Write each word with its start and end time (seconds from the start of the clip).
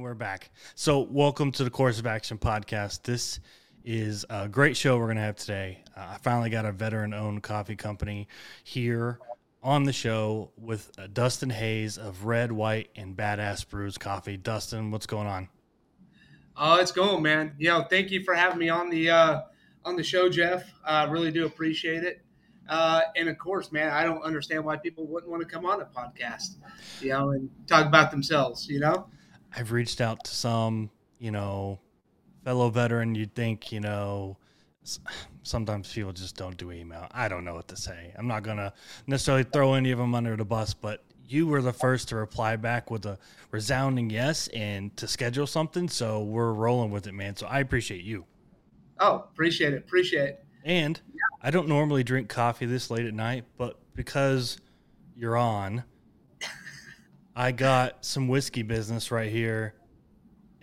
we're 0.00 0.14
back. 0.14 0.50
So, 0.74 1.00
welcome 1.00 1.52
to 1.52 1.64
the 1.64 1.70
Course 1.70 1.98
of 1.98 2.06
Action 2.06 2.38
podcast. 2.38 3.02
This 3.02 3.40
is 3.84 4.24
a 4.28 4.48
great 4.48 4.76
show 4.76 4.98
we're 4.98 5.06
going 5.06 5.16
to 5.16 5.22
have 5.22 5.36
today. 5.36 5.84
Uh, 5.96 6.08
I 6.14 6.18
finally 6.18 6.50
got 6.50 6.64
a 6.64 6.72
veteran 6.72 7.14
owned 7.14 7.42
coffee 7.42 7.76
company 7.76 8.28
here 8.64 9.18
on 9.62 9.84
the 9.84 9.92
show 9.92 10.50
with 10.56 10.90
uh, 10.98 11.06
Dustin 11.12 11.50
Hayes 11.50 11.98
of 11.98 12.24
Red, 12.24 12.52
White, 12.52 12.90
and 12.96 13.16
Badass 13.16 13.68
Brews 13.68 13.98
Coffee. 13.98 14.36
Dustin, 14.36 14.90
what's 14.90 15.06
going 15.06 15.26
on? 15.26 15.48
Oh, 16.56 16.76
it's 16.76 16.92
going, 16.92 17.22
man. 17.22 17.54
You 17.58 17.68
know, 17.68 17.86
thank 17.88 18.10
you 18.10 18.22
for 18.22 18.34
having 18.34 18.58
me 18.58 18.68
on 18.68 18.90
the 18.90 19.10
uh, 19.10 19.42
on 19.84 19.96
the 19.96 20.02
show, 20.02 20.28
Jeff. 20.28 20.64
I 20.84 21.02
uh, 21.02 21.10
really 21.10 21.30
do 21.30 21.46
appreciate 21.46 22.02
it. 22.02 22.22
Uh, 22.68 23.02
and 23.14 23.28
of 23.28 23.38
course, 23.38 23.70
man, 23.70 23.90
I 23.90 24.04
don't 24.04 24.22
understand 24.22 24.64
why 24.64 24.76
people 24.76 25.06
wouldn't 25.06 25.30
want 25.30 25.42
to 25.42 25.48
come 25.48 25.64
on 25.64 25.80
a 25.80 25.84
podcast, 25.84 26.56
you 27.00 27.10
know, 27.10 27.30
and 27.30 27.48
talk 27.66 27.86
about 27.86 28.10
themselves. 28.10 28.68
You 28.68 28.80
know, 28.80 29.08
I've 29.56 29.72
reached 29.72 30.00
out 30.00 30.24
to 30.24 30.30
some, 30.30 30.90
you 31.18 31.30
know, 31.30 31.80
fellow 32.44 32.68
veteran. 32.68 33.14
You'd 33.14 33.34
think, 33.34 33.72
you 33.72 33.80
know, 33.80 34.36
sometimes 35.42 35.92
people 35.92 36.12
just 36.12 36.36
don't 36.36 36.56
do 36.56 36.70
email. 36.70 37.08
I 37.10 37.28
don't 37.28 37.44
know 37.44 37.54
what 37.54 37.68
to 37.68 37.76
say. 37.76 38.12
I'm 38.16 38.28
not 38.28 38.42
gonna 38.42 38.72
necessarily 39.06 39.44
throw 39.44 39.74
any 39.74 39.90
of 39.90 39.98
them 39.98 40.14
under 40.14 40.36
the 40.36 40.44
bus, 40.44 40.74
but 40.74 41.02
you 41.28 41.46
were 41.46 41.62
the 41.62 41.72
first 41.72 42.08
to 42.08 42.16
reply 42.16 42.56
back 42.56 42.90
with 42.90 43.06
a 43.06 43.18
resounding 43.50 44.10
yes 44.10 44.48
and 44.48 44.96
to 44.96 45.08
schedule 45.08 45.46
something. 45.46 45.88
So 45.88 46.22
we're 46.22 46.52
rolling 46.52 46.90
with 46.90 47.06
it, 47.06 47.12
man. 47.12 47.34
So 47.34 47.46
I 47.46 47.60
appreciate 47.60 48.04
you. 48.04 48.26
Oh, 49.00 49.26
appreciate 49.32 49.74
it. 49.74 49.78
Appreciate 49.78 50.28
it. 50.28 50.44
And 50.64 51.00
I 51.42 51.50
don't 51.50 51.68
normally 51.68 52.04
drink 52.04 52.28
coffee 52.28 52.66
this 52.66 52.90
late 52.90 53.06
at 53.06 53.14
night, 53.14 53.44
but 53.56 53.78
because 53.94 54.58
you're 55.16 55.36
on, 55.36 55.84
I 57.38 57.52
got 57.52 58.02
some 58.02 58.28
whiskey 58.28 58.62
business 58.62 59.10
right 59.10 59.30
here 59.30 59.74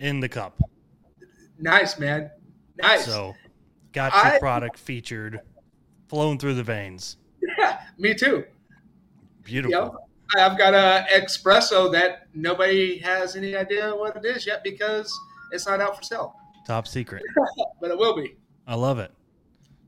in 0.00 0.18
the 0.18 0.28
cup. 0.28 0.60
Nice, 1.56 2.00
man. 2.00 2.32
Nice. 2.76 3.04
So, 3.04 3.32
got 3.92 4.12
your 4.12 4.34
I, 4.34 4.38
product 4.40 4.76
featured, 4.76 5.40
flowing 6.08 6.36
through 6.36 6.54
the 6.54 6.64
veins. 6.64 7.16
Yeah, 7.56 7.80
me 7.96 8.12
too. 8.12 8.44
Beautiful. 9.44 10.08
I've 10.36 10.58
got 10.58 10.74
a 10.74 11.06
espresso 11.12 11.92
that 11.92 12.26
nobody 12.34 12.98
has 12.98 13.36
any 13.36 13.54
idea 13.54 13.94
what 13.94 14.16
it 14.16 14.24
is 14.24 14.44
yet 14.44 14.64
because 14.64 15.16
it's 15.52 15.68
not 15.68 15.80
out 15.80 15.96
for 15.96 16.02
sale. 16.02 16.34
Top 16.66 16.88
secret. 16.88 17.22
but 17.80 17.92
it 17.92 17.96
will 17.96 18.16
be. 18.16 18.34
I 18.66 18.74
love 18.74 18.98
it. 18.98 19.12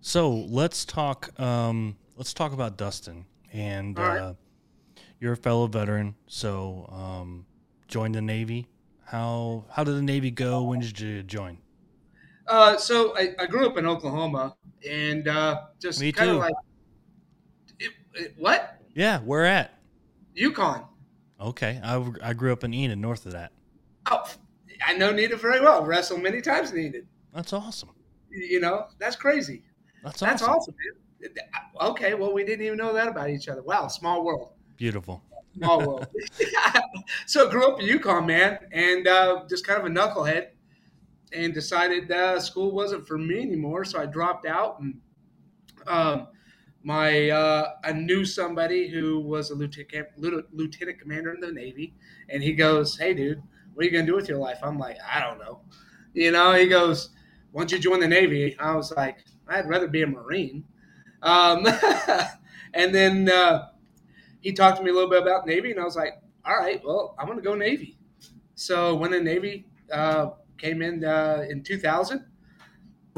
So 0.03 0.31
let's 0.31 0.85
talk. 0.85 1.39
Um, 1.41 1.97
let's 2.17 2.33
talk 2.33 2.53
about 2.53 2.77
Dustin. 2.77 3.25
And 3.53 3.99
right. 3.99 4.19
uh, 4.19 4.35
you're 5.21 5.33
a 5.33 5.37
fellow 5.37 5.67
veteran, 5.67 6.15
so 6.27 6.89
um, 6.93 7.47
joined 7.89 8.15
the 8.15 8.23
Navy. 8.23 8.67
How 9.05 9.65
how 9.71 9.85
did 9.85 9.95
the 9.95 10.03
Navy 10.03 10.31
go? 10.31 10.63
When 10.65 10.81
did 10.81 10.99
you 10.99 11.23
join? 11.23 11.59
Uh, 12.49 12.77
so 12.77 13.17
I, 13.17 13.35
I 13.39 13.47
grew 13.47 13.67
up 13.67 13.77
in 13.77 13.87
Oklahoma, 13.87 14.57
and 14.89 15.27
uh, 15.29 15.63
just 15.81 16.01
kind 16.15 16.31
of 16.31 16.37
like 16.37 16.55
it, 17.79 17.93
it, 18.15 18.35
what? 18.37 18.81
Yeah, 18.95 19.21
where 19.21 19.45
at? 19.45 19.79
Yukon. 20.35 20.85
Okay, 21.41 21.81
I, 21.83 22.05
I 22.23 22.33
grew 22.33 22.53
up 22.53 22.65
in 22.65 22.73
Enid, 22.73 22.99
north 22.99 23.27
of 23.27 23.33
that. 23.33 23.53
Oh, 24.11 24.25
I 24.87 24.95
know 24.97 25.11
Enid 25.11 25.39
very 25.41 25.61
well. 25.61 25.85
Wrestled 25.85 26.23
many 26.23 26.41
times 26.41 26.73
in 26.73 26.79
Enid. 26.79 27.07
That's 27.35 27.53
awesome. 27.53 27.91
You 28.31 28.61
know, 28.61 28.87
that's 28.99 29.17
crazy. 29.17 29.63
That's 30.03 30.23
awesome. 30.23 30.29
That's 30.29 30.43
awesome. 30.43 30.75
Okay, 31.81 32.15
well, 32.15 32.33
we 32.33 32.45
didn't 32.45 32.65
even 32.65 32.79
know 32.79 32.93
that 32.93 33.09
about 33.09 33.31
each 33.31 33.49
other. 33.49 33.63
Wow, 33.63 33.89
small 33.89 34.25
world. 34.25 34.53
Beautiful. 34.77 35.23
World. 35.57 36.07
so 37.27 37.49
I 37.49 37.51
grew 37.51 37.67
up 37.67 37.81
in 37.81 37.87
Yukon, 37.87 38.27
man, 38.27 38.59
and 38.73 39.07
uh, 39.07 39.45
just 39.49 39.67
kind 39.67 39.81
of 39.81 39.87
a 39.87 39.89
knucklehead, 39.89 40.49
and 41.33 41.55
decided 41.55 42.11
uh, 42.11 42.39
school 42.41 42.73
wasn't 42.73 43.07
for 43.07 43.19
me 43.19 43.41
anymore. 43.41 43.85
So 43.85 43.99
I 44.01 44.07
dropped 44.07 44.47
out, 44.47 44.81
and 44.81 45.01
um, 45.87 46.29
my 46.83 47.31
uh, 47.31 47.73
I 47.85 47.93
knew 47.93 48.25
somebody 48.25 48.89
who 48.89 49.21
was 49.21 49.51
a 49.51 49.55
lieutenant 49.55 50.09
lieutenant 50.53 51.01
commander 51.01 51.35
in 51.35 51.41
the 51.41 51.53
Navy, 51.53 51.95
and 52.29 52.43
he 52.43 52.53
goes, 52.53 52.97
"Hey, 52.99 53.15
dude, 53.15 53.43
what 53.75 53.83
are 53.83 53.89
you 53.89 53.93
gonna 53.93 54.07
do 54.07 54.15
with 54.15 54.29
your 54.29 54.39
life?" 54.39 54.59
I'm 54.63 54.79
like, 54.79 54.99
"I 55.11 55.21
don't 55.21 55.39
know." 55.39 55.61
You 56.13 56.33
know, 56.33 56.53
he 56.53 56.67
goes, 56.67 57.11
"Why 57.53 57.63
don't 57.63 57.73
you 57.73 57.79
join 57.79 58.01
the 58.01 58.09
Navy?" 58.09 58.57
I 58.59 58.75
was 58.77 58.93
like, 58.93 59.25
"I'd 59.49 59.69
rather 59.69 59.89
be 59.89 60.03
a 60.03 60.07
Marine." 60.07 60.65
Um, 61.23 61.67
and 62.75 62.95
then 62.95 63.29
uh, 63.31 63.69
he 64.47 64.53
talked 64.53 64.77
to 64.77 64.85
me 64.85 64.91
a 64.91 64.95
little 64.95 65.11
bit 65.11 65.21
about 65.21 65.45
Navy, 65.45 65.73
and 65.73 65.81
I 65.81 65.85
was 65.85 65.97
like, 65.97 66.23
"All 66.45 66.57
right, 66.57 66.81
well, 66.85 67.17
I'm 67.19 67.27
gonna 67.27 67.43
go 67.43 67.57
Navy." 67.57 67.99
So 68.55 68.95
when 68.95 69.11
the 69.11 69.21
Navy, 69.21 69.67
uh, 69.93 70.31
came 70.57 70.83
in 70.83 71.05
uh, 71.05 71.45
in 71.51 71.65
2000, 71.65 72.25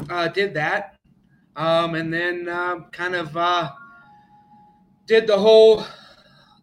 uh, 0.09 0.27
did 0.29 0.55
that 0.55 0.95
um, 1.55 1.93
and 1.93 2.11
then 2.11 2.49
uh, 2.49 2.79
kind 2.91 3.13
of 3.13 3.37
uh, 3.37 3.71
did 5.05 5.27
the 5.27 5.37
whole 5.37 5.85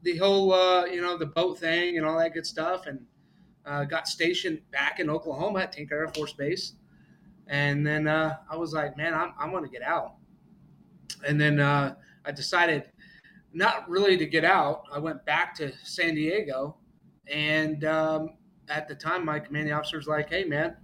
the 0.02 0.16
whole 0.16 0.52
uh, 0.52 0.86
you 0.86 1.00
know 1.00 1.16
the 1.16 1.26
boat 1.26 1.60
thing 1.60 1.96
and 1.96 2.04
all 2.04 2.18
that 2.18 2.34
good 2.34 2.46
stuff, 2.46 2.86
and 2.86 2.98
uh, 3.66 3.84
got 3.84 4.08
stationed 4.08 4.60
back 4.72 4.98
in 4.98 5.08
Oklahoma 5.08 5.60
at 5.60 5.72
Tinker 5.72 5.94
Air 5.94 6.08
Force 6.08 6.32
Base, 6.32 6.72
and 7.46 7.86
then 7.86 8.08
I 8.08 8.56
was 8.56 8.72
like, 8.72 8.96
man, 8.96 9.14
I'm 9.14 9.32
I'm 9.38 9.52
gonna 9.52 9.68
get 9.68 9.82
out, 9.82 10.14
and 11.24 11.40
then 11.40 11.60
I 11.60 12.32
decided 12.34 12.90
not 13.56 13.88
really 13.88 14.16
to 14.16 14.26
get 14.26 14.44
out. 14.44 14.84
I 14.92 14.98
went 14.98 15.24
back 15.24 15.54
to 15.56 15.72
San 15.82 16.14
Diego, 16.14 16.76
and 17.26 17.84
um, 17.84 18.30
at 18.68 18.86
the 18.88 18.94
time, 18.94 19.24
my 19.24 19.38
commanding 19.38 19.72
officer 19.72 19.96
was 19.96 20.06
like, 20.06 20.30
hey, 20.30 20.44
man 20.44 20.76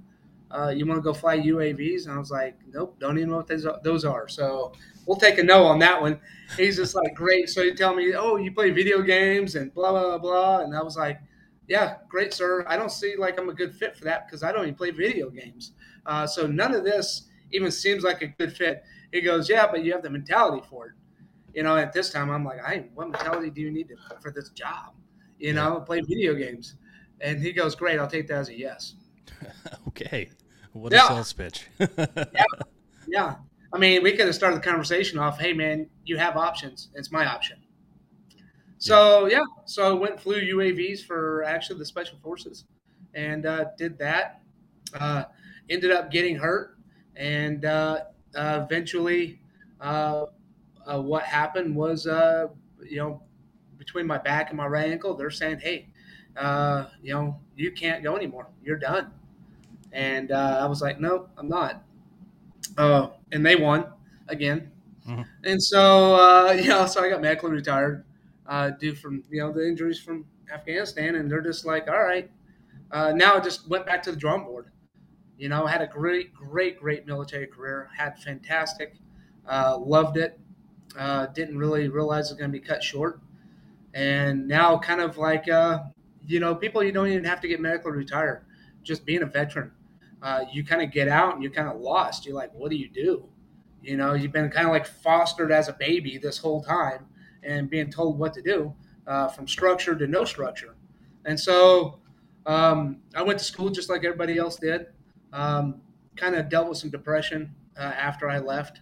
uh, 0.53 0.69
you 0.69 0.87
want 0.87 0.99
to 0.99 1.03
go 1.03 1.15
fly 1.15 1.39
UAVs? 1.39 2.05
And 2.05 2.15
I 2.15 2.19
was 2.19 2.31
like, 2.31 2.57
nope, 2.73 2.97
don't 2.99 3.17
even 3.19 3.31
know 3.31 3.37
what 3.37 3.83
those, 3.83 4.05
are. 4.05 4.29
So 4.29 4.73
we'll 5.07 5.17
take 5.17 5.39
a 5.39 5.43
no 5.43 5.65
on 5.65 5.79
that 5.79 6.01
one. 6.01 6.21
He's 6.57 6.77
just 6.77 6.95
like, 6.95 7.15
great. 7.15 7.49
So 7.49 7.63
he 7.63 7.73
tell 7.73 7.95
me, 7.95 8.15
oh, 8.15 8.37
you 8.37 8.53
play 8.53 8.71
video 8.71 9.03
games 9.03 9.55
and 9.55 9.73
blah, 9.73 9.91
blah, 9.91 10.19
blah. 10.19 10.61
And 10.61 10.77
I 10.77 10.83
was 10.83 10.97
like, 10.97 11.21
yeah, 11.69 11.97
great, 12.09 12.35
sir. 12.35 12.65
I 12.69 12.77
don't 12.77 12.93
see 12.93 13.15
like 13.17 13.39
I'm 13.39 13.49
a 13.49 13.55
good 13.55 13.75
fit 13.75 13.97
for 13.97 14.05
that 14.05 14.27
because 14.27 14.43
I 14.43 14.53
don't 14.53 14.63
even 14.63 14.75
play 14.75 14.91
video 14.91 15.31
games. 15.31 15.73
Uh, 16.05 16.27
so 16.27 16.47
none 16.47 16.75
of 16.75 16.85
this 16.85 17.29
even 17.53 17.71
seems 17.71 18.03
like 18.03 18.21
a 18.23 18.27
good 18.27 18.55
fit. 18.55 18.85
He 19.11 19.21
goes, 19.21 19.49
yeah, 19.49 19.67
but 19.71 19.85
you 19.85 19.93
have 19.93 20.03
the 20.03 20.11
mentality 20.11 20.63
for 20.69 20.89
it. 20.89 20.93
You 21.55 21.63
know, 21.63 21.77
at 21.77 21.93
this 21.93 22.11
time, 22.11 22.31
I'm 22.31 22.45
like, 22.45 22.61
I 22.65 22.87
what 22.95 23.11
mentality 23.11 23.51
do 23.51 23.61
you 23.61 23.71
need 23.71 23.89
to, 23.89 23.97
for 24.21 24.31
this 24.31 24.51
job? 24.51 24.95
You 25.39 25.53
know, 25.53 25.79
I 25.79 25.81
play 25.81 26.01
video 26.01 26.35
games. 26.35 26.77
And 27.21 27.41
he 27.41 27.53
goes, 27.53 27.75
great, 27.75 27.99
I'll 27.99 28.09
take 28.09 28.27
that 28.29 28.39
as 28.39 28.49
a 28.49 28.59
yes. 28.59 28.95
okay. 29.89 30.31
What 30.73 30.93
yeah. 30.93 31.05
a 31.05 31.09
sales 31.09 31.33
pitch. 31.33 31.67
yeah. 31.79 32.45
Yeah. 33.07 33.35
I 33.73 33.79
mean, 33.79 34.03
we 34.03 34.13
could 34.13 34.27
have 34.27 34.35
started 34.35 34.57
the 34.57 34.65
conversation 34.65 35.19
off, 35.19 35.39
hey, 35.39 35.53
man, 35.53 35.89
you 36.05 36.17
have 36.19 36.37
options. 36.37 36.89
It's 36.95 37.11
my 37.11 37.27
option. 37.27 37.59
So, 38.79 39.27
yeah. 39.27 39.39
yeah. 39.39 39.45
So 39.67 39.89
I 39.89 39.93
went 39.93 40.21
flew 40.21 40.41
UAVs 40.41 41.05
for 41.05 41.45
actually 41.45 41.79
the 41.79 41.87
Special 41.87 42.19
Forces 42.23 42.65
and 43.15 43.47
uh, 43.47 43.67
did 43.79 43.99
that. 43.99 44.43
Uh, 44.99 45.25
ended 45.71 45.91
up 45.91 46.11
getting 46.11 46.37
hurt. 46.37 46.77
And 47.17 47.65
uh, 47.65 48.05
eventually, 48.35 49.41
uh, 50.87 50.97
uh, 50.97 51.01
what 51.01 51.25
happened 51.25 51.75
was, 51.75 52.07
uh, 52.07 52.49
you 52.85 52.97
know, 52.97 53.23
between 53.79 54.07
my 54.07 54.19
back 54.19 54.51
and 54.51 54.57
my 54.57 54.67
right 54.67 54.91
ankle, 54.91 55.15
they're 55.15 55.31
saying, 55.31 55.59
hey, 55.61 55.89
you 57.03 57.13
know, 57.15 57.41
you 57.57 57.73
can't 57.73 58.03
go 58.03 58.17
anymore. 58.17 58.49
You're 58.63 58.79
done 58.79 59.13
and 59.93 60.33
uh, 60.33 60.59
I 60.61 60.67
was 60.67 60.81
like, 60.81 61.01
no, 61.01 61.29
I'm 61.37 61.49
not. 61.49 61.85
Uh, 62.77 63.09
and 63.31 63.45
they 63.45 63.57
won 63.57 63.87
again. 64.29 64.71
Mm-hmm. 65.07 65.23
And 65.45 65.63
so, 65.63 66.15
uh, 66.15 66.53
you 66.61 66.69
know, 66.69 66.87
so 66.87 67.03
I 67.03 67.11
got 67.11 67.21
medically 67.21 67.51
retired 67.51 68.05
uh, 68.47 68.71
due 68.71 68.95
from, 68.95 69.23
you 69.31 69.41
know, 69.41 69.53
the 69.53 69.67
injuries 69.67 70.01
from 70.01 70.25
Afghanistan. 70.53 71.17
And 71.17 71.31
they're 71.31 71.43
just 71.43 71.65
like, 71.67 71.89
all 71.89 72.03
right. 72.03 72.31
Uh, 72.91 73.13
now 73.13 73.37
I 73.37 73.41
just 73.41 73.69
went 73.69 73.87
back 73.87 74.03
to 74.05 74.13
the 74.13 74.19
drum 74.19 74.45
board. 74.45 74.71
You 75.39 75.49
know, 75.49 75.67
had 75.67 75.83
a 75.83 75.87
great, 75.87 76.35
great, 76.35 76.79
great 76.79 77.07
military 77.07 77.47
career. 77.47 77.91
Had 77.97 78.19
fantastic. 78.19 78.97
Uh, 79.47 79.77
loved 79.79 80.17
it. 80.17 80.39
Uh, 80.99 81.27
didn't 81.27 81.57
really 81.57 81.89
realize 81.89 82.31
it 82.31 82.35
was 82.35 82.39
going 82.39 82.53
to 82.53 82.59
be 82.59 82.65
cut 82.65 82.83
short. 82.83 83.21
And 83.95 84.47
now, 84.47 84.79
kind 84.79 85.01
of 85.01 85.19
like, 85.19 85.49
uh, 85.49 85.81
you 86.27 86.41
know, 86.41 86.55
people 86.55 86.83
you 86.83 86.93
don't 86.93 87.09
even 87.09 87.25
have 87.25 87.41
to 87.41 87.49
get 87.49 87.61
medically 87.61 87.93
retired. 87.93 88.45
Just 88.83 89.05
being 89.05 89.23
a 89.23 89.27
veteran 89.27 89.73
uh, 90.23 90.45
you 90.51 90.65
kind 90.65 90.81
of 90.81 90.91
get 90.91 91.09
out 91.09 91.35
and 91.35 91.43
you're 91.43 91.53
kind 91.53 91.69
of 91.69 91.81
lost. 91.81 92.25
You're 92.25 92.37
like, 92.37 92.53
what 92.55 92.71
do 92.71 92.77
you 92.77 92.89
do? 92.89 93.25
You 93.83 93.97
know, 93.97 94.15
you've 94.15 94.33
been 94.33 94.49
kind 94.51 94.67
of 94.67 94.73
like 94.73 94.87
fostered 94.87 95.51
as 95.51 95.69
a 95.69 95.73
baby 95.73 96.17
this 96.17 96.39
whole 96.39 96.63
time 96.63 97.07
and 97.43 97.69
being 97.69 97.91
told 97.91 98.19
what 98.19 98.33
to 98.35 98.43
do 98.43 98.73
uh, 99.07 99.29
from 99.29 99.49
structure 99.49 99.97
to 99.97 100.07
no 100.07 100.25
structure. 100.25 100.77
And 101.25 101.39
so 101.39 101.99
um, 102.47 102.99
I 103.17 103.23
went 103.23 103.41
to 103.41 103.45
school 103.45 103.71
just 103.71 103.91
like 103.91 104.05
everybody 104.05 104.39
else 104.39 104.57
did. 104.57 104.87
Um, 105.33 105.81
kind 106.15 106.37
of 106.37 106.49
dealt 106.49 106.69
with 106.69 106.79
some 106.79 106.91
depression 106.91 107.55
uh, 107.77 107.81
after 107.81 108.31
I 108.31 108.39
left 108.39 108.81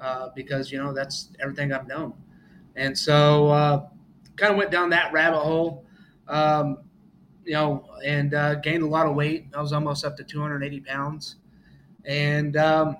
uh, 0.00 0.28
because, 0.34 0.70
you 0.70 0.78
know, 0.78 0.92
that's 0.92 1.30
everything 1.40 1.72
I've 1.72 1.86
known. 1.86 2.14
And 2.76 2.96
so 2.96 3.48
uh, 3.48 3.88
kind 4.36 4.52
of 4.52 4.58
went 4.58 4.70
down 4.70 4.90
that 4.90 5.12
rabbit 5.12 5.40
hole. 5.40 5.84
Um, 6.28 6.78
you 7.44 7.52
know, 7.52 7.84
and 8.04 8.34
uh, 8.34 8.56
gained 8.56 8.82
a 8.82 8.86
lot 8.86 9.06
of 9.06 9.14
weight. 9.14 9.46
I 9.54 9.60
was 9.60 9.72
almost 9.72 10.04
up 10.04 10.16
to 10.16 10.24
280 10.24 10.80
pounds, 10.80 11.36
and 12.04 12.56
um, 12.56 12.96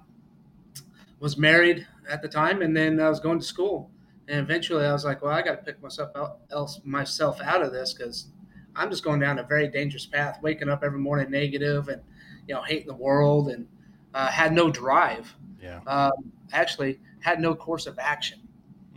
was 1.18 1.38
married 1.38 1.86
at 2.08 2.22
the 2.22 2.28
time, 2.28 2.62
and 2.62 2.76
then 2.76 3.00
I 3.00 3.08
was 3.08 3.20
going 3.20 3.38
to 3.38 3.44
school. 3.44 3.90
And 4.28 4.40
eventually, 4.40 4.84
I 4.84 4.92
was 4.92 5.04
like, 5.04 5.22
well, 5.22 5.32
I 5.32 5.42
got 5.42 5.56
to 5.56 5.62
pick 5.62 5.82
myself 5.82 6.10
out, 6.14 6.38
else 6.50 6.80
myself 6.84 7.40
out 7.42 7.62
of 7.62 7.72
this 7.72 7.92
because 7.92 8.28
I'm 8.74 8.90
just 8.90 9.04
going 9.04 9.20
down 9.20 9.38
a 9.38 9.42
very 9.42 9.68
dangerous 9.68 10.06
path. 10.06 10.38
Waking 10.42 10.68
up 10.68 10.82
every 10.84 10.98
morning 10.98 11.30
negative, 11.30 11.88
and 11.88 12.02
you 12.46 12.54
know, 12.54 12.62
hating 12.62 12.86
the 12.86 12.94
world, 12.94 13.48
and 13.48 13.66
uh, 14.14 14.28
had 14.28 14.52
no 14.52 14.70
drive. 14.70 15.34
Yeah. 15.62 15.80
Um, 15.86 16.32
actually, 16.52 17.00
had 17.20 17.40
no 17.40 17.54
course 17.54 17.86
of 17.86 17.98
action. 17.98 18.40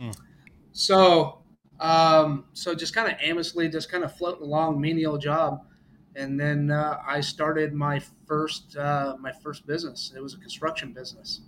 Mm. 0.00 0.16
So, 0.72 1.42
um, 1.80 2.44
so 2.52 2.74
just 2.74 2.94
kind 2.94 3.10
of 3.10 3.18
aimlessly, 3.20 3.68
just 3.68 3.90
kind 3.90 4.04
of 4.04 4.16
floating 4.16 4.44
along, 4.44 4.80
menial 4.80 5.18
job, 5.18 5.64
and 6.14 6.38
then 6.38 6.70
uh, 6.70 6.98
I 7.06 7.20
started 7.20 7.72
my 7.72 8.00
first 8.26 8.76
uh, 8.76 9.16
my 9.20 9.32
first 9.32 9.66
business. 9.66 10.12
It 10.14 10.20
was 10.20 10.34
a 10.34 10.38
construction 10.38 10.92
business, 10.92 11.42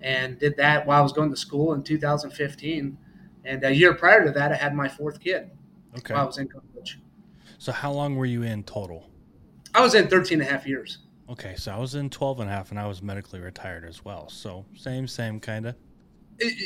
and 0.00 0.38
did 0.38 0.56
that 0.56 0.86
while 0.86 1.00
I 1.00 1.02
was 1.02 1.12
going 1.12 1.30
to 1.30 1.36
school 1.36 1.74
in 1.74 1.82
2015. 1.82 2.98
And 3.44 3.62
a 3.64 3.72
year 3.72 3.94
prior 3.94 4.24
to 4.24 4.32
that, 4.32 4.50
I 4.50 4.56
had 4.56 4.74
my 4.74 4.88
fourth 4.88 5.20
kid. 5.20 5.50
Okay. 5.98 6.14
While 6.14 6.24
I 6.24 6.26
was 6.26 6.38
in 6.38 6.48
college. 6.48 6.98
So 7.58 7.72
how 7.72 7.92
long 7.92 8.16
were 8.16 8.26
you 8.26 8.42
in 8.42 8.64
total? 8.64 9.08
I 9.74 9.80
was 9.80 9.94
in 9.94 10.08
13 10.08 10.40
and 10.40 10.48
a 10.48 10.50
half 10.50 10.66
years. 10.66 10.98
Okay, 11.28 11.54
so 11.56 11.72
I 11.72 11.78
was 11.78 11.94
in 11.94 12.08
12 12.08 12.40
and 12.40 12.50
a 12.50 12.52
half 12.52 12.70
and 12.70 12.78
I 12.78 12.86
was 12.86 13.02
medically 13.02 13.40
retired 13.40 13.84
as 13.84 14.04
well. 14.04 14.28
So 14.28 14.64
same, 14.76 15.08
same 15.08 15.40
kind 15.40 15.66
of. 15.66 15.74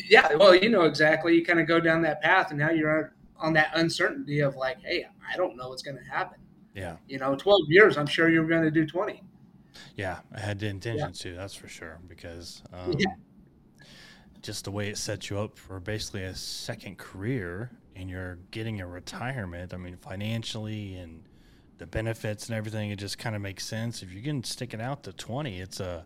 Yeah, 0.08 0.34
well, 0.34 0.54
you 0.54 0.68
know 0.68 0.82
exactly. 0.82 1.34
You 1.34 1.44
kind 1.44 1.60
of 1.60 1.66
go 1.66 1.80
down 1.80 2.02
that 2.02 2.20
path 2.20 2.50
and 2.50 2.58
now 2.58 2.70
you're 2.70 3.14
on 3.38 3.52
that 3.54 3.70
uncertainty 3.74 4.40
of 4.40 4.56
like, 4.56 4.78
hey, 4.82 5.06
I 5.32 5.36
don't 5.36 5.56
know 5.56 5.68
what's 5.70 5.82
going 5.82 5.96
to 5.96 6.04
happen. 6.04 6.38
Yeah. 6.74 6.96
You 7.08 7.18
know, 7.18 7.34
12 7.34 7.62
years, 7.68 7.96
I'm 7.96 8.06
sure 8.06 8.28
you're 8.28 8.46
going 8.46 8.62
to 8.62 8.70
do 8.70 8.86
20. 8.86 9.22
Yeah, 9.96 10.18
I 10.34 10.40
had 10.40 10.58
the 10.58 10.66
intention 10.66 11.08
yeah. 11.14 11.30
to, 11.30 11.36
that's 11.36 11.54
for 11.54 11.68
sure, 11.68 11.98
because 12.06 12.62
um, 12.72 12.94
yeah. 12.98 13.14
just 14.42 14.64
the 14.64 14.70
way 14.70 14.88
it 14.88 14.98
sets 14.98 15.30
you 15.30 15.38
up 15.38 15.56
for 15.56 15.80
basically 15.80 16.24
a 16.24 16.34
second 16.34 16.98
career 16.98 17.70
and 17.96 18.10
you're 18.10 18.38
getting 18.50 18.80
a 18.80 18.86
retirement, 18.86 19.72
I 19.72 19.76
mean, 19.78 19.96
financially 19.96 20.96
and 20.96 21.22
the 21.80 21.86
benefits 21.86 22.46
and 22.46 22.54
everything, 22.54 22.90
it 22.90 22.96
just 22.96 23.18
kind 23.18 23.34
of 23.34 23.40
makes 23.40 23.66
sense. 23.66 24.02
If 24.02 24.12
you 24.12 24.20
can 24.20 24.44
stick 24.44 24.74
it 24.74 24.82
out 24.82 25.02
to 25.04 25.14
20, 25.14 25.58
it's 25.58 25.80
a, 25.80 26.04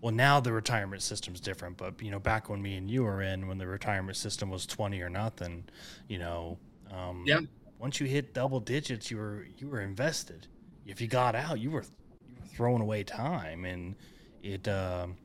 well, 0.00 0.14
now 0.14 0.38
the 0.38 0.52
retirement 0.52 1.02
system's 1.02 1.40
different, 1.40 1.76
but, 1.76 2.00
you 2.00 2.12
know, 2.12 2.20
back 2.20 2.48
when 2.48 2.62
me 2.62 2.76
and 2.76 2.88
you 2.88 3.02
were 3.02 3.20
in, 3.20 3.48
when 3.48 3.58
the 3.58 3.66
retirement 3.66 4.16
system 4.16 4.50
was 4.50 4.66
20 4.66 5.02
or 5.02 5.10
nothing, 5.10 5.64
you 6.08 6.20
know, 6.20 6.58
um, 6.92 7.24
yeah. 7.26 7.40
once 7.80 7.98
you 7.98 8.06
hit 8.06 8.32
double 8.34 8.60
digits, 8.60 9.10
you 9.10 9.16
were, 9.16 9.48
you 9.58 9.66
were 9.66 9.80
invested. 9.80 10.46
If 10.86 11.00
you 11.00 11.08
got 11.08 11.34
out, 11.34 11.58
you 11.58 11.72
were, 11.72 11.82
you 12.28 12.36
were 12.40 12.46
throwing 12.46 12.80
away 12.80 13.02
time 13.02 13.64
and 13.64 13.96
it, 14.44 14.68
um, 14.68 15.16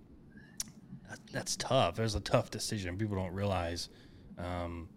that, 1.07 1.19
that's 1.31 1.55
tough. 1.57 1.99
It 1.99 2.01
was 2.01 2.15
a 2.15 2.21
tough 2.21 2.49
decision. 2.49 2.97
People 2.97 3.17
don't 3.17 3.33
realize, 3.33 3.89
um, 4.39 4.89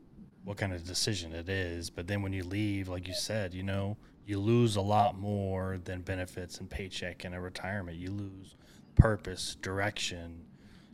what 0.44 0.56
kind 0.56 0.72
of 0.72 0.82
decision 0.86 1.34
it 1.34 1.50
is. 1.50 1.90
But 1.90 2.06
then 2.06 2.22
when 2.22 2.32
you 2.32 2.42
leave, 2.42 2.88
like 2.88 3.06
you 3.06 3.12
said, 3.12 3.52
you 3.52 3.62
know, 3.62 3.98
you 4.28 4.38
lose 4.38 4.76
a 4.76 4.80
lot 4.82 5.18
more 5.18 5.78
than 5.84 6.02
benefits 6.02 6.58
and 6.58 6.68
paycheck 6.68 7.24
in 7.24 7.32
a 7.32 7.40
retirement. 7.40 7.96
You 7.96 8.10
lose 8.10 8.56
purpose, 8.94 9.56
direction. 9.62 10.44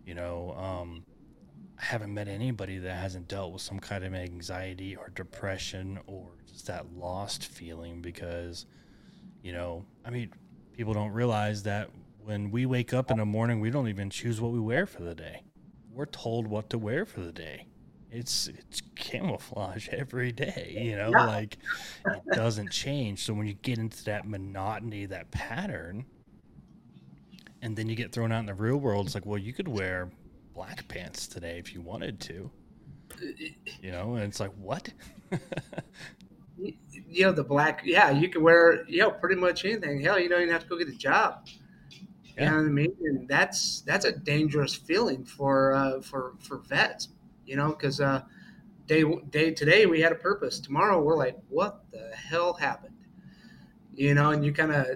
You 0.07 0.15
know, 0.15 0.55
um, 0.57 1.05
I 1.77 1.85
haven't 1.85 2.15
met 2.15 2.29
anybody 2.29 2.79
that 2.79 2.95
hasn't 2.95 3.27
dealt 3.27 3.53
with 3.53 3.61
some 3.61 3.81
kind 3.81 4.05
of 4.05 4.15
anxiety 4.15 4.95
or 4.95 5.09
depression 5.09 5.99
or 6.07 6.29
just 6.47 6.69
that 6.69 6.95
lost 6.95 7.47
feeling 7.47 8.01
because, 8.01 8.67
you 9.43 9.53
know, 9.53 9.85
I 10.05 10.11
mean, 10.11 10.33
people 10.73 10.95
don't 10.95 11.11
realize 11.11 11.65
that 11.65 11.91
when 12.23 12.53
we 12.53 12.67
wake 12.67 12.95
up 12.95 13.11
in 13.11 13.17
the 13.17 13.27
morning, 13.27 13.59
we 13.59 13.71
don't 13.71 13.89
even 13.89 14.11
choose 14.11 14.41
what 14.41 14.53
we 14.53 14.61
wear 14.61 14.87
for 14.87 15.03
the 15.03 15.15
day. 15.17 15.43
We're 15.91 16.07
told 16.07 16.47
what 16.47 16.71
to 16.71 16.79
wear 16.79 17.05
for 17.05 17.21
the 17.21 17.33
day 17.33 17.67
it's 18.15 18.47
it's 18.47 18.81
camouflage 18.95 19.89
every 19.89 20.31
day 20.31 20.79
you 20.81 20.97
know 20.97 21.11
yeah. 21.11 21.27
like 21.27 21.59
it 22.07 22.23
doesn't 22.33 22.71
change. 22.71 23.25
So 23.25 23.35
when 23.35 23.47
you 23.47 23.55
get 23.55 23.79
into 23.79 24.05
that 24.05 24.27
monotony 24.27 25.07
that 25.07 25.31
pattern 25.33 26.07
and 27.61 27.77
then 27.77 27.89
you 27.89 27.97
get 27.97 28.13
thrown 28.13 28.31
out 28.31 28.41
in 28.41 28.47
the 28.47 28.55
real 28.55 28.77
world 28.77 29.07
it's 29.07 29.15
like 29.15 29.27
well 29.27 29.39
you 29.39 29.53
could 29.53 29.67
wear 29.67 30.11
black 30.55 30.87
pants 30.87 31.27
today 31.27 31.59
if 31.59 31.75
you 31.75 31.83
wanted 31.83 32.21
to. 32.21 32.51
You 33.83 33.91
know 33.91 34.15
and 34.15 34.25
it's 34.25 34.41
like 34.41 34.53
what? 34.59 34.89
You 36.57 37.25
know 37.25 37.33
the 37.33 37.45
black 37.45 37.83
yeah 37.85 38.11
you 38.11 38.29
can 38.29 38.43
wear 38.43 38.85
you 38.89 38.99
know 38.99 39.11
pretty 39.11 39.41
much 39.41 39.65
anything. 39.65 40.01
Hell 40.01 40.21
you 40.21 40.29
don't 40.29 40.43
even 40.43 40.53
have 40.53 40.63
to 40.63 40.69
go 40.69 40.79
get 40.79 40.89
a 40.89 40.93
job. 40.93 41.47
Yeah. 42.37 42.45
you 42.45 42.51
know 42.51 42.57
what 42.57 42.67
i 42.67 42.69
mean? 42.69 42.97
And 43.03 43.29
that's 43.29 43.81
that's 43.83 44.05
a 44.05 44.13
dangerous 44.13 44.75
feeling 44.75 45.25
for 45.25 45.75
uh, 45.75 46.01
for 46.01 46.35
for 46.41 46.59
vets 46.59 47.09
you 47.47 47.57
know, 47.57 47.69
because 47.69 48.01
uh, 48.01 48.23
day 48.87 49.05
day 49.31 49.51
today 49.51 49.87
we 49.87 50.01
had 50.01 50.13
a 50.13 50.17
purpose. 50.17 50.61
Tomorrow 50.61 51.03
we're 51.03 51.17
like, 51.17 51.37
what 51.49 51.85
the 51.91 52.11
hell 52.15 52.55
happened? 52.55 52.95
You 53.95 54.15
know, 54.15 54.31
and 54.31 54.45
you 54.45 54.53
kind 54.53 54.73
of 54.73 54.87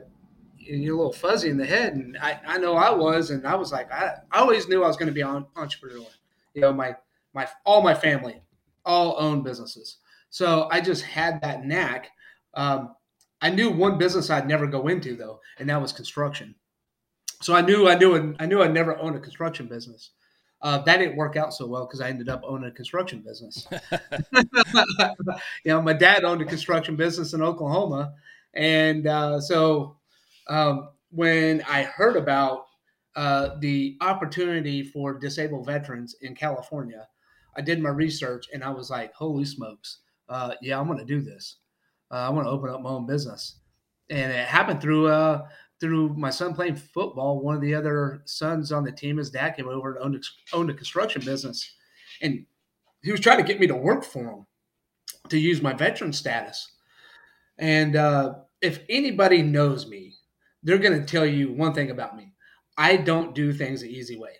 you're 0.58 0.94
a 0.94 0.96
little 0.96 1.12
fuzzy 1.12 1.48
in 1.48 1.56
the 1.56 1.64
head, 1.64 1.94
and 1.94 2.18
I, 2.18 2.40
I 2.46 2.58
know 2.58 2.74
I 2.76 2.90
was, 2.90 3.30
and 3.30 3.46
I 3.46 3.54
was 3.54 3.72
like, 3.72 3.90
I, 3.90 4.16
I 4.30 4.40
always 4.40 4.68
knew 4.68 4.84
I 4.84 4.86
was 4.86 4.96
going 4.96 5.08
to 5.08 5.14
be 5.14 5.22
an 5.22 5.46
entrepreneur. 5.56 6.06
You 6.54 6.62
know, 6.62 6.72
my 6.72 6.96
my 7.34 7.48
all 7.64 7.82
my 7.82 7.94
family 7.94 8.42
all 8.84 9.16
own 9.18 9.42
businesses, 9.42 9.98
so 10.30 10.68
I 10.70 10.80
just 10.80 11.04
had 11.04 11.40
that 11.42 11.64
knack. 11.64 12.10
Um, 12.54 12.94
I 13.40 13.50
knew 13.50 13.70
one 13.70 13.98
business 13.98 14.30
I'd 14.30 14.48
never 14.48 14.66
go 14.66 14.88
into 14.88 15.16
though, 15.16 15.40
and 15.58 15.68
that 15.68 15.80
was 15.80 15.92
construction. 15.92 16.54
So 17.40 17.54
I 17.54 17.60
knew 17.60 17.88
I 17.88 17.94
knew 17.94 18.34
I 18.38 18.46
knew 18.46 18.62
I'd 18.62 18.74
never 18.74 18.98
own 18.98 19.14
a 19.14 19.20
construction 19.20 19.66
business. 19.66 20.10
Uh, 20.60 20.78
that 20.78 20.96
didn't 20.98 21.16
work 21.16 21.36
out 21.36 21.54
so 21.54 21.66
well 21.66 21.86
because 21.86 22.00
I 22.00 22.08
ended 22.08 22.28
up 22.28 22.42
owning 22.44 22.68
a 22.68 22.72
construction 22.72 23.20
business. 23.20 23.68
you 23.92 24.46
know, 25.66 25.80
my 25.80 25.92
dad 25.92 26.24
owned 26.24 26.42
a 26.42 26.44
construction 26.44 26.96
business 26.96 27.32
in 27.32 27.42
Oklahoma, 27.42 28.14
and 28.54 29.06
uh, 29.06 29.40
so 29.40 29.96
um, 30.48 30.88
when 31.10 31.62
I 31.62 31.82
heard 31.82 32.16
about 32.16 32.66
uh, 33.14 33.50
the 33.60 33.96
opportunity 34.00 34.82
for 34.82 35.14
disabled 35.18 35.66
veterans 35.66 36.16
in 36.22 36.34
California, 36.34 37.06
I 37.56 37.60
did 37.60 37.80
my 37.80 37.90
research 37.90 38.46
and 38.52 38.64
I 38.64 38.70
was 38.70 38.90
like, 38.90 39.12
"Holy 39.14 39.44
smokes! 39.44 39.98
Uh, 40.28 40.54
yeah, 40.60 40.80
I'm 40.80 40.86
going 40.86 40.98
to 40.98 41.04
do 41.04 41.20
this. 41.20 41.56
Uh, 42.10 42.16
I 42.16 42.30
want 42.30 42.46
to 42.46 42.50
open 42.50 42.70
up 42.70 42.80
my 42.80 42.90
own 42.90 43.06
business." 43.06 43.56
And 44.10 44.32
it 44.32 44.46
happened 44.46 44.80
through 44.80 45.08
uh, 45.08 45.46
through 45.80 46.14
my 46.14 46.30
son 46.30 46.54
playing 46.54 46.76
football, 46.76 47.40
one 47.40 47.54
of 47.54 47.60
the 47.60 47.74
other 47.74 48.22
sons 48.24 48.72
on 48.72 48.84
the 48.84 48.92
team, 48.92 49.16
his 49.16 49.30
dad 49.30 49.56
came 49.56 49.68
over 49.68 49.94
and 49.94 50.04
owned 50.04 50.14
a, 50.16 50.56
owned 50.56 50.70
a 50.70 50.74
construction 50.74 51.22
business. 51.24 51.74
And 52.20 52.46
he 53.02 53.12
was 53.12 53.20
trying 53.20 53.38
to 53.38 53.44
get 53.44 53.60
me 53.60 53.66
to 53.68 53.76
work 53.76 54.04
for 54.04 54.24
him 54.24 54.46
to 55.28 55.38
use 55.38 55.62
my 55.62 55.72
veteran 55.72 56.12
status. 56.12 56.72
And 57.58 57.96
uh, 57.96 58.34
if 58.60 58.80
anybody 58.88 59.42
knows 59.42 59.86
me, 59.86 60.14
they're 60.62 60.78
going 60.78 60.98
to 60.98 61.06
tell 61.06 61.26
you 61.26 61.52
one 61.52 61.74
thing 61.74 61.90
about 61.90 62.16
me 62.16 62.32
I 62.76 62.96
don't 62.96 63.34
do 63.34 63.52
things 63.52 63.80
the 63.80 63.88
easy 63.88 64.16
way. 64.16 64.30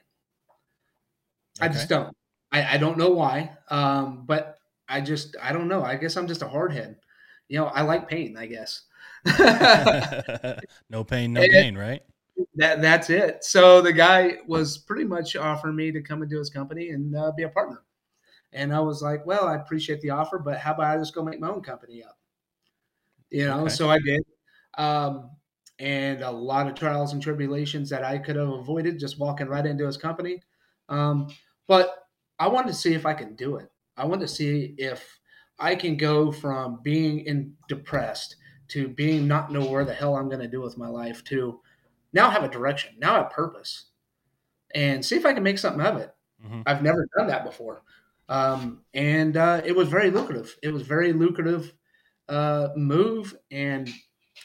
Okay. 1.59 1.67
I 1.67 1.69
just 1.69 1.89
don't. 1.89 2.17
I, 2.53 2.75
I 2.75 2.77
don't 2.79 2.97
know 2.97 3.11
why, 3.11 3.51
um, 3.69 4.25
but 4.27 4.59
I 4.89 5.01
just, 5.01 5.37
I 5.43 5.53
don't 5.53 5.69
know. 5.69 5.83
I 5.83 5.97
guess 5.97 6.17
I'm 6.17 6.29
just 6.29 6.43
a 6.43 6.47
hardhead. 6.47 6.97
You 7.49 7.59
know, 7.59 7.67
I 7.67 7.83
like 7.83 8.09
pain, 8.09 8.37
I 8.39 8.47
guess. 8.47 8.85
no 10.91 11.05
pain, 11.05 11.33
no 11.33 11.43
and 11.43 11.53
gain, 11.53 11.77
right? 11.77 12.03
That 12.55 12.81
that's 12.81 13.11
it. 13.11 13.45
So 13.45 13.81
the 13.81 13.93
guy 13.93 14.37
was 14.47 14.79
pretty 14.79 15.05
much 15.05 15.37
offering 15.37 15.77
me 15.77 15.91
to 15.93 16.01
come 16.01 16.23
into 16.23 16.39
his 16.39 16.51
company 16.51 16.91
and 16.91 17.15
uh, 17.17 17.33
be 17.37 17.43
a 17.43 17.49
partner. 17.49 17.83
And 18.53 18.75
I 18.75 18.81
was 18.81 19.03
like, 19.03 19.27
well, 19.27 19.47
I 19.47 19.57
appreciate 19.57 20.01
the 20.01 20.11
offer, 20.11 20.39
but 20.39 20.59
how 20.59 20.75
about 20.75 20.97
I 20.97 20.99
just 20.99 21.15
go 21.15 21.23
make 21.23 21.41
my 21.41 21.51
own 21.51 21.63
company 21.63 22.03
up? 22.03 22.17
You 23.31 23.47
know, 23.47 23.61
okay. 23.63 23.69
so 23.69 23.91
I 23.91 23.99
did. 23.99 24.23
Um, 24.79 25.31
and 25.79 26.23
a 26.23 26.31
lot 26.31 26.67
of 26.67 26.75
trials 26.75 27.13
and 27.13 27.23
tribulations 27.23 27.91
that 27.91 28.03
I 28.03 28.19
could 28.19 28.37
have 28.37 28.49
avoided 28.49 28.99
just 28.99 29.19
walking 29.19 29.49
right 29.49 29.67
into 29.67 29.87
his 29.87 29.97
company. 29.97 30.43
Um, 30.89 31.29
but 31.67 31.95
I 32.39 32.49
wanted 32.49 32.69
to 32.69 32.75
see 32.75 32.95
if 32.95 33.05
I 33.05 33.15
can 33.15 33.37
do 33.37 33.57
it. 33.57 33.71
I 33.97 34.07
wanted 34.07 34.29
to 34.29 34.35
see 34.35 34.75
if 34.79 35.19
I 35.59 35.75
can 35.75 35.97
go 35.97 36.33
from 36.33 36.81
being 36.83 37.21
in 37.21 37.55
depressed 37.69 38.37
to 38.69 38.89
being 38.89 39.27
not 39.27 39.53
know 39.53 39.65
where 39.65 39.85
the 39.85 39.95
hell 39.95 40.17
I'm 40.17 40.29
going 40.29 40.41
to 40.41 40.49
do 40.49 40.61
with 40.61 40.79
my 40.79 40.89
life 40.89 41.25
to 41.25 41.61
now 42.13 42.31
have 42.31 42.45
a 42.45 42.49
direction, 42.49 42.95
now 42.99 43.15
have 43.15 43.31
purpose, 43.31 43.87
and 44.75 45.05
see 45.05 45.17
if 45.17 45.27
I 45.27 45.35
can 45.35 45.43
make 45.43 45.59
something 45.59 45.85
of 45.85 45.97
it. 45.97 46.15
Mm-hmm. 46.45 46.63
I've 46.67 46.83
never 46.83 47.09
done 47.17 47.27
that 47.29 47.45
before, 47.45 47.83
um, 48.29 48.83
and 48.95 49.37
uh, 49.37 49.63
it 49.65 49.75
was 49.75 49.89
very 49.89 50.11
lucrative. 50.11 50.57
It 50.63 50.73
was 50.73 50.83
very 50.83 51.13
lucrative 51.13 51.73
uh, 52.29 52.69
move, 52.77 53.37
and 53.51 53.89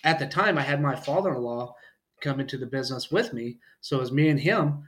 at 0.03 0.19
the 0.19 0.27
time, 0.27 0.57
I 0.57 0.61
had 0.61 0.81
my 0.81 0.95
father-in-law 0.95 1.75
come 2.21 2.39
into 2.39 2.57
the 2.57 2.65
business 2.65 3.11
with 3.11 3.33
me, 3.33 3.59
so 3.81 3.97
it 3.97 4.01
was 4.01 4.11
me 4.11 4.29
and 4.29 4.39
him 4.39 4.87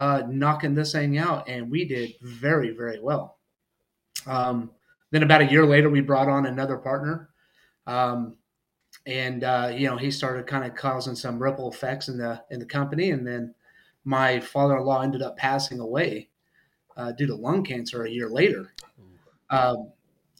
uh, 0.00 0.22
knocking 0.28 0.74
this 0.74 0.92
thing 0.92 1.18
out, 1.18 1.48
and 1.48 1.70
we 1.70 1.84
did 1.84 2.14
very, 2.20 2.70
very 2.70 3.00
well. 3.00 3.38
Um, 4.26 4.70
then 5.10 5.22
about 5.22 5.42
a 5.42 5.50
year 5.50 5.64
later, 5.64 5.88
we 5.88 6.00
brought 6.00 6.28
on 6.28 6.46
another 6.46 6.76
partner. 6.76 7.30
Um, 7.86 8.36
and 9.06 9.44
uh, 9.44 9.70
you 9.74 9.88
know 9.88 9.96
he 9.96 10.10
started 10.10 10.46
kind 10.46 10.64
of 10.64 10.74
causing 10.74 11.14
some 11.14 11.42
ripple 11.42 11.70
effects 11.70 12.08
in 12.08 12.18
the 12.18 12.42
in 12.50 12.58
the 12.58 12.66
company, 12.66 13.10
and 13.10 13.26
then 13.26 13.54
my 14.04 14.40
father-in-law 14.40 15.02
ended 15.02 15.22
up 15.22 15.36
passing 15.36 15.80
away 15.80 16.28
uh, 16.96 17.12
due 17.12 17.26
to 17.26 17.34
lung 17.34 17.64
cancer 17.64 18.04
a 18.04 18.10
year 18.10 18.28
later. 18.28 18.72
Um, 19.50 19.92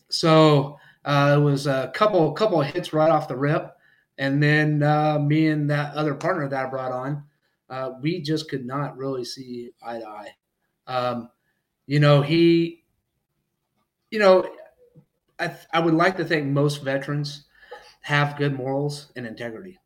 so 0.08 0.78
uh, 1.04 1.36
it 1.38 1.42
was 1.42 1.66
a 1.66 1.90
couple 1.94 2.32
couple 2.32 2.60
of 2.60 2.66
hits 2.68 2.92
right 2.92 3.10
off 3.10 3.28
the 3.28 3.36
rip, 3.36 3.76
and 4.18 4.42
then 4.42 4.82
uh, 4.82 5.18
me 5.18 5.48
and 5.48 5.70
that 5.70 5.94
other 5.94 6.14
partner 6.14 6.48
that 6.48 6.66
I 6.66 6.70
brought 6.70 6.92
on, 6.92 7.24
uh, 7.68 7.90
we 8.00 8.22
just 8.22 8.48
could 8.48 8.64
not 8.64 8.96
really 8.96 9.24
see 9.24 9.70
eye 9.82 9.98
to 9.98 10.08
eye. 10.08 10.36
Um, 10.86 11.30
you 11.86 12.00
know, 12.00 12.22
he, 12.22 12.84
you 14.10 14.18
know, 14.18 14.48
I, 15.38 15.48
th- 15.48 15.66
I 15.72 15.80
would 15.80 15.94
like 15.94 16.16
to 16.16 16.24
think 16.24 16.46
most 16.46 16.82
veterans 16.82 17.44
have 18.04 18.36
good 18.36 18.54
morals 18.54 19.10
and 19.16 19.26
integrity. 19.26 19.78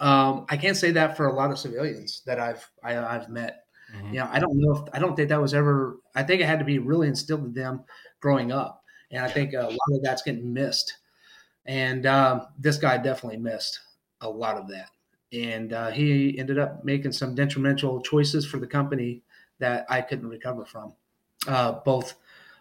Um, 0.00 0.46
I 0.48 0.56
can't 0.56 0.78
say 0.78 0.92
that 0.92 1.14
for 1.14 1.26
a 1.26 1.34
lot 1.34 1.50
of 1.50 1.58
civilians 1.58 2.22
that 2.24 2.40
I've 2.40 2.66
I, 2.82 2.92
have 2.94 3.04
i 3.04 3.12
have 3.12 3.28
met. 3.28 3.66
Mm-hmm. 3.94 4.14
You 4.14 4.20
know, 4.20 4.28
I 4.32 4.38
don't 4.38 4.54
know 4.54 4.72
if 4.76 4.94
I 4.94 4.98
don't 4.98 5.14
think 5.14 5.28
that 5.28 5.40
was 5.40 5.52
ever. 5.52 5.98
I 6.14 6.22
think 6.22 6.40
it 6.40 6.46
had 6.46 6.58
to 6.58 6.64
be 6.64 6.78
really 6.78 7.08
instilled 7.08 7.44
in 7.44 7.52
them 7.52 7.84
growing 8.20 8.50
up, 8.50 8.82
and 9.10 9.22
I 9.22 9.28
think 9.28 9.52
a 9.52 9.60
lot 9.60 9.92
of 9.92 10.02
that's 10.02 10.22
getting 10.22 10.54
missed. 10.54 10.96
And 11.66 12.06
um, 12.06 12.46
this 12.58 12.78
guy 12.78 12.96
definitely 12.96 13.38
missed 13.38 13.78
a 14.22 14.30
lot 14.30 14.56
of 14.56 14.66
that, 14.68 14.88
and 15.34 15.74
uh, 15.74 15.90
he 15.90 16.38
ended 16.38 16.58
up 16.58 16.82
making 16.82 17.12
some 17.12 17.34
detrimental 17.34 18.00
choices 18.00 18.46
for 18.46 18.58
the 18.58 18.66
company 18.66 19.22
that 19.58 19.84
I 19.90 20.00
couldn't 20.00 20.30
recover 20.30 20.64
from, 20.64 20.94
uh, 21.46 21.72
both 21.84 22.14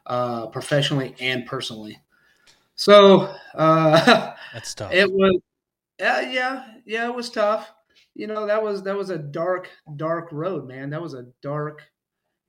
uh, 0.08 0.48
professionally 0.48 1.16
and 1.22 1.46
personally. 1.46 2.02
So 2.82 3.32
uh, 3.54 4.34
that's 4.54 4.74
tough. 4.74 4.92
It 4.92 5.12
was, 5.12 5.40
yeah, 6.00 6.22
yeah, 6.22 6.66
yeah. 6.84 7.06
It 7.06 7.14
was 7.14 7.30
tough. 7.30 7.72
You 8.16 8.26
know, 8.26 8.48
that 8.48 8.64
was 8.64 8.82
that 8.84 8.98
was 8.98 9.12
a 9.12 9.20
dark, 9.20 9.70
dark 9.98 10.30
road, 10.32 10.68
man. 10.68 10.90
That 10.90 11.02
was 11.02 11.14
a 11.14 11.28
dark. 11.44 11.84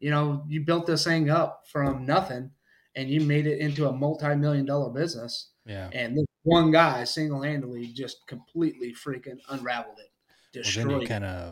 You 0.01 0.11
know, 0.11 0.47
you 0.49 0.63
built 0.63 0.87
this 0.87 1.05
thing 1.05 1.29
up 1.29 1.65
from 1.71 2.07
nothing, 2.07 2.51
and 2.97 3.11
you 3.11 3.21
made 3.21 3.47
it 3.47 3.59
into 3.59 3.87
a 3.87 3.93
multi-million 3.93 4.65
dollar 4.65 4.89
business. 4.89 5.51
Yeah. 5.67 5.91
And 5.93 6.17
this 6.17 6.25
one 6.45 6.73
guy 6.73 7.05
single-handedly 7.05 7.89
just 7.89 8.27
completely 8.27 8.95
freaking 8.95 9.37
unraveled 9.51 9.99
it. 9.99 10.11
Destroyed. 10.55 10.87
Well, 10.87 10.95
then 10.95 11.03
you 11.03 11.09
kind 11.09 11.25
of, 11.25 11.49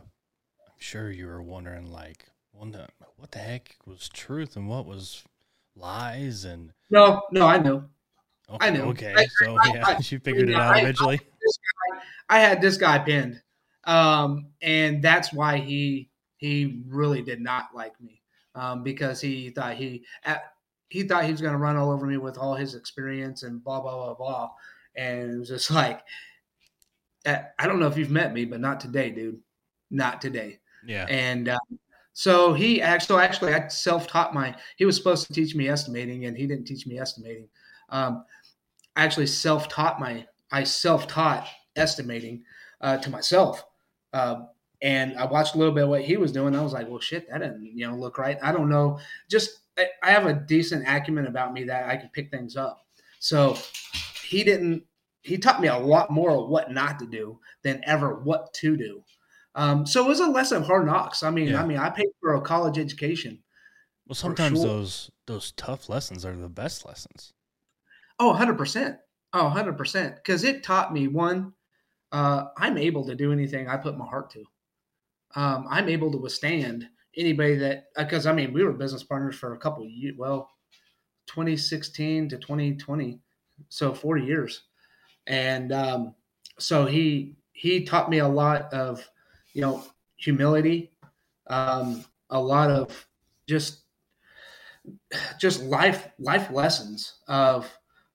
I'm 0.67 0.79
sure 0.79 1.11
you 1.11 1.27
were 1.27 1.43
wondering, 1.43 1.93
like, 1.93 2.25
the, 2.59 2.89
what 3.17 3.31
the 3.31 3.41
heck 3.41 3.77
was 3.85 4.09
truth 4.09 4.57
and 4.57 4.69
what 4.69 4.87
was 4.87 5.23
lies 5.77 6.45
and 6.45 6.73
no 6.91 7.23
no 7.31 7.47
i 7.47 7.57
know 7.57 7.85
i 8.61 8.71
know 8.71 8.85
okay 8.85 9.15
I, 9.17 9.27
so 9.43 9.57
I, 9.57 9.73
yeah 9.75 9.87
I, 9.87 9.93
you 10.01 10.19
figured 10.19 10.49
it 10.49 10.57
out 10.57 10.79
eventually 10.79 11.21
I, 12.29 12.41
had 12.41 12.61
this 12.61 12.77
guy 12.77 12.99
pinned 12.99 13.41
um 13.85 14.47
and 14.63 15.03
that's 15.03 15.33
why 15.33 15.59
he 15.59 16.11
he 16.37 16.83
really 16.87 17.23
did 17.23 17.41
not 17.41 17.69
like 17.75 17.99
me 18.01 18.23
um 18.55 18.83
because 18.83 19.21
he 19.21 19.51
thought 19.51 19.75
he 19.75 20.05
at, 20.25 20.53
he 20.89 21.05
thought 21.05 21.25
he 21.25 21.31
was 21.31 21.41
going 21.41 21.53
to 21.53 21.59
run 21.59 21.77
all 21.77 21.91
over 21.91 22.07
me 22.07 22.17
with 22.17 22.37
all 22.37 22.55
his 22.55 22.75
experience 22.75 23.43
and 23.43 23.63
blah 23.63 23.81
blah 23.81 23.95
blah 23.95 24.15
blah 24.15 24.51
and 24.97 25.33
it 25.33 25.39
was 25.39 25.49
just 25.49 25.71
like 25.73 26.03
i 27.25 27.67
don't 27.67 27.79
know 27.79 27.87
if 27.87 27.97
you've 27.97 28.11
met 28.11 28.33
me 28.33 28.45
but 28.45 28.61
not 28.61 28.81
today 28.81 29.11
dude 29.11 29.39
not 29.91 30.21
today 30.21 30.59
yeah 30.87 31.07
and 31.09 31.49
um, 31.49 31.59
so 32.13 32.53
he 32.53 32.83
actually, 32.83 33.23
actually, 33.23 33.55
I 33.55 33.69
self-taught 33.69 34.35
my. 34.35 34.55
He 34.77 34.85
was 34.85 34.97
supposed 34.97 35.27
to 35.27 35.33
teach 35.33 35.55
me 35.55 35.69
estimating, 35.69 36.27
and 36.27 36.37
he 36.37 36.47
didn't 36.47 36.67
teach 36.67 36.87
me 36.87 36.99
estimating. 36.99 37.49
Um, 37.89 38.25
Actually 39.01 39.27
self-taught 39.27 39.99
my. 39.99 40.27
I 40.53 40.65
self-taught 40.65 41.49
estimating 41.75 42.45
uh, 42.83 42.99
to 42.99 43.09
myself, 43.09 43.65
uh, 44.13 44.43
and 44.83 45.17
I 45.17 45.25
watched 45.25 45.55
a 45.55 45.59
little 45.59 45.73
bit 45.73 45.85
of 45.85 45.89
what 45.89 46.03
he 46.03 46.19
was 46.19 46.33
doing. 46.33 46.55
I 46.55 46.63
was 46.63 46.75
like, 46.75 46.87
well, 46.87 47.01
shit, 47.01 47.27
that 47.31 47.39
didn't 47.39 47.65
you 47.65 47.89
know 47.89 47.97
look 47.97 48.19
right. 48.19 48.37
I 48.43 48.53
don't 48.53 48.69
know. 48.69 48.99
Just 49.31 49.61
I, 49.79 49.87
I 50.03 50.11
have 50.11 50.27
a 50.27 50.35
decent 50.35 50.87
acumen 50.87 51.27
about 51.27 51.55
me 51.55 51.65
that 51.65 51.89
I 51.89 51.97
can 51.97 52.11
pick 52.13 52.31
things 52.31 52.57
up. 52.57 52.85
So 53.21 53.57
he 54.23 54.45
didn't. 54.45 54.85
He 55.23 55.39
taught 55.39 55.63
me 55.63 55.69
a 55.69 55.79
lot 55.79 56.11
more 56.11 56.33
of 56.33 56.51
what 56.51 56.71
not 56.71 56.99
to 56.99 57.07
do 57.07 57.39
than 57.63 57.81
ever 57.87 58.21
what 58.21 58.53
to 58.55 58.77
do. 58.77 59.03
Um, 59.55 59.87
so 59.87 60.05
it 60.05 60.09
was 60.09 60.21
a 60.21 60.27
lesson 60.27 60.59
of 60.59 60.67
hard 60.67 60.85
knocks. 60.85 61.23
I 61.23 61.31
mean, 61.31 61.49
yeah. 61.49 61.63
I 61.63 61.67
mean, 61.67 61.79
I 61.79 61.89
paid 61.89 62.09
for 62.21 62.35
a 62.35 62.41
college 62.43 62.79
education. 62.79 63.43
Well, 64.07 64.15
sometimes 64.15 64.59
sure. 64.59 64.69
those 64.69 65.11
those 65.27 65.53
tough 65.53 65.89
lessons 65.89 66.27
are 66.27 66.37
the 66.37 66.51
best 66.51 66.85
lessons. 66.85 67.33
Oh, 68.21 68.33
100%. 68.33 68.99
Oh, 69.33 69.49
100%. 69.49 70.17
Because 70.17 70.45
it 70.45 70.63
taught 70.63 70.93
me 70.93 71.09
one, 71.09 71.55
uh, 72.13 72.47
I'm 72.59 72.79
able 72.79 73.07
to 73.07 73.17
do 73.17 73.33
anything 73.33 73.69
I 73.69 73.79
put 73.79 73.99
my 73.99 74.07
heart 74.07 74.31
to. 74.33 74.45
Um, 75.37 75.67
I'm 75.71 75.89
able 75.89 76.13
to 76.13 76.19
withstand 76.19 76.89
anybody 77.17 77.57
that, 77.57 77.87
because 77.97 78.27
uh, 78.27 78.31
I 78.31 78.35
mean, 78.35 78.53
we 78.53 78.65
were 78.65 78.73
business 78.73 79.05
partners 79.05 79.37
for 79.37 79.55
a 79.55 79.59
couple 79.59 79.87
years, 79.87 80.17
well, 80.19 80.51
2016 81.27 82.29
to 82.31 82.39
2020, 82.39 83.21
so 83.71 83.95
40 83.95 84.25
years. 84.25 84.63
And 85.27 85.73
um, 85.73 86.15
so 86.59 86.87
he, 86.87 87.37
he 87.53 87.85
taught 87.85 88.11
me 88.11 88.19
a 88.19 88.29
lot 88.29 88.73
of 88.75 89.09
you 89.55 89.63
know, 89.63 89.85
humility, 90.17 90.93
um, 91.49 92.05
a 92.31 92.41
lot 92.41 92.71
of 92.71 93.09
just 93.49 93.83
just 95.39 95.63
life 95.65 96.09
life 96.19 96.51
lessons 96.51 97.15
of 97.29 97.71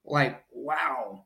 like 0.06 0.44
wow. 0.52 1.26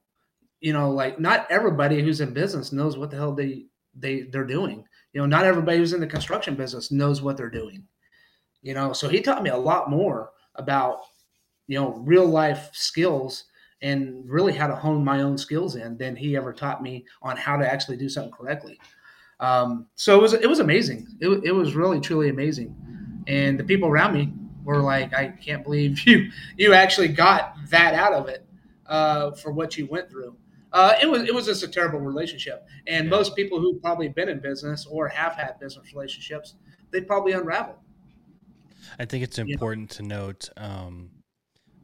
You 0.62 0.74
know 0.74 0.92
like 0.92 1.20
not 1.20 1.48
everybody 1.50 2.02
who's 2.02 2.22
in 2.22 2.34
business 2.34 2.72
knows 2.72 2.98
what 2.98 3.12
the 3.12 3.18
hell 3.18 3.34
they 3.34 3.66
they 3.96 4.22
they're 4.22 4.46
doing. 4.46 4.84
You 5.14 5.22
know 5.22 5.28
not 5.28 5.46
everybody 5.46 5.78
who's 5.78 5.94
in 5.94 6.02
the 6.02 6.08
construction 6.08 6.56
business 6.56 6.92
knows 6.92 7.22
what 7.22 7.38
they're 7.38 7.50
doing. 7.50 7.84
You 8.62 8.74
know 8.74 8.94
so 8.94 9.08
he 9.08 9.22
taught 9.22 9.44
me 9.44 9.50
a 9.50 9.58
lot 9.58 9.90
more 9.90 10.32
about 10.56 11.02
you 11.68 11.80
know 11.80 11.94
real 12.00 12.26
life 12.26 12.70
skills 12.74 13.46
and 13.82 14.30
really 14.30 14.52
how 14.52 14.68
to 14.68 14.76
hone 14.76 15.04
my 15.04 15.22
own 15.22 15.38
skills 15.38 15.76
in 15.76 15.98
than 15.98 16.16
he 16.16 16.36
ever 16.36 16.52
taught 16.52 16.84
me 16.84 17.06
on 17.22 17.38
how 17.38 17.56
to 17.56 17.72
actually 17.72 17.96
do 17.96 18.10
something 18.10 18.34
correctly. 18.34 18.78
Um, 19.40 19.88
so 19.96 20.18
it 20.18 20.22
was 20.22 20.34
it 20.34 20.50
was 20.50 20.60
amazing. 20.60 21.08
It, 21.22 21.30
it 21.46 21.52
was 21.52 21.76
really 21.76 22.02
truly 22.02 22.30
amazing, 22.30 22.76
and 23.28 23.58
the 23.58 23.64
people 23.64 23.88
around 23.88 24.14
me 24.14 24.34
were 24.66 24.82
like, 24.82 25.14
"I 25.14 25.30
can't 25.30 25.64
believe 25.64 26.00
you 26.06 26.30
you 26.58 26.74
actually 26.74 27.08
got 27.08 27.56
that 27.70 27.94
out 27.94 28.12
of 28.12 28.28
it 28.28 28.46
uh, 28.90 29.32
for 29.32 29.52
what 29.52 29.78
you 29.78 29.88
went 29.88 30.10
through." 30.10 30.36
Uh, 30.72 30.94
it 31.02 31.10
was 31.10 31.24
it 31.24 31.34
was 31.34 31.46
just 31.46 31.64
a 31.64 31.68
terrible 31.68 32.00
relationship, 32.00 32.68
and 32.88 33.06
yeah. 33.06 33.10
most 33.10 33.36
people 33.36 33.60
who've 33.60 33.82
probably 33.82 34.08
been 34.08 34.30
in 34.30 34.40
business 34.40 34.86
or 34.90 35.08
have 35.08 35.34
had 35.34 35.60
business 35.60 35.94
relationships, 35.94 36.56
they 36.92 37.02
probably 37.02 37.32
unravel. 37.32 37.76
I 39.00 39.06
think 39.06 39.24
it's 39.24 39.38
important 39.38 39.90
to 39.92 40.04
note, 40.04 40.50
um, 40.58 41.10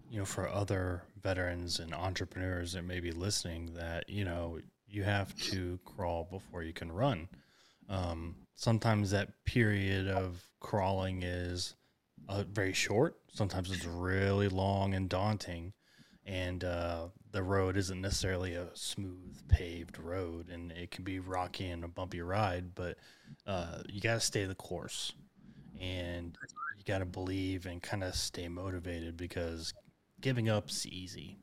you 0.10 0.20
know, 0.20 0.26
for 0.26 0.48
other 0.50 1.04
veterans 1.22 1.80
and 1.80 1.94
entrepreneurs 1.94 2.74
that 2.74 2.84
may 2.84 3.00
be 3.00 3.12
listening, 3.12 3.74
that 3.76 4.10
you 4.10 4.26
know 4.26 4.60
you 4.88 5.04
have 5.04 5.36
to 5.36 5.80
crawl 5.84 6.28
before 6.30 6.64
you 6.64 6.74
can 6.74 6.92
run. 6.92 7.28
Um, 7.90 8.36
sometimes 8.56 9.12
that 9.12 9.46
period 9.46 10.08
of 10.08 10.44
crawling 10.60 11.24
is 11.24 11.76
uh, 12.28 12.44
very 12.52 12.74
short. 12.74 13.18
Sometimes 13.34 13.72
it's 13.72 13.86
really 13.86 14.48
long 14.48 14.94
and 14.94 15.10
daunting, 15.10 15.74
and 16.26 16.64
uh, 16.64 17.08
the 17.32 17.44
road 17.44 17.78
isn't 17.78 18.02
necessarily 18.02 18.54
a 18.54 18.68
smooth 18.74 19.48
paved 19.48 20.00
road, 20.00 20.50
and 20.50 20.72
it 20.72 20.92
can 20.92 21.04
be 21.04 21.20
rocky 21.20 21.70
and 21.70 21.84
a 21.84 21.88
bumpy 21.88 22.22
ride. 22.22 22.74
But 22.74 22.98
uh, 23.46 23.80
you 23.88 24.02
got 24.02 24.16
to 24.16 24.20
stay 24.20 24.46
the 24.46 24.56
course, 24.56 25.14
and 25.80 26.38
you 26.78 26.84
got 26.86 27.00
to 27.00 27.06
believe 27.06 27.66
and 27.66 27.82
kind 27.82 28.04
of 28.04 28.16
stay 28.16 28.48
motivated 28.48 29.18
because 29.18 29.74
giving 30.22 30.50
up's 30.50 30.86
easy. 30.86 31.38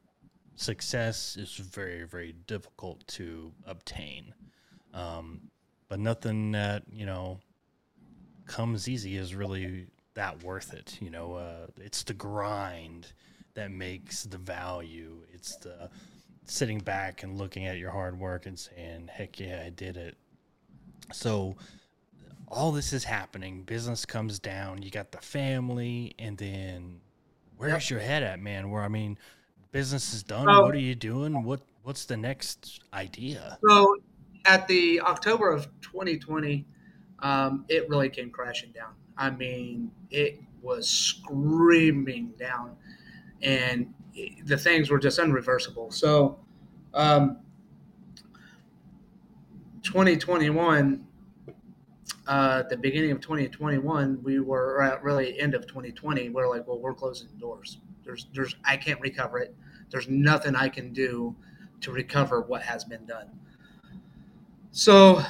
Success 0.57 1.37
is 1.37 1.55
very 1.55 2.05
very 2.05 2.35
difficult 2.47 3.07
to 3.09 3.53
obtain. 3.67 4.35
Um, 4.93 5.43
but 5.89 6.01
nothing 6.01 6.53
that 6.53 6.83
you 6.93 7.07
know 7.07 7.39
comes 8.47 8.89
easy 8.89 9.17
is 9.17 9.35
really 9.35 9.87
that 10.15 10.43
worth 10.43 10.75
it. 10.75 10.99
You 11.01 11.11
know, 11.11 11.35
uh, 11.35 11.67
it's 11.79 12.03
the 12.03 12.15
grind 12.15 13.12
that 13.55 13.71
makes 13.71 14.25
the 14.25 14.39
value. 14.39 15.19
It's 15.33 15.57
the 15.57 15.91
sitting 16.45 16.79
back 16.79 17.23
and 17.23 17.39
looking 17.39 17.67
at 17.67 17.79
your 17.79 17.91
hard 17.91 18.19
work 18.19 18.47
and 18.47 18.59
saying, 18.59 19.09
"Heck 19.13 19.39
yeah, 19.41 19.63
I 19.65 19.71
did 19.71 19.97
it." 19.97 20.17
So 21.13 21.57
all 22.49 22.73
this 22.73 22.93
is 22.93 23.05
happening. 23.05 23.63
Business 23.63 24.05
comes 24.05 24.39
down. 24.39 24.83
You 24.83 24.91
got 24.91 25.13
the 25.13 25.19
family, 25.19 26.15
and 26.19 26.37
then 26.37 27.01
where's 27.57 27.89
your 27.91 28.01
head 28.01 28.23
at, 28.23 28.41
man? 28.41 28.71
Where 28.71 28.83
I 28.83 28.89
mean, 28.89 29.19
business 29.71 30.13
is 30.13 30.23
done. 30.23 30.47
what 30.47 30.75
are 30.75 30.79
you 30.79 30.95
doing? 30.95 31.45
What 31.45 31.61
What's 31.83 32.05
the 32.05 32.17
next 32.17 32.81
idea? 32.95 33.59
So 33.67 33.97
at 34.45 34.69
the 34.69 35.01
October 35.01 35.51
of 35.51 35.67
2020, 35.83 36.65
um, 37.19 37.65
it 37.69 37.89
really 37.89 38.09
came 38.09 38.31
crashing 38.31 38.71
down. 38.71 38.93
I 39.17 39.31
mean, 39.31 39.91
it 40.11 40.41
was 40.63 40.89
screaming 40.89 42.35
down, 42.39 42.77
and 43.43 43.93
the 44.45 44.57
things 44.57 44.91
were 44.91 44.99
just 44.99 45.19
unreversible. 45.19 45.93
So, 45.93 46.39
um, 46.95 47.39
2021, 49.83 51.07
uh, 52.27 52.63
the 52.69 52.77
beginning 52.77 53.11
of 53.11 53.21
2021, 53.21 54.21
we 54.23 54.41
were 54.41 54.83
at 54.83 55.03
really 55.03 55.39
end 55.41 55.55
of 55.55 55.67
2020. 55.67 56.29
We 56.29 56.43
are 56.43 56.49
like, 56.49 56.67
well, 56.67 56.79
we're 56.79 56.95
closing 56.95 57.29
doors. 57.39 57.79
There's, 58.05 58.27
there's, 58.35 58.55
I 58.65 58.77
can't 58.77 59.01
recover 59.01 59.39
it. 59.39 59.55
There's 59.91 60.09
nothing 60.09 60.55
I 60.55 60.69
can 60.69 60.93
do 60.93 61.35
to 61.81 61.91
recover 61.91 62.43
what 62.43 62.63
has 62.63 62.85
been 62.85 63.05
done. 63.07 63.29
So 64.71 65.23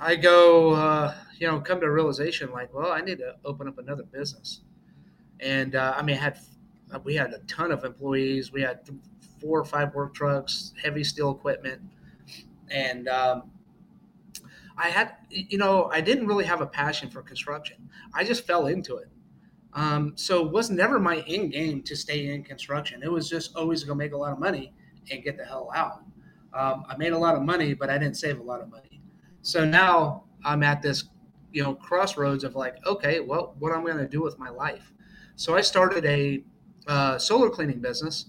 I 0.00 0.16
go, 0.16 0.72
uh, 0.74 1.14
you 1.38 1.46
know, 1.46 1.60
come 1.60 1.80
to 1.80 1.86
a 1.86 1.90
realization 1.90 2.50
like, 2.52 2.74
well, 2.74 2.92
I 2.92 3.00
need 3.00 3.18
to 3.18 3.36
open 3.44 3.68
up 3.68 3.78
another 3.78 4.02
business. 4.02 4.62
And 5.40 5.74
uh, 5.74 5.94
I 5.96 6.02
mean, 6.02 6.16
I 6.16 6.20
had 6.20 6.38
we 7.04 7.14
had 7.14 7.32
a 7.32 7.38
ton 7.40 7.72
of 7.72 7.84
employees. 7.84 8.52
We 8.52 8.62
had 8.62 8.80
four 9.40 9.58
or 9.58 9.64
five 9.64 9.94
work 9.94 10.14
trucks, 10.14 10.72
heavy 10.82 11.04
steel 11.04 11.30
equipment, 11.30 11.80
and 12.70 13.08
um, 13.08 13.50
I 14.76 14.88
had, 14.88 15.14
you 15.30 15.58
know, 15.58 15.90
I 15.92 16.00
didn't 16.00 16.26
really 16.26 16.44
have 16.44 16.60
a 16.60 16.66
passion 16.66 17.10
for 17.10 17.22
construction. 17.22 17.76
I 18.14 18.24
just 18.24 18.46
fell 18.46 18.66
into 18.66 18.96
it. 18.96 19.08
Um, 19.74 20.12
so 20.16 20.44
it 20.44 20.52
was 20.52 20.70
never 20.70 20.98
my 20.98 21.24
end 21.26 21.52
game 21.52 21.82
to 21.82 21.96
stay 21.96 22.32
in 22.32 22.44
construction. 22.44 23.02
It 23.02 23.10
was 23.10 23.28
just 23.28 23.56
always 23.56 23.84
to 23.84 23.94
make 23.94 24.12
a 24.12 24.16
lot 24.16 24.32
of 24.32 24.38
money 24.38 24.72
and 25.10 25.22
get 25.22 25.36
the 25.36 25.44
hell 25.44 25.70
out. 25.74 26.02
Um, 26.52 26.84
I 26.88 26.96
made 26.96 27.12
a 27.12 27.18
lot 27.18 27.34
of 27.34 27.42
money, 27.42 27.74
but 27.74 27.88
I 27.88 27.98
didn't 27.98 28.16
save 28.16 28.38
a 28.38 28.42
lot 28.42 28.60
of 28.60 28.70
money. 28.70 29.00
So 29.40 29.64
now 29.64 30.24
I'm 30.44 30.62
at 30.62 30.82
this, 30.82 31.04
you 31.52 31.62
know, 31.62 31.74
crossroads 31.74 32.44
of 32.44 32.54
like, 32.54 32.76
okay, 32.86 33.20
well, 33.20 33.54
what 33.58 33.72
am 33.72 33.84
going 33.84 33.98
to 33.98 34.08
do 34.08 34.22
with 34.22 34.38
my 34.38 34.50
life. 34.50 34.92
So 35.36 35.54
I 35.54 35.62
started 35.62 36.04
a 36.04 36.44
uh, 36.86 37.18
solar 37.18 37.50
cleaning 37.50 37.80
business, 37.80 38.26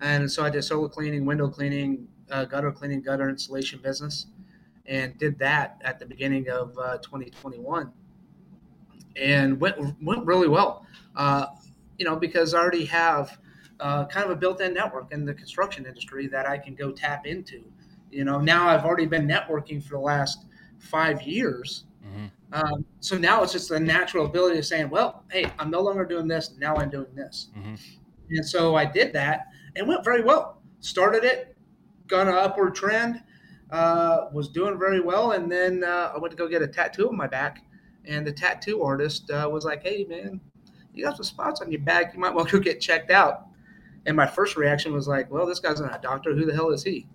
and 0.00 0.30
so 0.30 0.44
I 0.44 0.50
did 0.50 0.62
solar 0.62 0.88
cleaning, 0.88 1.24
window 1.24 1.48
cleaning, 1.48 2.06
uh, 2.30 2.44
gutter 2.44 2.72
cleaning, 2.72 3.02
gutter 3.02 3.28
installation 3.28 3.80
business, 3.80 4.26
and 4.86 5.16
did 5.18 5.38
that 5.38 5.80
at 5.84 5.98
the 5.98 6.06
beginning 6.06 6.48
of 6.48 6.76
uh, 6.78 6.98
2021, 6.98 7.92
and 9.16 9.60
went 9.60 10.02
went 10.02 10.26
really 10.26 10.48
well. 10.48 10.86
Uh, 11.16 11.46
you 11.98 12.04
know, 12.04 12.16
because 12.16 12.54
I 12.54 12.58
already 12.58 12.84
have 12.86 13.38
uh, 13.80 14.06
kind 14.06 14.24
of 14.24 14.30
a 14.30 14.36
built-in 14.36 14.74
network 14.74 15.12
in 15.12 15.24
the 15.24 15.34
construction 15.34 15.86
industry 15.86 16.26
that 16.28 16.46
I 16.46 16.58
can 16.58 16.74
go 16.74 16.90
tap 16.90 17.26
into. 17.26 17.62
You 18.10 18.24
know, 18.24 18.40
now 18.40 18.68
I've 18.68 18.84
already 18.84 19.06
been 19.06 19.26
networking 19.26 19.82
for 19.82 19.90
the 19.90 20.00
last 20.00 20.46
five 20.78 21.22
years. 21.22 21.84
Mm-hmm. 22.06 22.26
Um, 22.54 22.84
so 23.00 23.18
now 23.18 23.42
it's 23.42 23.52
just 23.52 23.72
a 23.72 23.80
natural 23.80 24.26
ability 24.26 24.58
of 24.58 24.64
saying, 24.64 24.88
well, 24.88 25.24
hey, 25.30 25.50
I'm 25.58 25.70
no 25.70 25.80
longer 25.80 26.04
doing 26.04 26.28
this. 26.28 26.52
Now 26.56 26.76
I'm 26.76 26.88
doing 26.88 27.12
this. 27.14 27.48
Mm-hmm. 27.58 27.74
And 28.30 28.46
so 28.46 28.76
I 28.76 28.84
did 28.84 29.12
that 29.12 29.48
and 29.74 29.88
went 29.88 30.04
very 30.04 30.22
well. 30.22 30.62
Started 30.78 31.24
it, 31.24 31.56
got 32.06 32.28
an 32.28 32.34
upward 32.34 32.76
trend, 32.76 33.22
uh, 33.70 34.26
was 34.32 34.48
doing 34.48 34.78
very 34.78 35.00
well. 35.00 35.32
And 35.32 35.50
then 35.50 35.82
uh, 35.82 36.12
I 36.14 36.18
went 36.18 36.30
to 36.30 36.36
go 36.36 36.46
get 36.46 36.62
a 36.62 36.68
tattoo 36.68 37.08
on 37.08 37.16
my 37.16 37.26
back. 37.26 37.64
And 38.04 38.24
the 38.24 38.32
tattoo 38.32 38.82
artist 38.82 39.30
uh, 39.30 39.48
was 39.50 39.64
like, 39.64 39.82
hey, 39.82 40.06
man, 40.08 40.40
you 40.92 41.04
got 41.04 41.16
some 41.16 41.24
spots 41.24 41.60
on 41.60 41.72
your 41.72 41.80
back. 41.80 42.14
You 42.14 42.20
might 42.20 42.34
want 42.34 42.48
to 42.50 42.58
go 42.58 42.62
get 42.62 42.80
checked 42.80 43.10
out. 43.10 43.48
And 44.06 44.16
my 44.16 44.26
first 44.26 44.56
reaction 44.56 44.92
was 44.92 45.08
like, 45.08 45.28
well, 45.28 45.44
this 45.44 45.58
guy's 45.58 45.80
not 45.80 45.96
a 45.96 46.00
doctor. 46.00 46.34
Who 46.34 46.44
the 46.44 46.54
hell 46.54 46.70
is 46.70 46.84
he? 46.84 47.08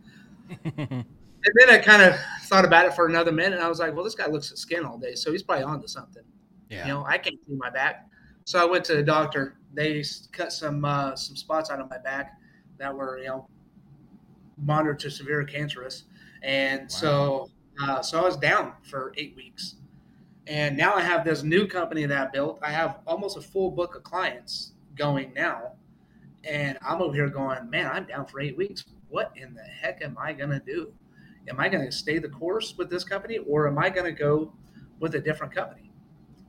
and 1.44 1.54
then 1.56 1.70
I 1.70 1.78
kind 1.78 2.02
of 2.02 2.16
thought 2.44 2.66
about 2.66 2.86
it 2.86 2.94
for 2.94 3.06
another 3.06 3.32
minute. 3.32 3.54
And 3.54 3.64
I 3.64 3.68
was 3.68 3.80
like, 3.80 3.94
well, 3.94 4.04
this 4.04 4.16
guy 4.16 4.28
looks 4.28 4.52
at 4.52 4.58
skin 4.58 4.86
all 4.86 4.98
day. 4.98 5.16
So 5.16 5.32
he's 5.32 5.44
probably 5.44 5.64
onto 5.64 5.88
something. 5.88 6.24
Yeah. 6.70 6.88
You 6.88 6.94
know, 6.94 7.06
I 7.06 7.18
can't 7.18 7.38
see 7.48 7.56
my 7.56 7.70
back. 7.70 8.08
So 8.46 8.60
I 8.60 8.66
went 8.66 8.86
to 8.86 8.96
the 8.96 9.04
doctor. 9.04 9.58
They 9.74 10.04
cut 10.32 10.52
some 10.52 10.84
uh, 10.84 11.16
some 11.16 11.36
spots 11.36 11.70
out 11.70 11.80
of 11.80 11.90
my 11.90 11.98
back 11.98 12.40
that 12.78 12.94
were, 12.94 13.20
you 13.20 13.28
know, 13.28 13.48
moderate 14.58 15.00
to 15.00 15.12
severe 15.12 15.44
cancerous. 15.44 16.04
And 16.42 16.82
wow. 16.82 16.88
so 16.88 17.50
uh, 17.82 18.02
so 18.02 18.20
I 18.20 18.24
was 18.24 18.38
down 18.38 18.74
for 18.84 19.14
eight 19.18 19.36
weeks. 19.36 19.76
And 20.48 20.76
now 20.76 20.96
I 20.96 21.02
have 21.02 21.24
this 21.24 21.44
new 21.44 21.68
company 21.68 22.06
that 22.06 22.28
I 22.28 22.32
built. 22.32 22.60
I 22.64 22.72
have 22.72 23.00
almost 23.06 23.38
a 23.38 23.42
full 23.42 23.70
book 23.70 23.96
of 23.96 24.04
clients 24.04 24.74
going 24.96 25.32
now 25.36 25.74
and 26.44 26.78
I'm 26.82 27.02
over 27.02 27.14
here 27.14 27.30
going, 27.30 27.70
man, 27.70 27.88
I'm 27.92 28.06
down 28.06 28.26
for 28.26 28.40
eight 28.40 28.58
weeks. 28.58 28.86
What 29.10 29.32
in 29.36 29.54
the 29.54 29.64
heck 29.64 30.02
am 30.04 30.18
I 30.18 30.34
going 30.34 30.50
to 30.50 30.60
do? 30.60 30.94
Am 31.48 31.60
I 31.60 31.70
going 31.70 31.86
to 31.86 31.92
stay 31.92 32.20
the 32.20 32.30
course 32.30 32.76
with 32.78 32.90
this 32.90 33.04
company 33.04 33.38
or 33.38 33.68
am 33.68 33.78
I 33.78 33.90
going 33.90 34.06
to 34.06 34.12
go 34.12 34.54
with 35.00 35.16
a 35.16 35.20
different 35.20 35.54
company? 35.54 35.92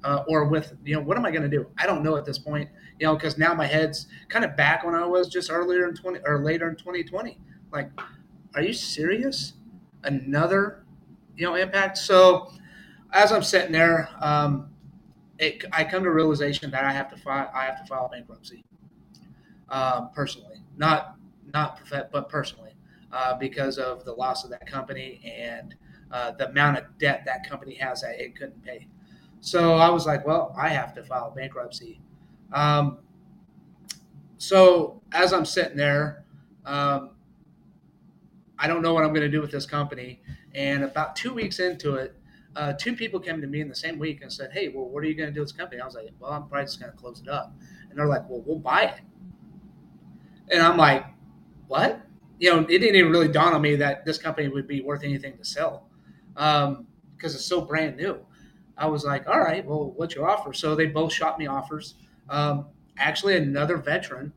Uh, 0.03 0.25
or 0.29 0.47
with, 0.47 0.73
you 0.83 0.95
know, 0.95 1.01
what 1.01 1.19
am 1.19 1.27
I 1.27 1.31
going 1.31 1.43
to 1.43 1.49
do? 1.49 1.67
I 1.77 1.87
don't 1.87 2.03
know 2.03 2.17
at 2.17 2.25
this 2.25 2.39
point, 2.39 2.71
you 2.99 3.07
know, 3.07 3.15
because 3.15 3.37
now 3.37 3.53
my 3.53 3.67
head's 3.67 4.07
kind 4.31 4.47
of 4.47 4.57
back 4.57 4.83
when 4.83 4.95
I 4.95 5.05
was 5.05 5.29
just 5.29 5.51
earlier 5.51 5.87
in 5.87 5.95
20 5.95 6.21
or 6.25 6.43
later 6.43 6.71
in 6.71 6.77
2020. 6.77 7.39
Like, 7.71 7.91
are 8.55 8.63
you 8.63 8.73
serious? 8.73 9.53
Another, 10.03 10.85
you 11.37 11.45
know, 11.45 11.55
impact. 11.55 11.99
So 11.99 12.51
as 13.13 13.31
I'm 13.31 13.43
sitting 13.43 13.73
there, 13.73 14.09
um, 14.21 14.71
it, 15.39 15.65
I 15.73 15.85
come 15.85 16.05
to 16.05 16.11
realization 16.11 16.71
that 16.71 16.85
I 16.85 16.93
have 16.93 17.11
to 17.11 17.17
file, 17.17 17.51
I 17.55 17.65
have 17.65 17.81
to 17.81 17.87
file 17.87 18.09
bankruptcy 18.11 18.65
uh, 19.69 20.03
personally, 20.09 20.63
not 20.77 21.17
not 21.53 21.81
but 22.13 22.29
personally, 22.29 22.70
uh, 23.13 23.37
because 23.37 23.79
of 23.79 24.05
the 24.05 24.13
loss 24.13 24.45
of 24.45 24.51
that 24.51 24.67
company 24.67 25.21
and 25.25 25.75
uh, 26.11 26.33
the 26.33 26.49
amount 26.49 26.79
of 26.79 26.85
debt 26.99 27.23
that 27.27 27.49
company 27.49 27.75
has 27.75 28.03
that 28.03 28.21
it 28.21 28.37
couldn't 28.37 28.63
pay. 28.65 28.87
So 29.41 29.75
I 29.75 29.91
was 29.91 30.07
like, 30.07 30.27
well, 30.27 30.55
I 30.59 30.69
have 30.69 30.95
to 30.95 31.03
file 31.03 31.33
bankruptcy. 31.35 32.01
Um, 32.53 32.99
so 34.39 35.03
as 35.13 35.33
I'm 35.33 35.45
sitting 35.45 35.77
there, 35.77 36.25
um, 36.65 37.11
I 38.59 38.67
don't 38.67 38.83
know 38.83 38.93
what 38.93 39.05
I'm 39.05 39.11
going 39.11 39.23
to 39.23 39.29
do 39.29 39.41
with 39.41 39.51
this 39.51 39.67
company. 39.67 40.21
And 40.55 40.85
about 40.85 41.17
two 41.17 41.33
weeks 41.33 41.59
into 41.61 41.95
it, 41.95 42.15
uh, 42.57 42.73
two 42.75 42.95
people 42.95 43.21
came 43.21 43.41
to 43.41 43.47
me 43.47 43.61
in 43.61 43.69
the 43.69 43.75
same 43.75 43.99
week 43.99 44.23
and 44.23 44.33
said, 44.33 44.51
"Hey, 44.53 44.69
well, 44.69 44.89
what 44.89 45.05
are 45.05 45.07
you 45.07 45.15
going 45.15 45.29
to 45.29 45.33
do 45.33 45.41
with 45.41 45.51
this 45.51 45.57
company?" 45.57 45.81
I 45.81 45.87
was 45.87 45.95
like, 45.95 46.11
"Well, 46.19 46.33
I'm 46.33 46.49
probably 46.49 46.65
just 46.65 46.81
going 46.81 46.91
to 46.91 46.99
close 46.99 47.21
it 47.21 47.29
up." 47.29 47.55
And 47.89 47.99
they're 47.99 48.09
like, 48.09 48.29
"Well, 48.29 48.43
we'll 48.45 48.59
buy 48.59 48.83
it." 48.87 49.01
And 50.51 50.61
I'm 50.61 50.77
like, 50.77 51.07
what? 51.69 52.01
You 52.41 52.51
know, 52.51 52.61
it 52.61 52.79
didn't 52.79 52.97
even 52.97 53.13
really 53.13 53.29
dawn 53.29 53.53
on 53.53 53.61
me 53.61 53.77
that 53.77 54.07
this 54.07 54.17
company 54.17 54.49
would 54.49 54.67
be 54.67 54.81
worth 54.81 55.05
anything 55.05 55.37
to 55.37 55.45
sell 55.45 55.87
because 56.33 56.69
um, 56.69 56.87
it's 57.23 57.45
so 57.45 57.61
brand 57.61 57.99
new. 57.99 58.19
I 58.79 58.87
was 58.87 59.05
like, 59.05 59.29
all 59.29 59.41
right, 59.41 59.65
well, 59.65 59.93
what's 59.97 60.15
your 60.15 60.27
offer? 60.27 60.55
So 60.55 60.75
they 60.75 60.87
both 60.87 61.13
shot 61.13 61.39
me 61.39 61.47
offers. 61.47 61.97
Um, 62.31 62.69
actually, 62.99 63.37
another 63.37 63.77
veteran 63.77 64.33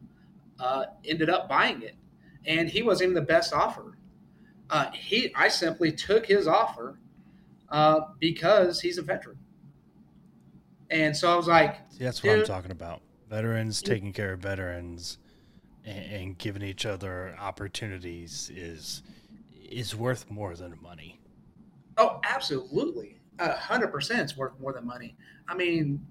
uh, 0.60 0.84
ended 1.06 1.30
up 1.30 1.48
buying 1.48 1.82
it, 1.82 1.96
and 2.46 2.68
he 2.68 2.84
wasn't 2.84 3.12
even 3.12 3.16
the 3.16 3.22
best 3.22 3.54
offer. 3.54 3.98
Uh, 4.70 4.92
he, 4.92 5.34
I 5.34 5.48
simply 5.48 5.94
took 5.94 6.26
his 6.26 6.46
offer 6.46 7.00
uh, 7.70 8.02
because 8.20 8.82
he's 8.82 8.98
a 8.98 9.02
veteran, 9.02 9.38
and 10.90 11.16
so 11.16 11.32
I 11.32 11.38
was 11.38 11.48
like, 11.48 11.78
See, 11.90 12.04
that's 12.04 12.22
what 12.22 12.38
I'm 12.38 12.46
talking 12.46 12.72
about. 12.72 13.02
Veterans 13.30 13.82
taking 13.82 14.12
care 14.12 14.34
of 14.34 14.42
veterans 14.42 15.20
and, 15.86 16.12
and 16.12 16.38
giving 16.38 16.62
each 16.62 16.86
other 16.86 17.36
opportunities 17.40 18.52
is 18.54 19.04
is 19.52 19.96
worth 19.96 20.30
more 20.30 20.56
than 20.56 20.78
money. 20.82 21.20
Oh, 21.98 22.20
absolutely. 22.24 23.20
A 23.40 23.54
hundred 23.54 23.92
percent 23.92 24.22
it's 24.22 24.38
worth 24.38 24.60
more 24.60 24.74
than 24.74 24.86
money. 24.86 25.16
I 25.48 25.56
mean, 25.56 26.06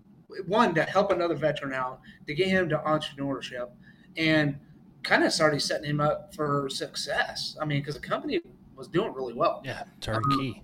one, 0.46 0.74
to 0.74 0.82
help 0.82 1.10
another 1.10 1.34
veteran 1.34 1.72
out, 1.72 2.00
to 2.26 2.34
get 2.34 2.48
him 2.48 2.68
to 2.70 2.78
entrepreneurship 2.78 3.70
and 4.16 4.58
kind 5.02 5.24
of 5.24 5.32
started 5.32 5.60
setting 5.60 5.88
him 5.88 6.00
up 6.00 6.34
for 6.34 6.68
success. 6.68 7.56
I 7.60 7.64
mean, 7.64 7.80
because 7.80 7.94
the 7.94 8.06
company 8.06 8.40
was 8.76 8.88
doing 8.88 9.12
really 9.12 9.34
well. 9.34 9.62
Yeah, 9.64 9.84
turnkey. 10.00 10.62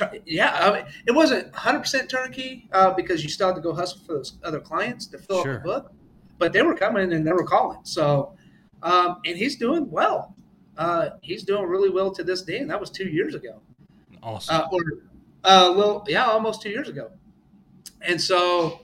Um, 0.00 0.08
yeah, 0.24 0.56
I 0.60 0.72
mean, 0.72 0.92
it 1.06 1.12
wasn't 1.12 1.52
100% 1.52 2.08
turnkey 2.08 2.68
uh, 2.72 2.92
because 2.94 3.22
you 3.22 3.28
still 3.28 3.48
had 3.48 3.56
to 3.56 3.60
go 3.60 3.74
hustle 3.74 4.00
for 4.06 4.14
those 4.14 4.38
other 4.44 4.60
clients 4.60 5.06
to 5.06 5.18
fill 5.18 5.42
sure. 5.42 5.56
up 5.56 5.62
the 5.62 5.68
book 5.68 5.92
but 6.40 6.52
they 6.52 6.62
were 6.62 6.74
coming 6.74 7.12
and 7.12 7.24
they 7.24 7.32
were 7.32 7.44
calling. 7.44 7.78
So, 7.84 8.34
um, 8.82 9.18
and 9.24 9.36
he's 9.36 9.56
doing 9.56 9.88
well. 9.88 10.34
Uh, 10.76 11.10
he's 11.20 11.44
doing 11.44 11.66
really 11.66 11.90
well 11.90 12.10
to 12.12 12.24
this 12.24 12.42
day, 12.42 12.58
and 12.58 12.70
that 12.70 12.80
was 12.80 12.90
two 12.90 13.08
years 13.08 13.34
ago. 13.34 13.60
Awesome. 14.22 14.56
Uh, 14.56 14.68
or, 14.72 14.80
uh, 15.44 15.74
well, 15.76 16.04
yeah, 16.08 16.24
almost 16.24 16.62
two 16.62 16.70
years 16.70 16.88
ago. 16.88 17.10
And 18.00 18.18
so, 18.20 18.80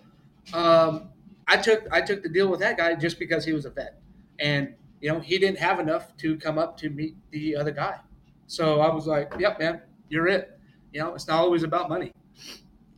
um, 0.53 1.09
I 1.49 1.57
took 1.57 1.87
I 1.91 2.03
took 2.03 2.23
the 2.23 2.29
deal 2.29 2.49
with 2.49 2.61
that 2.61 2.77
guy 2.77 2.95
just 2.95 3.19
because 3.19 3.45
he 3.45 3.53
was 3.53 3.65
a 3.65 3.71
vet, 3.71 4.01
and 4.39 4.75
you 5.01 5.11
know 5.11 5.21
he 5.21 5.39
didn't 5.39 5.59
have 5.59 5.81
enough 5.81 6.15
to 6.19 6.37
come 6.37 6.59
up 6.59 6.77
to 6.79 6.91
meet 6.91 7.17
the 7.31 7.57
other 7.57 7.71
guy. 7.71 7.99
So 8.47 8.81
I 8.81 8.93
was 8.93 9.07
like, 9.07 9.33
"Yep, 9.39 9.59
man, 9.61 9.81
you're 10.09 10.27
it." 10.27 10.59
You 10.93 11.01
know, 11.01 11.15
it's 11.15 11.29
not 11.29 11.39
always 11.39 11.63
about 11.63 11.89
money. 11.89 12.13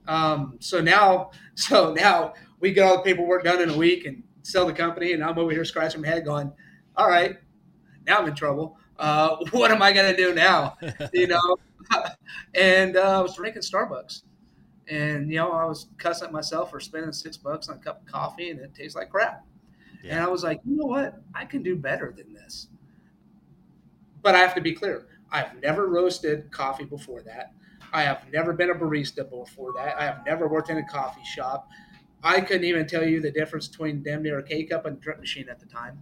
Um, 0.06 0.56
so 0.60 0.80
now, 0.80 1.30
so 1.54 1.92
now 1.92 2.34
we 2.58 2.72
get 2.72 2.86
all 2.86 2.96
the 2.96 3.02
paperwork 3.02 3.44
done 3.44 3.60
in 3.60 3.70
a 3.70 3.76
week, 3.76 4.06
and 4.06 4.22
sell 4.42 4.66
the 4.66 4.72
company, 4.72 5.12
and 5.12 5.22
I'm 5.22 5.38
over 5.38 5.50
here 5.50 5.64
scratching 5.64 6.00
my 6.00 6.08
head, 6.08 6.24
going, 6.24 6.52
"All 6.96 7.08
right, 7.08 7.36
now 8.06 8.18
I'm 8.18 8.28
in 8.28 8.34
trouble. 8.34 8.76
Uh, 8.98 9.36
what 9.50 9.70
am 9.70 9.82
I 9.82 9.92
going 9.92 10.10
to 10.10 10.16
do 10.16 10.34
now?" 10.34 10.76
you 11.12 11.26
know. 11.26 11.56
and 12.54 12.96
uh, 12.96 13.18
I 13.18 13.22
was 13.22 13.34
drinking 13.36 13.62
Starbucks, 13.62 14.22
and 14.88 15.30
you 15.30 15.36
know 15.36 15.52
I 15.52 15.64
was 15.64 15.86
cussing 15.96 16.26
at 16.26 16.32
myself 16.32 16.70
for 16.70 16.80
spending 16.80 17.12
six 17.12 17.36
bucks 17.36 17.68
on 17.68 17.76
a 17.76 17.80
cup 17.80 18.02
of 18.02 18.06
coffee, 18.06 18.50
and 18.50 18.60
it 18.60 18.74
tastes 18.74 18.96
like 18.96 19.10
crap. 19.10 19.44
Yeah. 20.02 20.12
And 20.14 20.20
I 20.22 20.28
was 20.28 20.44
like, 20.44 20.60
you 20.64 20.76
know 20.76 20.86
what? 20.86 21.20
I 21.34 21.44
can 21.44 21.62
do 21.62 21.76
better 21.76 22.14
than 22.16 22.32
this. 22.32 22.68
But 24.22 24.34
I 24.34 24.38
have 24.38 24.54
to 24.54 24.60
be 24.60 24.72
clear. 24.72 25.06
I've 25.30 25.60
never 25.60 25.88
roasted 25.88 26.50
coffee 26.50 26.84
before 26.84 27.22
that. 27.22 27.52
I 27.92 28.02
have 28.02 28.24
never 28.32 28.52
been 28.52 28.70
a 28.70 28.74
barista 28.74 29.28
before 29.28 29.72
that. 29.76 29.98
I 29.98 30.04
have 30.04 30.24
never 30.26 30.48
worked 30.48 30.70
in 30.70 30.78
a 30.78 30.86
coffee 30.86 31.24
shop. 31.24 31.68
I 32.22 32.40
couldn't 32.40 32.64
even 32.64 32.86
tell 32.86 33.06
you 33.06 33.20
the 33.20 33.30
difference 33.30 33.68
between 33.68 34.02
damn 34.02 34.22
near 34.22 34.38
a 34.38 34.42
K 34.42 34.64
cup 34.64 34.86
and 34.86 34.96
a 34.96 35.00
drip 35.00 35.18
machine 35.20 35.48
at 35.48 35.60
the 35.60 35.66
time. 35.66 36.00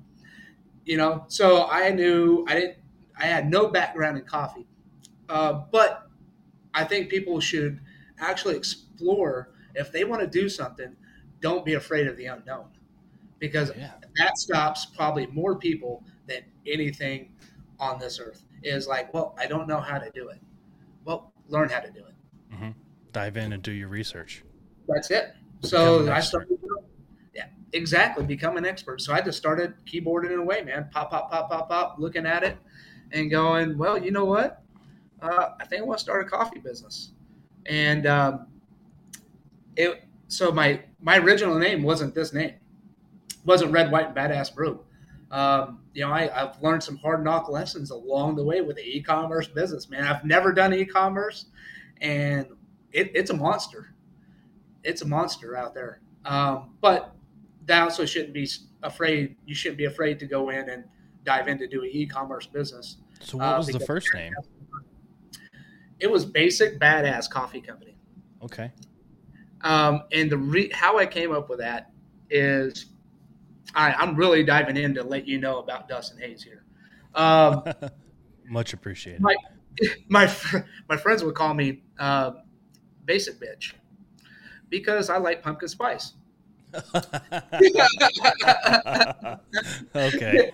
You 0.85 0.97
know, 0.97 1.25
so 1.29 1.67
I 1.67 1.91
knew 1.91 2.45
I 2.49 2.55
didn't. 2.55 2.79
I 3.19 3.27
had 3.27 3.51
no 3.51 3.69
background 3.69 4.19
in 4.19 4.25
coffee, 4.25 4.67
uh, 5.29 5.53
but 5.73 6.11
I 6.75 6.85
think 6.85 7.09
people 7.11 7.41
should 7.41 7.81
actually 8.19 8.57
explore 8.57 9.55
if 9.75 9.91
they 9.93 10.05
want 10.05 10.21
to 10.23 10.27
do 10.29 10.49
something. 10.49 10.97
Don't 11.41 11.65
be 11.65 11.75
afraid 11.75 12.07
of 12.07 12.17
the 12.17 12.27
unknown, 12.27 12.71
because 13.39 13.73
Yeah. 13.77 13.95
that 14.17 14.37
stops 14.39 14.87
probably 14.87 15.27
more 15.29 15.59
people 15.59 16.05
than 16.27 16.45
anything 16.67 17.37
on 17.79 17.99
this 17.99 18.21
earth. 18.21 18.45
Is 18.63 18.87
like, 18.89 19.13
well, 19.15 19.35
I 19.39 19.47
don't 19.47 19.67
know 19.69 19.81
how 19.81 19.99
to 19.99 20.11
do 20.11 20.29
it. 20.29 20.41
Well, 21.05 21.33
learn 21.49 21.69
how 21.69 21.81
to 21.81 21.91
do 21.91 22.05
it. 22.07 22.75
Dive 23.13 23.37
in 23.37 23.53
and 23.53 23.63
do 23.63 23.73
your 23.73 23.89
research. 23.89 24.45
That's 24.89 25.11
it. 25.11 25.35
So 25.63 26.11
I 26.11 26.21
started. 26.21 26.59
Yeah, 27.35 27.47
exactly. 27.73 28.25
Become 28.25 28.57
an 28.57 28.67
expert. 28.67 29.01
So 29.01 29.13
I 29.13 29.21
just 29.21 29.39
started 29.39 29.75
keyboarding 29.87 30.35
away, 30.35 30.63
man. 30.63 30.89
Pop, 30.93 31.11
pop, 31.11 31.31
pop, 31.31 31.51
pop, 31.51 31.69
pop. 31.69 31.97
Looking 31.99 32.27
at 32.27 32.43
it 32.43 32.57
and 33.13 33.31
going, 33.31 33.77
well, 33.79 34.03
you 34.03 34.11
know 34.11 34.25
what? 34.25 34.63
Uh, 35.21 35.51
I 35.61 35.65
think 35.67 35.83
I 35.83 35.85
want 35.85 35.99
to 35.99 36.03
start 36.03 36.27
a 36.27 36.29
coffee 36.29 36.59
business. 36.59 37.13
And 37.67 38.07
um, 38.07 38.47
it. 39.77 40.03
So 40.29 40.53
my 40.53 40.81
my 41.01 41.19
original 41.19 41.59
name 41.59 41.83
wasn't 41.83 42.15
this 42.15 42.33
name. 42.33 42.55
wasn't 43.45 43.73
Red, 43.73 43.91
White, 43.91 44.07
and 44.07 44.17
Badass 44.17 44.55
Brew. 44.55 44.85
Um, 45.31 45.81
you 45.93 46.03
know, 46.03 46.13
I, 46.13 46.31
I've 46.33 46.63
learned 46.63 46.83
some 46.83 46.97
hard 46.97 47.25
knock 47.25 47.49
lessons 47.49 47.91
along 47.91 48.37
the 48.37 48.45
way 48.45 48.61
with 48.61 48.77
the 48.77 48.83
e-commerce 48.83 49.49
business, 49.49 49.89
man. 49.89 50.05
I've 50.05 50.25
never 50.25 50.53
done 50.53 50.73
e-commerce, 50.73 51.47
and 52.01 52.47
it, 52.93 53.11
it's 53.15 53.31
a 53.31 53.35
monster 53.35 53.95
it's 54.87 55.03
a 55.03 55.07
monster 55.07 55.57
out 55.57 55.75
there. 55.75 56.01
Um, 56.25 56.71
but 56.81 57.15
that 57.67 57.83
also 57.83 58.05
shouldn't 58.07 58.33
be 58.33 58.49
afraid. 58.83 59.37
You 59.45 59.55
shouldn't 59.55 59.79
be 59.79 59.85
afraid 59.87 60.19
to 60.21 60.27
go 60.27 60.51
in 60.51 60.69
and 60.71 60.85
dive 61.25 61.49
into 61.49 61.67
doing 61.67 61.91
an 61.91 61.97
e-commerce 61.97 62.47
business. 62.47 62.97
So 63.21 63.39
what 63.39 63.47
Uh, 63.55 63.57
was 63.59 63.67
the 63.67 63.81
first 63.81 64.09
name? 64.15 64.33
It 65.99 66.11
was 66.11 66.25
Basic 66.25 66.79
Badass 66.79 67.29
Coffee 67.29 67.61
Company. 67.61 67.97
Okay. 68.43 68.71
Um, 69.63 70.03
and 70.13 70.31
the 70.31 70.37
re- 70.39 70.71
how 70.73 70.99
I 70.99 71.07
came 71.07 71.33
up 71.33 71.49
with 71.49 71.59
that 71.59 71.91
is, 72.31 72.87
I, 73.75 73.93
I'm 73.95 74.15
really 74.15 74.45
diving 74.45 74.77
in 74.77 74.95
to 74.95 75.03
let 75.03 75.27
you 75.27 75.39
know 75.39 75.59
about 75.59 75.89
Dustin 75.89 76.19
Hayes 76.19 76.43
here. 76.43 76.65
Um, 77.15 77.65
Much 78.49 78.73
appreciated. 78.73 79.21
My- 79.23 79.35
my 80.09 80.33
my 80.89 80.97
friends 80.97 81.23
would 81.23 81.35
call 81.35 81.53
me 81.53 81.83
uh, 81.99 82.31
Basic 83.05 83.39
Bitch 83.39 83.75
because 84.71 85.11
I 85.11 85.19
like 85.19 85.43
pumpkin 85.43 85.69
spice. 85.69 86.13
okay. 89.95 90.51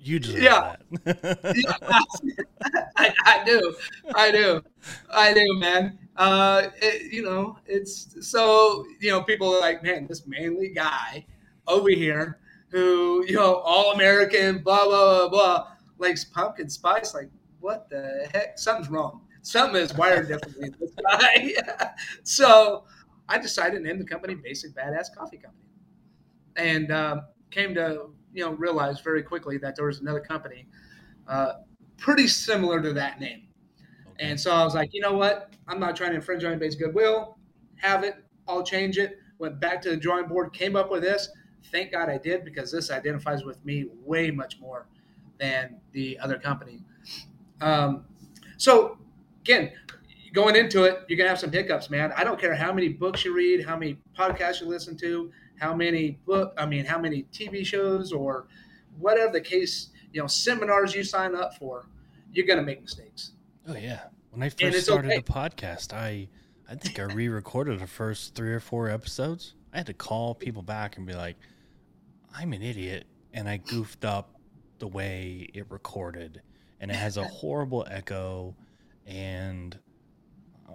You 0.00 0.18
deserve 0.18 0.42
Yeah. 0.42 0.76
that. 1.04 2.46
I, 2.96 3.12
I 3.24 3.44
do, 3.44 3.74
I 4.14 4.30
do, 4.30 4.62
I 5.10 5.32
do, 5.32 5.58
man. 5.58 5.98
Uh, 6.16 6.68
it, 6.80 7.12
you 7.12 7.22
know, 7.22 7.56
it's 7.66 8.16
so 8.28 8.84
you 9.00 9.10
know 9.10 9.22
people 9.22 9.54
are 9.54 9.60
like, 9.60 9.82
man, 9.82 10.06
this 10.08 10.26
manly 10.26 10.70
guy 10.70 11.24
over 11.68 11.88
here 11.90 12.38
who 12.70 13.24
you 13.26 13.34
know 13.34 13.56
all 13.56 13.92
American, 13.92 14.58
blah 14.58 14.84
blah 14.84 15.20
blah 15.20 15.28
blah, 15.28 15.66
likes 15.98 16.24
pumpkin 16.24 16.68
spice. 16.68 17.14
Like, 17.14 17.30
what 17.60 17.88
the 17.88 18.28
heck? 18.32 18.58
Something's 18.58 18.90
wrong. 18.90 19.20
Something 19.42 19.80
is 19.82 19.94
wired 19.94 20.28
differently. 20.28 20.68
in 20.68 20.74
this 20.80 20.92
guy. 21.10 21.52
so 22.24 22.84
I 23.32 23.38
decided 23.38 23.78
to 23.78 23.82
name 23.82 23.98
the 23.98 24.04
company 24.04 24.34
Basic 24.34 24.74
Badass 24.74 25.14
Coffee 25.16 25.38
Company, 25.38 25.64
and 26.56 26.92
um, 26.92 27.22
came 27.50 27.74
to 27.74 28.10
you 28.34 28.44
know 28.44 28.50
realize 28.52 29.00
very 29.00 29.22
quickly 29.22 29.56
that 29.58 29.74
there 29.74 29.86
was 29.86 30.00
another 30.00 30.20
company 30.20 30.66
uh, 31.28 31.54
pretty 31.96 32.28
similar 32.28 32.82
to 32.82 32.92
that 32.92 33.20
name. 33.20 33.48
Okay. 34.10 34.26
And 34.26 34.38
so 34.38 34.52
I 34.52 34.62
was 34.64 34.74
like, 34.74 34.90
you 34.92 35.00
know 35.00 35.14
what? 35.14 35.54
I'm 35.66 35.80
not 35.80 35.96
trying 35.96 36.10
to 36.10 36.16
infringe 36.16 36.44
on 36.44 36.50
anybody's 36.50 36.76
goodwill. 36.76 37.38
Have 37.76 38.04
it. 38.04 38.16
I'll 38.46 38.62
change 38.62 38.98
it. 38.98 39.18
Went 39.38 39.58
back 39.60 39.80
to 39.82 39.90
the 39.90 39.96
drawing 39.96 40.26
board, 40.26 40.52
came 40.52 40.76
up 40.76 40.90
with 40.90 41.02
this. 41.02 41.30
Thank 41.70 41.92
God 41.92 42.10
I 42.10 42.18
did 42.18 42.44
because 42.44 42.70
this 42.70 42.90
identifies 42.90 43.44
with 43.44 43.64
me 43.64 43.86
way 44.04 44.30
much 44.30 44.60
more 44.60 44.88
than 45.38 45.80
the 45.92 46.18
other 46.18 46.38
company. 46.38 46.82
Um, 47.62 48.04
so 48.58 48.98
again, 49.40 49.72
going 50.32 50.56
into 50.56 50.84
it, 50.84 51.00
you're 51.08 51.16
gonna 51.16 51.28
have 51.28 51.38
some 51.38 51.52
hiccups, 51.52 51.90
man. 51.90 52.12
I 52.16 52.24
don't 52.24 52.40
care 52.40 52.54
how 52.54 52.72
many 52.72 52.88
books 52.88 53.24
you 53.24 53.34
read, 53.34 53.64
how 53.64 53.76
many 53.76 53.98
podcasts 54.16 54.60
you 54.60 54.66
listen 54.66 54.96
to, 54.98 55.30
how 55.58 55.74
many 55.74 56.18
book, 56.26 56.54
I 56.56 56.66
mean, 56.66 56.84
how 56.84 56.98
many 56.98 57.24
TV 57.32 57.64
shows 57.64 58.12
or 58.12 58.46
whatever 58.98 59.32
the 59.32 59.40
case, 59.40 59.90
you 60.12 60.20
know, 60.20 60.26
seminars 60.26 60.94
you 60.94 61.04
sign 61.04 61.34
up 61.34 61.56
for, 61.56 61.86
you're 62.32 62.46
gonna 62.46 62.62
make 62.62 62.82
mistakes. 62.82 63.32
Oh 63.68 63.76
yeah. 63.76 64.04
When 64.30 64.42
I 64.42 64.48
first 64.48 64.84
started 64.84 65.10
okay. 65.10 65.20
the 65.20 65.32
podcast, 65.32 65.92
I 65.92 66.28
I 66.68 66.74
think 66.74 66.98
I 66.98 67.02
re-recorded 67.02 67.80
the 67.80 67.86
first 67.86 68.34
three 68.34 68.52
or 68.52 68.60
four 68.60 68.88
episodes. 68.88 69.54
I 69.74 69.78
had 69.78 69.86
to 69.86 69.94
call 69.94 70.34
people 70.34 70.62
back 70.62 70.96
and 70.96 71.06
be 71.06 71.12
like, 71.12 71.36
"I'm 72.34 72.54
an 72.54 72.62
idiot," 72.62 73.06
and 73.34 73.46
I 73.46 73.58
goofed 73.58 74.06
up 74.06 74.40
the 74.78 74.88
way 74.88 75.50
it 75.52 75.70
recorded, 75.70 76.40
and 76.80 76.90
it 76.90 76.94
has 76.94 77.18
a 77.18 77.24
horrible 77.24 77.86
echo, 77.90 78.56
and 79.06 79.78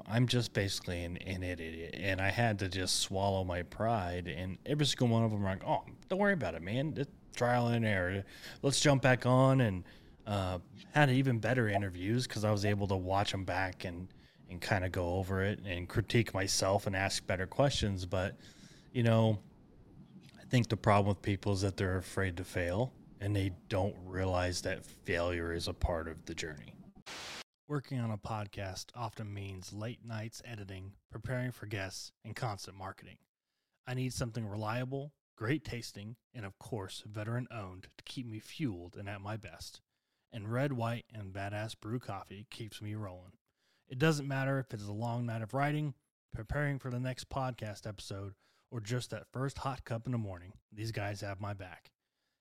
I'm 0.08 0.28
just 0.28 0.54
basically 0.54 1.04
an, 1.04 1.18
an 1.18 1.44
idiot, 1.44 1.96
and 1.98 2.22
I 2.22 2.30
had 2.30 2.60
to 2.60 2.70
just 2.70 3.00
swallow 3.00 3.44
my 3.44 3.64
pride. 3.64 4.28
And 4.28 4.58
every 4.66 4.86
single 4.86 5.08
one 5.08 5.24
of 5.24 5.32
them 5.32 5.42
were 5.42 5.50
like, 5.50 5.64
"Oh, 5.66 5.84
don't 6.10 6.20
worry 6.20 6.34
about 6.34 6.56
it, 6.56 6.62
man. 6.62 6.94
It's 6.98 7.10
trial 7.36 7.68
and 7.68 7.86
error. 7.86 8.24
Let's 8.62 8.80
jump 8.80 9.02
back 9.02 9.26
on." 9.26 9.62
And 9.62 9.84
uh, 10.26 10.60
had 10.94 11.10
even 11.10 11.40
better 11.40 11.70
interviews 11.70 12.28
because 12.28 12.44
I 12.44 12.52
was 12.52 12.66
able 12.66 12.88
to 12.88 12.96
watch 12.96 13.32
them 13.32 13.46
back 13.46 13.86
and 13.86 14.08
and 14.50 14.62
kind 14.62 14.86
of 14.86 14.92
go 14.92 15.16
over 15.16 15.44
it 15.44 15.60
and 15.66 15.90
critique 15.90 16.34
myself 16.34 16.88
and 16.88 16.96
ask 16.96 17.26
better 17.28 17.46
questions. 17.46 18.06
But 18.06 18.36
you 18.94 19.04
know, 19.04 19.40
I 20.40 20.46
think 20.50 20.70
the 20.70 20.78
problem 20.78 21.10
with 21.10 21.22
people 21.22 21.54
is 21.54 21.62
that 21.62 21.78
they're 21.78 21.98
afraid 21.98 22.38
to 22.38 22.44
fail 22.44 22.94
and 23.20 23.36
they 23.36 23.52
don't 23.70 23.96
realize 24.06 24.62
that 24.62 24.86
failure 24.86 25.54
is 25.54 25.68
a 25.68 25.74
part 25.74 26.08
of 26.08 26.26
the 26.26 26.34
journey. 26.34 26.74
Working 27.70 28.00
on 28.00 28.12
a 28.12 28.18
podcast 28.18 28.86
often 28.96 29.34
means 29.34 29.74
late 29.74 30.00
nights 30.06 30.42
editing, 30.46 30.94
preparing 31.12 31.52
for 31.52 31.66
guests, 31.66 32.14
and 32.24 32.34
constant 32.34 32.78
marketing. 32.78 33.18
I 33.86 33.94
need 33.94 34.14
something 34.14 34.48
reliable, 34.48 35.12
great 35.36 35.66
tasting, 35.66 36.16
and 36.34 36.46
of 36.46 36.58
course, 36.60 37.04
veteran 37.06 37.46
owned 37.52 37.90
to 37.98 38.06
keep 38.06 38.26
me 38.26 38.40
fueled 38.40 38.96
and 38.96 39.10
at 39.10 39.20
my 39.20 39.36
best. 39.36 39.82
And 40.32 40.50
red, 40.50 40.72
white, 40.72 41.08
and 41.14 41.34
badass 41.34 41.78
brew 41.78 42.00
coffee 42.00 42.48
keeps 42.50 42.82
me 42.82 42.96
rolling. 42.96 43.34
It 43.90 44.00
doesn't 44.00 44.30
matter 44.30 44.60
if 44.60 44.74
it's 44.74 44.88
a 44.88 44.94
long 44.94 45.26
night 45.26 45.42
of 45.42 45.54
writing, 45.54 45.94
preparing 46.34 46.80
for 46.80 46.90
the 46.90 47.02
next 47.02 47.28
podcast 47.28 47.86
episode, 47.86 48.36
or 48.72 48.80
just 48.80 49.10
that 49.10 49.28
first 49.34 49.58
hot 49.58 49.84
cup 49.84 50.06
in 50.06 50.14
the 50.14 50.18
morning. 50.18 50.54
These 50.72 50.94
guys 50.94 51.20
have 51.20 51.42
my 51.42 51.54
back. 51.54 51.92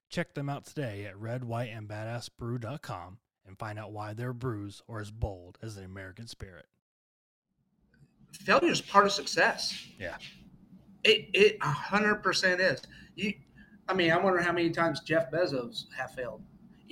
Check 0.08 0.34
them 0.34 0.48
out 0.48 0.66
today 0.66 1.04
at 1.04 1.16
redwhiteandbadassbrew.com 1.16 3.18
and 3.46 3.58
find 3.58 3.78
out 3.78 3.92
why 3.92 4.12
their 4.12 4.32
brews 4.32 4.82
are 4.88 5.00
as 5.00 5.10
bold 5.10 5.58
as 5.62 5.76
the 5.76 5.84
American 5.84 6.26
spirit. 6.26 6.66
Failure 8.32 8.70
is 8.70 8.80
part 8.80 9.06
of 9.06 9.12
success. 9.12 9.86
Yeah. 9.98 10.16
It 11.04 11.28
it 11.32 11.56
a 11.62 11.70
hundred 11.70 12.16
percent 12.22 12.60
is. 12.60 12.82
You, 13.14 13.32
I 13.88 13.94
mean, 13.94 14.10
I 14.10 14.18
wonder 14.18 14.40
how 14.40 14.52
many 14.52 14.70
times 14.70 15.00
Jeff 15.00 15.30
Bezos 15.30 15.84
have 15.96 16.10
failed, 16.12 16.42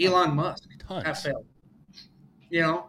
Elon 0.01 0.35
Musk 0.35 0.69
have 0.88 1.19
failed. 1.19 1.47
You 2.49 2.61
know, 2.62 2.87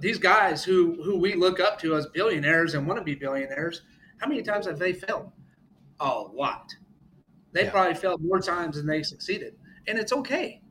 these 0.00 0.18
guys 0.18 0.62
who 0.62 1.02
who 1.02 1.16
we 1.16 1.34
look 1.34 1.58
up 1.60 1.78
to 1.80 1.94
as 1.96 2.06
billionaires 2.06 2.74
and 2.74 2.86
want 2.86 2.98
to 3.00 3.04
be 3.04 3.14
billionaires, 3.14 3.82
how 4.18 4.28
many 4.28 4.42
times 4.42 4.66
have 4.66 4.78
they 4.78 4.92
failed? 4.92 5.32
A 6.00 6.08
lot. 6.08 6.70
They 7.52 7.64
Yeah. 7.64 7.70
probably 7.70 7.94
failed 7.94 8.22
more 8.22 8.40
times 8.40 8.76
than 8.76 8.86
they 8.86 9.02
succeeded, 9.02 9.56
and 9.86 9.98
it's 9.98 10.12
okay. 10.12 10.62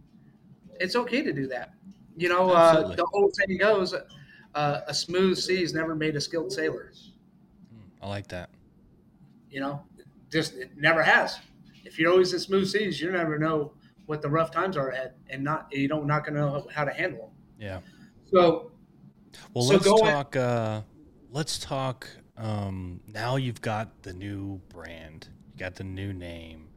It's 0.79 0.95
okay 0.95 1.21
to 1.23 1.33
do 1.33 1.47
that. 1.47 1.73
You 2.21 2.29
know, 2.29 2.51
uh, 2.51 2.95
the 2.95 3.05
old 3.13 3.33
saying 3.35 3.57
goes, 3.57 3.95
uh, 4.53 4.81
"A 4.85 4.93
smooth 4.93 5.39
sea 5.39 5.63
is 5.63 5.73
never 5.73 5.95
made 5.95 6.15
a 6.15 6.21
skilled 6.21 6.53
sailor." 6.53 6.93
I 7.99 8.07
like 8.07 8.27
that. 8.27 8.51
You 9.49 9.61
know, 9.61 9.81
just 10.29 10.53
it 10.53 10.77
never 10.77 11.01
has. 11.01 11.39
If 11.83 11.97
you're 11.97 12.11
always 12.11 12.31
in 12.33 12.39
smooth 12.39 12.67
seas, 12.67 13.01
you 13.01 13.11
never 13.11 13.39
know 13.39 13.73
what 14.05 14.21
the 14.21 14.29
rough 14.29 14.51
times 14.51 14.77
are 14.77 14.89
ahead, 14.89 15.15
and 15.31 15.43
not 15.43 15.67
you 15.71 15.87
don't 15.87 16.05
not 16.05 16.23
gonna 16.23 16.41
know 16.41 16.67
how 16.71 16.85
to 16.85 16.91
handle 16.91 17.21
them. 17.21 17.29
Yeah. 17.59 17.79
So 18.31 18.71
Well, 19.55 19.63
So 19.63 19.73
let's 19.73 20.01
talk. 20.01 20.35
Uh, 20.35 20.81
let's 21.31 21.57
talk. 21.57 22.07
Um, 22.37 22.99
now 23.07 23.37
you've 23.37 23.61
got 23.61 24.03
the 24.03 24.13
new 24.13 24.61
brand, 24.69 25.27
you 25.53 25.59
got 25.59 25.73
the 25.73 25.83
new 25.83 26.13
name. 26.13 26.67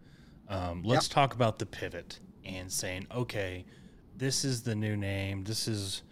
Um, 0.48 0.82
let's 0.84 1.08
talk 1.08 1.34
about 1.34 1.58
the 1.58 1.66
pivot 1.66 2.20
and 2.44 2.72
saying, 2.72 3.06
okay, 3.14 3.66
this 4.16 4.44
is 4.44 4.62
the 4.62 4.74
new 4.74 4.96
name. 4.96 5.44
This 5.44 5.68
is 5.68 6.02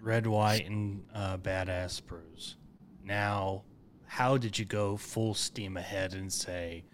Red, 0.00 0.26
White, 0.26 0.66
and 0.66 1.04
uh, 1.14 1.36
Badass 1.38 2.04
Brews. 2.04 2.56
Now, 3.04 3.62
how 4.06 4.36
did 4.36 4.58
you 4.58 4.64
go 4.64 4.96
full 4.96 5.34
steam 5.34 5.76
ahead 5.76 6.14
and 6.14 6.32
say, 6.32 6.84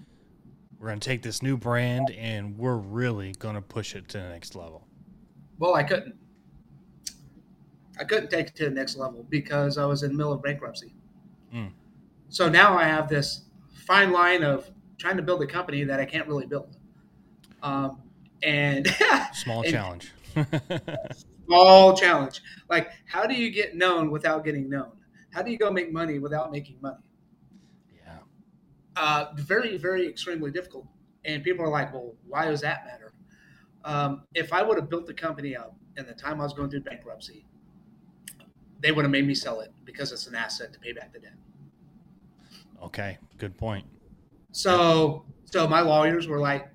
we're 0.79 0.89
going 0.89 1.01
to 1.01 1.09
take 1.09 1.23
this 1.23 1.43
new 1.43 1.57
brand 1.57 2.11
and 2.13 2.57
we're 2.57 2.77
really 2.77 3.33
going 3.39 3.57
to 3.57 3.63
push 3.63 3.95
it 3.95 4.09
to 4.09 4.19
the 4.19 4.29
next 4.29 4.55
level? 4.55 4.87
Well, 5.59 5.75
I 5.75 5.83
couldn't. 5.83 6.15
I 8.01 8.05
couldn't 8.05 8.31
take 8.31 8.49
it 8.49 8.55
to 8.57 8.65
the 8.67 8.71
next 8.71 8.97
level 8.97 9.27
because 9.29 9.77
I 9.77 9.85
was 9.85 10.05
in 10.05 10.11
the 10.13 10.17
middle 10.17 10.33
of 10.33 10.41
bankruptcy. 10.41 10.95
Mm. 11.53 11.73
So 12.29 12.49
now 12.49 12.79
I 12.79 12.85
have 12.85 13.09
this 13.09 13.43
fine 13.87 14.13
line 14.13 14.45
of 14.45 14.71
trying 14.99 15.17
to 15.17 15.23
build 15.23 15.43
a 15.43 15.47
company 15.47 15.83
that 15.83 15.99
I 15.99 16.05
can't 16.05 16.29
really 16.29 16.47
build. 16.47 16.77
Um, 17.61 18.01
and 18.45 18.87
small 19.33 19.63
and 19.65 19.73
challenge. 19.73 20.13
small 21.47 21.97
challenge. 21.97 22.43
Like, 22.69 22.91
how 23.07 23.27
do 23.27 23.35
you 23.35 23.51
get 23.51 23.75
known 23.75 24.11
without 24.11 24.45
getting 24.45 24.69
known? 24.69 24.93
How 25.31 25.43
do 25.43 25.51
you 25.51 25.59
go 25.59 25.71
make 25.71 25.93
money 25.93 26.19
without 26.19 26.51
making 26.51 26.79
money? 26.81 27.03
Yeah. 28.05 28.19
Uh, 28.97 29.27
very, 29.37 29.77
very 29.77 30.09
extremely 30.09 30.51
difficult. 30.51 30.87
And 31.25 31.43
people 31.43 31.65
are 31.65 31.71
like, 31.71 31.93
well, 31.93 32.15
why 32.27 32.47
does 32.47 32.61
that 32.63 32.87
matter? 32.87 33.13
Um, 33.85 34.23
if 34.35 34.53
I 34.53 34.63
would 34.63 34.77
have 34.77 34.89
built 34.89 35.07
the 35.07 35.15
company 35.15 35.57
up 35.57 35.77
in 35.97 36.07
the 36.07 36.15
time 36.15 36.41
I 36.41 36.45
was 36.45 36.53
going 36.53 36.71
through 36.71 36.81
bankruptcy, 36.81 37.47
they 38.81 38.93
would 38.93 39.05
have 39.05 39.13
made 39.13 39.27
me 39.27 39.35
sell 39.35 39.61
it 39.61 39.73
because 39.85 40.13
it's 40.13 40.27
an 40.27 40.35
asset 40.35 40.73
to 40.73 40.79
pay 40.79 40.93
back 40.93 41.13
the 41.13 41.19
debt. 41.19 41.35
Okay, 42.83 43.19
good 43.39 43.57
point. 43.57 43.85
So, 44.53 45.25
so 45.45 45.67
my 45.67 45.81
lawyers 45.81 46.29
were 46.29 46.39
like, 46.39 46.69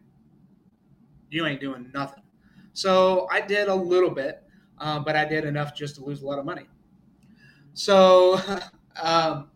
"You 1.29 1.45
ain't 1.45 1.61
doing 1.61 1.89
nothing." 1.93 2.22
So 2.73 3.27
I 3.31 3.41
did 3.41 3.67
a 3.67 3.75
little 3.75 4.09
bit, 4.09 4.43
um, 4.79 5.03
but 5.03 5.15
I 5.15 5.25
did 5.25 5.45
enough 5.45 5.75
just 5.75 5.95
to 5.95 6.03
lose 6.03 6.21
a 6.21 6.25
lot 6.25 6.39
of 6.39 6.45
money. 6.45 6.67
So, 7.73 8.39
um, 9.01 9.49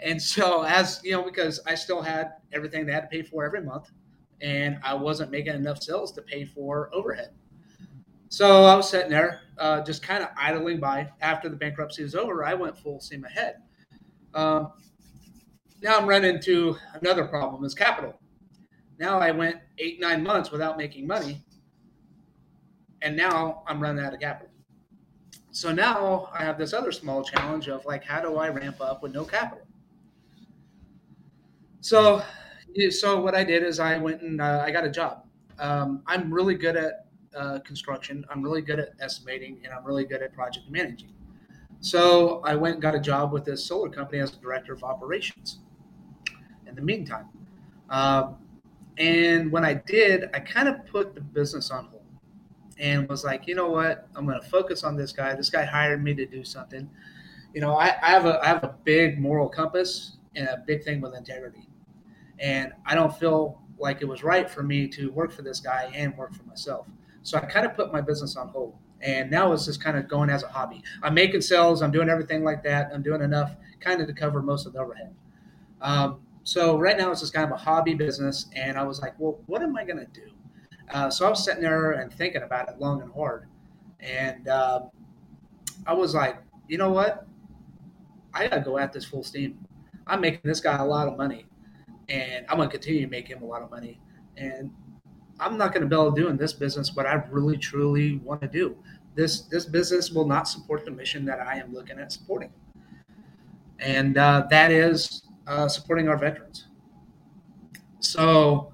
and 0.00 0.20
so 0.20 0.62
as 0.62 1.00
you 1.04 1.12
know, 1.12 1.22
because 1.22 1.60
I 1.66 1.74
still 1.74 2.02
had 2.02 2.32
everything 2.52 2.86
they 2.86 2.92
had 2.92 3.00
to 3.00 3.08
pay 3.08 3.22
for 3.22 3.44
every 3.44 3.62
month, 3.62 3.90
and 4.40 4.78
I 4.82 4.94
wasn't 4.94 5.30
making 5.30 5.54
enough 5.54 5.82
sales 5.82 6.12
to 6.12 6.22
pay 6.22 6.44
for 6.44 6.90
overhead. 6.94 7.30
So 8.28 8.64
I 8.64 8.74
was 8.74 8.90
sitting 8.90 9.10
there, 9.10 9.40
uh, 9.58 9.82
just 9.82 10.02
kind 10.02 10.22
of 10.22 10.30
idling 10.36 10.80
by. 10.80 11.10
After 11.20 11.48
the 11.48 11.56
bankruptcy 11.56 12.02
was 12.02 12.14
over, 12.14 12.44
I 12.44 12.54
went 12.54 12.76
full 12.76 13.00
steam 13.00 13.24
ahead. 13.24 13.56
Um, 14.34 14.72
now 15.80 15.96
I'm 15.96 16.06
running 16.06 16.34
into 16.34 16.76
another 17.00 17.24
problem 17.24 17.64
is 17.64 17.74
capital. 17.74 18.18
Now 18.98 19.18
I 19.18 19.30
went 19.30 19.56
eight, 19.78 20.00
nine 20.00 20.22
months 20.22 20.50
without 20.50 20.76
making 20.76 21.06
money. 21.06 21.45
And 23.06 23.16
now 23.16 23.62
I'm 23.68 23.80
running 23.80 24.04
out 24.04 24.14
of 24.14 24.18
capital. 24.18 24.52
So 25.52 25.70
now 25.70 26.28
I 26.36 26.42
have 26.42 26.58
this 26.58 26.72
other 26.72 26.90
small 26.90 27.22
challenge 27.22 27.68
of 27.68 27.84
like, 27.84 28.02
how 28.02 28.20
do 28.20 28.36
I 28.36 28.48
ramp 28.48 28.80
up 28.80 29.00
with 29.00 29.14
no 29.14 29.24
capital? 29.24 29.64
So, 31.82 32.24
so 32.90 33.20
what 33.20 33.36
I 33.36 33.44
did 33.44 33.62
is 33.62 33.78
I 33.78 33.96
went 33.96 34.22
and 34.22 34.40
uh, 34.40 34.60
I 34.66 34.72
got 34.72 34.84
a 34.84 34.90
job. 34.90 35.24
Um, 35.60 36.02
I'm 36.08 36.34
really 36.34 36.56
good 36.56 36.76
at 36.76 37.06
uh, 37.36 37.60
construction. 37.60 38.24
I'm 38.28 38.42
really 38.42 38.60
good 38.60 38.80
at 38.80 38.94
estimating, 38.98 39.60
and 39.62 39.72
I'm 39.72 39.84
really 39.84 40.04
good 40.04 40.20
at 40.20 40.34
project 40.34 40.68
managing. 40.68 41.12
So 41.78 42.40
I 42.44 42.56
went 42.56 42.74
and 42.74 42.82
got 42.82 42.96
a 42.96 43.00
job 43.00 43.32
with 43.32 43.44
this 43.44 43.64
solar 43.64 43.88
company 43.88 44.18
as 44.18 44.34
a 44.34 44.40
director 44.40 44.72
of 44.72 44.82
operations. 44.82 45.60
In 46.66 46.74
the 46.74 46.82
meantime, 46.82 47.28
um, 47.88 48.38
and 48.98 49.52
when 49.52 49.64
I 49.64 49.74
did, 49.74 50.28
I 50.34 50.40
kind 50.40 50.66
of 50.66 50.84
put 50.86 51.14
the 51.14 51.20
business 51.20 51.70
on 51.70 51.84
hold 51.84 51.95
and 52.78 53.08
was 53.08 53.24
like, 53.24 53.46
you 53.46 53.54
know 53.54 53.70
what, 53.70 54.08
I'm 54.14 54.26
going 54.26 54.40
to 54.40 54.48
focus 54.48 54.84
on 54.84 54.96
this 54.96 55.12
guy. 55.12 55.34
This 55.34 55.50
guy 55.50 55.64
hired 55.64 56.02
me 56.02 56.14
to 56.14 56.26
do 56.26 56.44
something. 56.44 56.88
You 57.54 57.60
know, 57.60 57.74
I, 57.74 57.96
I 58.02 58.10
have 58.10 58.26
a 58.26 58.38
I 58.42 58.48
have 58.48 58.64
a 58.64 58.74
big 58.84 59.18
moral 59.18 59.48
compass 59.48 60.18
and 60.34 60.46
a 60.48 60.62
big 60.66 60.84
thing 60.84 61.00
with 61.00 61.14
integrity, 61.14 61.68
and 62.38 62.72
I 62.84 62.94
don't 62.94 63.16
feel 63.16 63.62
like 63.78 64.02
it 64.02 64.06
was 64.06 64.22
right 64.22 64.48
for 64.48 64.62
me 64.62 64.88
to 64.88 65.10
work 65.10 65.32
for 65.32 65.42
this 65.42 65.60
guy 65.60 65.90
and 65.94 66.16
work 66.16 66.34
for 66.34 66.42
myself. 66.44 66.86
So 67.22 67.38
I 67.38 67.40
kind 67.42 67.66
of 67.66 67.74
put 67.74 67.92
my 67.92 68.00
business 68.00 68.36
on 68.36 68.48
hold. 68.48 68.74
And 69.02 69.30
now 69.30 69.52
it's 69.52 69.66
just 69.66 69.82
kind 69.82 69.96
of 69.96 70.08
going 70.08 70.30
as 70.30 70.42
a 70.42 70.48
hobby. 70.48 70.82
I'm 71.02 71.14
making 71.14 71.42
sales, 71.42 71.82
I'm 71.82 71.90
doing 71.90 72.08
everything 72.08 72.44
like 72.44 72.62
that. 72.64 72.90
I'm 72.94 73.02
doing 73.02 73.20
enough 73.20 73.54
kind 73.80 74.00
of 74.00 74.06
to 74.06 74.14
cover 74.14 74.40
most 74.40 74.66
of 74.66 74.72
the 74.72 74.78
overhead. 74.78 75.14
Um, 75.82 76.20
so 76.44 76.78
right 76.78 76.96
now 76.96 77.10
it's 77.10 77.20
just 77.20 77.34
kind 77.34 77.44
of 77.44 77.52
a 77.52 77.60
hobby 77.60 77.94
business. 77.94 78.46
And 78.54 78.78
I 78.78 78.84
was 78.84 79.00
like, 79.00 79.14
well, 79.18 79.38
what 79.46 79.62
am 79.62 79.76
I 79.76 79.84
going 79.84 79.98
to 79.98 80.06
do? 80.06 80.30
Uh, 80.90 81.10
so 81.10 81.26
I 81.26 81.30
was 81.30 81.44
sitting 81.44 81.62
there 81.62 81.92
and 81.92 82.12
thinking 82.12 82.42
about 82.42 82.68
it 82.68 82.78
long 82.78 83.02
and 83.02 83.12
hard. 83.12 83.48
And 84.00 84.48
uh, 84.48 84.82
I 85.86 85.94
was 85.94 86.14
like, 86.14 86.38
you 86.68 86.78
know 86.78 86.90
what? 86.90 87.26
I 88.32 88.48
got 88.48 88.56
to 88.56 88.60
go 88.60 88.78
at 88.78 88.92
this 88.92 89.04
full 89.04 89.22
steam. 89.24 89.58
I'm 90.06 90.20
making 90.20 90.42
this 90.44 90.60
guy 90.60 90.76
a 90.76 90.84
lot 90.84 91.08
of 91.08 91.16
money. 91.16 91.46
And 92.08 92.46
I'm 92.48 92.56
going 92.56 92.68
to 92.68 92.72
continue 92.72 93.00
to 93.02 93.10
make 93.10 93.26
him 93.26 93.42
a 93.42 93.46
lot 93.46 93.62
of 93.62 93.70
money. 93.70 94.00
And 94.36 94.70
I'm 95.38 95.58
not 95.58 95.72
going 95.72 95.82
to 95.82 95.88
be 95.88 95.94
able 95.94 96.12
to 96.12 96.20
do 96.20 96.28
in 96.28 96.36
this 96.36 96.52
business 96.52 96.94
what 96.94 97.06
I 97.06 97.14
really 97.30 97.56
truly 97.56 98.18
want 98.18 98.40
to 98.42 98.48
do. 98.48 98.76
This 99.14 99.42
this 99.42 99.64
business 99.64 100.10
will 100.10 100.26
not 100.26 100.48
support 100.48 100.84
the 100.84 100.90
mission 100.90 101.24
that 101.24 101.40
I 101.40 101.56
am 101.56 101.72
looking 101.72 101.98
at 101.98 102.12
supporting, 102.12 102.50
and 103.78 104.18
uh, 104.18 104.46
that 104.50 104.70
is 104.70 105.22
uh, 105.46 105.68
supporting 105.68 106.08
our 106.08 106.18
veterans. 106.18 106.66
So 108.00 108.72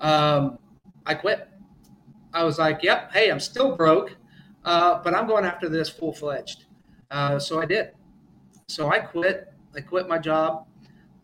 um, 0.00 0.58
I 1.06 1.14
quit. 1.14 1.48
I 2.34 2.44
was 2.44 2.58
like, 2.58 2.82
"Yep, 2.82 3.12
hey, 3.12 3.30
I'm 3.30 3.40
still 3.40 3.76
broke, 3.76 4.16
uh, 4.64 5.00
but 5.02 5.14
I'm 5.14 5.26
going 5.26 5.44
after 5.44 5.68
this 5.68 5.88
full 5.88 6.12
fledged." 6.12 6.66
Uh, 7.10 7.38
so 7.38 7.60
I 7.60 7.64
did. 7.64 7.92
So 8.68 8.90
I 8.90 8.98
quit. 8.98 9.52
I 9.74 9.80
quit 9.80 10.08
my 10.08 10.18
job, 10.18 10.66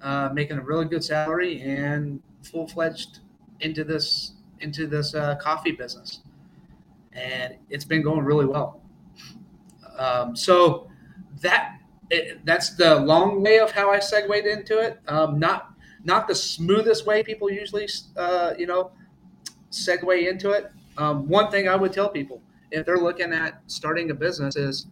uh, 0.00 0.30
making 0.32 0.58
a 0.58 0.62
really 0.62 0.86
good 0.86 1.04
salary 1.04 1.60
and 1.60 2.22
full 2.42 2.66
fledged 2.66 3.20
into 3.60 3.84
this 3.84 4.34
into 4.60 4.86
this 4.86 5.14
uh, 5.14 5.36
coffee 5.36 5.72
business, 5.72 6.20
and 7.12 7.56
it's 7.68 7.84
been 7.84 8.02
going 8.02 8.24
really 8.24 8.46
well. 8.46 8.80
Um, 9.98 10.34
so 10.36 10.88
that 11.40 11.78
it, 12.10 12.44
that's 12.44 12.74
the 12.76 12.96
long 12.96 13.42
way 13.42 13.58
of 13.58 13.70
how 13.70 13.90
I 13.90 13.98
segued 13.98 14.46
into 14.46 14.78
it. 14.78 15.00
Um, 15.08 15.38
not 15.38 15.74
not 16.04 16.28
the 16.28 16.34
smoothest 16.34 17.06
way 17.06 17.22
people 17.22 17.50
usually 17.50 17.88
uh, 18.16 18.54
you 18.58 18.66
know 18.66 18.92
segue 19.70 20.28
into 20.28 20.50
it. 20.50 20.70
Um, 21.00 21.26
one 21.26 21.50
thing 21.50 21.66
I 21.66 21.76
would 21.76 21.94
tell 21.94 22.10
people 22.10 22.42
if 22.70 22.84
they're 22.84 22.98
looking 22.98 23.32
at 23.32 23.62
starting 23.68 24.10
a 24.10 24.14
business 24.14 24.54
is 24.54 24.86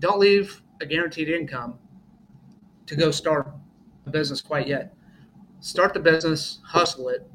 don't 0.00 0.18
leave 0.18 0.60
a 0.80 0.86
guaranteed 0.86 1.28
income 1.28 1.78
to 2.86 2.96
go 2.96 3.12
start 3.12 3.52
a 4.04 4.10
business 4.10 4.40
quite 4.40 4.66
yet. 4.66 4.92
Start 5.60 5.94
the 5.94 6.00
business, 6.00 6.58
hustle 6.64 7.08
it, 7.08 7.30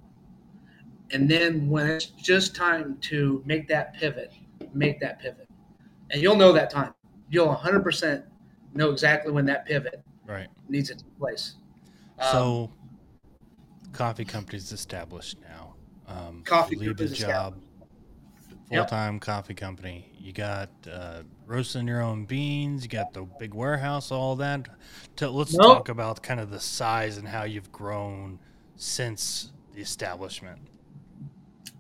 and 1.12 1.30
then 1.30 1.70
when 1.70 1.88
it's 1.88 2.08
just 2.08 2.56
time 2.56 2.98
to 3.04 3.42
make 3.46 3.70
that 3.70 3.94
pivot, 3.94 4.34
make 4.74 5.00
that 5.00 5.20
pivot. 5.20 5.48
And 6.12 6.22
you'll 6.22 6.36
know 6.36 6.52
that 6.52 6.70
time. 6.70 6.94
You'll 7.30 7.56
100% 7.56 8.24
know 8.74 8.92
exactly 8.92 9.32
when 9.32 9.46
that 9.46 9.66
pivot 9.66 10.04
right 10.26 10.50
needs 10.68 10.90
to 10.90 10.96
take 10.96 11.18
place. 11.18 11.56
So, 12.32 12.66
um, 12.66 13.92
coffee 13.94 14.26
company's 14.26 14.74
established 14.74 15.38
now. 15.42 15.76
Um, 16.08 16.44
coffee 16.44 16.76
leave 16.76 16.98
the 16.98 17.08
job, 17.08 17.56
full 18.70 18.86
time 18.86 19.16
yep. 19.16 19.22
coffee 19.22 19.54
company. 19.54 20.12
You 20.20 20.34
got 20.34 20.70
uh, 20.92 21.24
roasting 21.46 21.88
your 21.88 22.02
own 22.02 22.26
beans. 22.26 22.84
You 22.84 22.90
got 22.90 23.14
the 23.14 23.24
big 23.40 23.54
warehouse, 23.54 24.12
all 24.12 24.36
that. 24.38 24.68
let's 25.22 25.54
nope. 25.54 25.78
talk 25.78 25.90
about 25.90 26.22
kind 26.22 26.40
of 26.40 26.52
the 26.52 26.60
size 26.60 27.18
and 27.18 27.28
how 27.28 27.44
you've 27.44 27.72
grown 27.72 28.40
since 28.76 29.52
the 29.74 29.82
establishment. 29.82 30.60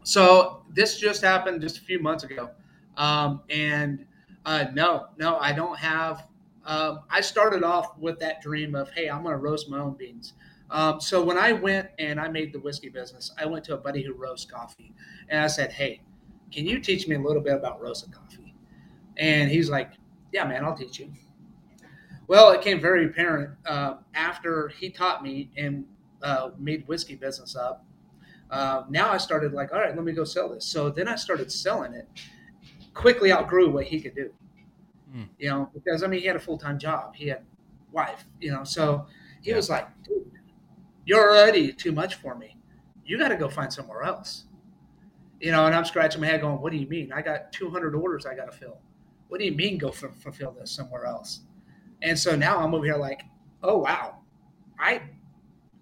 So 0.04 0.64
this 0.70 1.00
just 1.00 1.22
happened 1.22 1.62
just 1.62 1.78
a 1.78 1.82
few 1.82 2.00
months 2.00 2.24
ago, 2.24 2.50
um, 2.98 3.42
and 3.50 4.06
uh, 4.46 4.66
no, 4.74 5.08
no, 5.18 5.38
I 5.38 5.52
don't 5.52 5.78
have. 5.78 6.26
Um, 6.66 7.02
I 7.10 7.22
started 7.22 7.64
off 7.64 7.98
with 7.98 8.20
that 8.20 8.42
dream 8.42 8.76
of, 8.76 8.90
hey, 8.92 9.10
I'm 9.10 9.24
going 9.24 9.34
to 9.34 9.38
roast 9.38 9.70
my 9.70 9.80
own 9.80 9.94
beans. 9.94 10.34
Um, 10.72 11.02
so 11.02 11.24
when 11.24 11.38
I 11.38 11.52
went 11.52 11.90
and 11.98 12.20
I 12.20 12.28
made 12.28 12.54
the 12.54 12.60
whiskey 12.60 12.90
business, 12.90 13.32
I 13.40 13.46
went 13.46 13.66
to 13.66 13.74
a 13.74 13.78
buddy 13.78 14.04
who 14.04 14.14
roasts 14.14 14.50
coffee, 14.50 14.94
and 15.30 15.42
I 15.42 15.48
said, 15.48 15.72
hey, 15.72 16.02
can 16.52 16.66
you 16.66 16.80
teach 16.80 17.08
me 17.08 17.16
a 17.16 17.20
little 17.20 17.42
bit 17.42 17.54
about 17.54 17.82
roasting 17.82 18.12
coffee? 18.12 18.54
And 19.18 19.50
he's 19.50 19.70
like, 19.70 19.92
yeah, 20.32 20.46
man, 20.46 20.64
I'll 20.64 20.76
teach 20.76 21.00
you. 21.00 21.12
Well, 22.28 22.52
it 22.52 22.62
came 22.62 22.80
very 22.80 23.06
apparent 23.06 23.52
uh, 23.66 23.96
after 24.14 24.70
he 24.70 24.90
taught 24.90 25.24
me 25.24 25.50
and 25.58 25.86
uh, 26.22 26.52
made 26.58 26.88
whiskey 26.88 27.16
business 27.16 27.56
up 27.56 27.86
uh, 28.50 28.84
now 28.90 29.12
I 29.12 29.18
started 29.18 29.54
like, 29.54 29.74
all 29.74 29.80
right, 29.80 29.96
let 29.96 30.04
me 30.04 30.12
go 30.12 30.24
sell 30.24 30.50
this. 30.50 30.66
So 30.66 30.90
then 30.90 31.08
I 31.08 31.16
started 31.16 31.52
selling 31.52 31.94
it. 31.94 32.08
Quickly 32.94 33.32
outgrew 33.32 33.70
what 33.70 33.86
he 33.86 34.02
could 34.02 34.16
do. 34.16 34.32
Mm. 35.16 35.28
You 35.38 35.50
know, 35.50 35.70
because 35.74 36.04
I 36.04 36.08
mean, 36.08 36.22
he 36.22 36.28
had 36.28 36.36
a 36.36 36.40
full 36.40 36.58
time 36.58 36.80
job. 36.80 37.16
He 37.16 37.28
had 37.28 37.44
wife. 37.92 38.26
You 38.42 38.52
know, 38.52 38.64
so 38.64 39.06
he 39.42 39.52
yeah. 39.52 39.56
was 39.56 39.70
like, 39.70 39.88
dude, 40.04 40.32
you're 41.06 41.30
already 41.30 41.72
too 41.72 41.92
much 41.92 42.16
for 42.16 42.36
me. 42.36 42.58
You 43.06 43.18
got 43.18 43.30
to 43.30 43.38
go 43.38 43.50
find 43.50 43.72
somewhere 43.72 44.04
else. 44.04 44.46
You 45.40 45.52
know, 45.52 45.66
and 45.66 45.76
I'm 45.76 45.86
scratching 45.86 46.22
my 46.22 46.28
head, 46.28 46.42
going, 46.42 46.62
"What 46.62 46.72
do 46.72 46.78
you 46.78 46.88
mean? 46.88 47.12
I 47.14 47.22
got 47.22 47.52
200 47.54 47.96
orders 47.96 48.26
I 48.26 48.36
got 48.36 48.52
to 48.52 48.58
fill. 48.58 48.78
What 49.30 49.40
do 49.40 49.46
you 49.46 49.54
mean 49.54 49.78
go 49.78 49.90
f- 49.90 50.16
fulfill 50.20 50.52
this 50.52 50.72
somewhere 50.72 51.06
else?" 51.06 51.42
And 52.02 52.18
so 52.18 52.36
now 52.36 52.60
I'm 52.60 52.74
over 52.74 52.86
here 52.86 52.98
like, 52.98 53.24
oh 53.64 53.80
wow, 53.80 54.20
I 54.80 55.02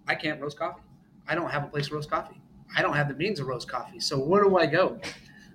I 0.06 0.14
can't 0.14 0.40
roast 0.40 0.58
coffee. 0.58 0.82
I 1.26 1.34
don't 1.34 1.50
have 1.50 1.64
a 1.64 1.68
place 1.68 1.88
to 1.88 1.94
roast 1.94 2.10
coffee. 2.10 2.40
I 2.76 2.82
don't 2.82 2.94
have 2.94 3.08
the 3.08 3.14
means 3.14 3.38
to 3.38 3.44
roast 3.44 3.68
coffee. 3.68 4.00
So 4.00 4.18
where 4.18 4.42
do 4.42 4.56
I 4.58 4.66
go? 4.66 5.00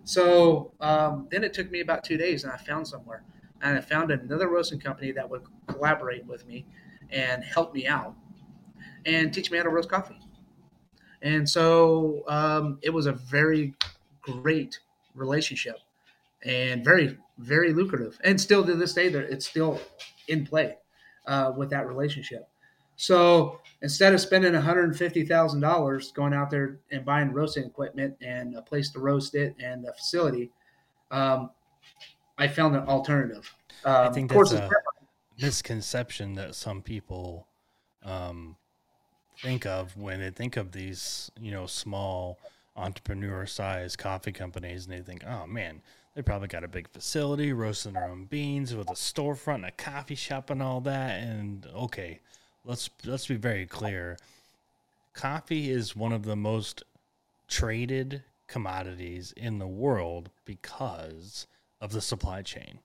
So 0.03 0.73
um, 0.81 1.27
then 1.31 1.43
it 1.43 1.53
took 1.53 1.71
me 1.71 1.79
about 1.79 2.03
two 2.03 2.17
days, 2.17 2.43
and 2.43 2.51
I 2.53 2.57
found 2.57 2.87
somewhere, 2.87 3.23
and 3.61 3.77
I 3.77 3.81
found 3.81 4.11
another 4.11 4.49
roasting 4.49 4.79
company 4.79 5.11
that 5.13 5.29
would 5.29 5.43
collaborate 5.67 6.25
with 6.25 6.45
me 6.47 6.65
and 7.09 7.43
help 7.43 7.73
me 7.73 7.87
out 7.87 8.15
and 9.05 9.33
teach 9.33 9.51
me 9.51 9.57
how 9.57 9.63
to 9.63 9.69
roast 9.69 9.89
coffee. 9.89 10.19
And 11.21 11.49
so 11.49 12.23
um, 12.27 12.79
it 12.81 12.89
was 12.89 13.05
a 13.05 13.13
very 13.13 13.75
great 14.23 14.79
relationship 15.15 15.77
and 16.43 16.83
very, 16.83 17.17
very 17.37 17.73
lucrative. 17.73 18.19
And 18.23 18.39
still 18.39 18.65
to 18.65 18.75
this 18.75 18.93
day, 18.93 19.07
it's 19.07 19.45
still 19.45 19.79
in 20.27 20.45
play 20.45 20.77
uh, 21.27 21.51
with 21.55 21.69
that 21.69 21.87
relationship. 21.87 22.47
So 22.95 23.59
instead 23.81 24.13
of 24.13 24.21
spending 24.21 24.53
$150,000 24.53 26.13
going 26.13 26.33
out 26.33 26.49
there 26.49 26.79
and 26.91 27.03
buying 27.03 27.31
roasting 27.31 27.65
equipment 27.65 28.15
and 28.21 28.55
a 28.55 28.61
place 28.61 28.91
to 28.91 28.99
roast 28.99 29.35
it 29.35 29.55
and 29.59 29.85
a 29.85 29.93
facility, 29.93 30.51
um, 31.11 31.49
I 32.37 32.47
found 32.47 32.75
an 32.75 32.87
alternative. 32.87 33.51
Um, 33.85 34.07
I 34.07 34.09
think 34.11 34.31
that's 34.31 34.53
a 34.53 34.69
misconception 35.41 36.35
that 36.35 36.55
some 36.55 36.81
people 36.81 37.47
um, 38.03 38.55
think 39.41 39.65
of 39.65 39.97
when 39.97 40.19
they 40.19 40.29
think 40.29 40.57
of 40.57 40.71
these, 40.71 41.31
you 41.39 41.51
know, 41.51 41.65
small 41.65 42.37
entrepreneur 42.75 43.45
size 43.45 43.95
coffee 43.95 44.31
companies 44.31 44.85
and 44.85 44.93
they 44.93 45.01
think, 45.01 45.23
oh 45.25 45.45
man, 45.45 45.81
they 46.15 46.21
probably 46.21 46.47
got 46.47 46.63
a 46.63 46.67
big 46.67 46.87
facility, 46.89 47.53
roasting 47.53 47.93
their 47.93 48.05
own 48.05 48.25
beans 48.25 48.75
with 48.75 48.89
a 48.89 48.93
storefront 48.93 49.55
and 49.55 49.65
a 49.65 49.71
coffee 49.71 50.15
shop 50.15 50.49
and 50.49 50.61
all 50.61 50.81
that. 50.81 51.23
And 51.23 51.65
okay, 51.73 52.19
let's 52.63 52.89
let's 53.05 53.27
be 53.27 53.35
very 53.35 53.65
clear. 53.65 54.17
Coffee 55.13 55.69
is 55.69 55.95
one 55.95 56.11
of 56.11 56.23
the 56.23 56.35
most 56.35 56.83
traded 57.47 58.23
commodities 58.47 59.33
in 59.35 59.59
the 59.59 59.67
world 59.67 60.29
because 60.45 61.47
of 61.81 61.91
the 61.91 62.01
supply 62.01 62.41
chain 62.41 62.79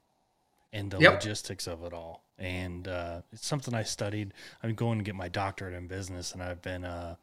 and 0.72 0.90
the 0.90 0.98
yep. 0.98 1.14
logistics 1.14 1.66
of 1.66 1.84
it 1.84 1.92
all. 1.92 2.24
And 2.38 2.86
uh, 2.86 3.22
it's 3.32 3.46
something 3.46 3.74
I 3.74 3.82
studied. 3.82 4.32
I'm 4.62 4.74
going 4.74 4.98
to 4.98 5.04
get 5.04 5.14
my 5.14 5.28
doctorate 5.28 5.74
in 5.74 5.86
business, 5.86 6.32
and 6.32 6.42
I've 6.42 6.62
been 6.62 6.84
uh, 6.84 7.16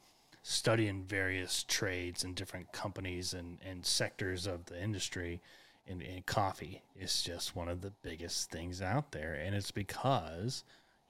studying 0.48 1.04
various 1.04 1.64
trades 1.64 2.24
and 2.24 2.36
different 2.36 2.72
companies 2.72 3.34
and, 3.34 3.58
and 3.68 3.84
sectors 3.84 4.46
of 4.46 4.66
the 4.66 4.80
industry. 4.80 5.42
And, 5.88 6.04
and 6.04 6.24
coffee 6.24 6.84
is 7.00 7.24
just 7.24 7.56
one 7.56 7.68
of 7.68 7.82
the 7.82 7.92
biggest 8.04 8.52
things 8.52 8.80
out 8.82 9.12
there, 9.12 9.34
and 9.34 9.56
it's 9.56 9.70
because 9.70 10.64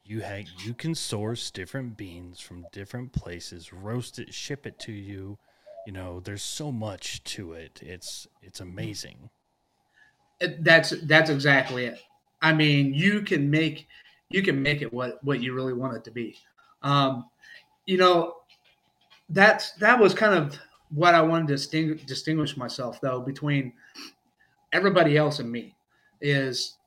you 0.04 0.20
have 0.22 0.46
you 0.66 0.74
can 0.74 0.96
source 0.96 1.50
different 1.50 1.96
beans 1.96 2.42
from 2.42 2.66
different 2.74 3.14
places, 3.14 3.72
roast 3.72 4.20
it, 4.20 4.34
ship 4.34 4.68
it 4.68 4.78
to 4.80 4.92
you. 4.92 5.38
You 5.88 5.94
know, 5.94 6.20
there's 6.20 6.44
so 6.44 6.74
much 6.74 7.24
to 7.24 7.54
it. 7.54 7.80
It's 7.82 8.28
it's 8.42 8.60
amazing. 8.60 9.30
That's 10.60 10.90
that's 11.04 11.30
exactly 11.30 11.86
it. 11.86 12.02
I 12.42 12.52
mean, 12.52 12.94
you 12.94 13.22
can 13.22 13.50
make 13.50 13.88
you 14.30 14.42
can 14.42 14.62
make 14.62 14.82
it 14.82 14.92
what 14.92 15.24
what 15.24 15.42
you 15.42 15.54
really 15.54 15.74
want 15.74 15.96
it 15.96 16.04
to 16.04 16.12
be. 16.12 16.36
Um, 16.82 17.30
you 17.86 17.98
know, 17.98 18.36
that's 19.30 19.72
that 19.74 20.00
was 20.00 20.14
kind 20.14 20.34
of 20.34 20.58
what 20.90 21.16
I 21.16 21.22
wanted 21.22 21.48
to 21.48 21.54
distinguish, 21.56 22.04
distinguish 22.04 22.58
myself 22.58 23.02
though 23.02 23.20
between 23.20 23.74
everybody 24.72 25.18
else 25.18 25.40
and 25.40 25.52
me 25.52 25.76
is, 26.22 26.78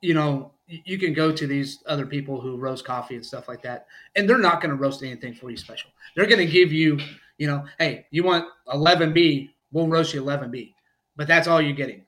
you 0.00 0.14
know, 0.14 0.52
you 0.66 0.98
can 0.98 1.12
go 1.12 1.32
to 1.32 1.46
these 1.46 1.82
other 1.86 2.06
people 2.06 2.40
who 2.40 2.56
roast 2.56 2.84
coffee 2.84 3.16
and 3.16 3.26
stuff 3.26 3.48
like 3.48 3.62
that, 3.62 3.86
and 4.16 4.28
they're 4.28 4.38
not 4.38 4.60
going 4.60 4.70
to 4.70 4.80
roast 4.80 5.02
anything 5.02 5.34
for 5.34 5.50
you 5.50 5.56
special. 5.56 5.90
They're 6.14 6.26
going 6.26 6.38
to 6.38 6.50
give 6.50 6.72
you, 6.72 6.98
you 7.36 7.46
know, 7.46 7.64
hey, 7.78 8.06
you 8.10 8.22
want 8.22 8.46
11B, 8.68 9.50
we'll 9.72 9.88
roast 9.88 10.14
you 10.14 10.22
11B, 10.22 10.72
but 11.16 11.26
that's 11.26 11.46
all 11.46 11.60
you're 11.60 11.74
getting. 11.74 12.04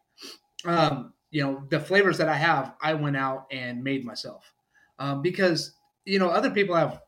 Um, 0.65 1.13
you 1.35 1.43
know 1.43 1.65
the 1.69 1.81
flavors 1.81 2.17
that 2.19 2.29
I 2.29 2.37
have, 2.37 2.75
I 2.81 2.95
went 2.95 3.17
out 3.17 3.47
and 3.51 3.83
made 3.83 4.05
myself 4.05 4.53
um, 5.01 5.21
because 5.21 5.73
you 6.05 6.21
know 6.21 6.29
other 6.29 6.49
people 6.49 6.77
have 6.77 7.01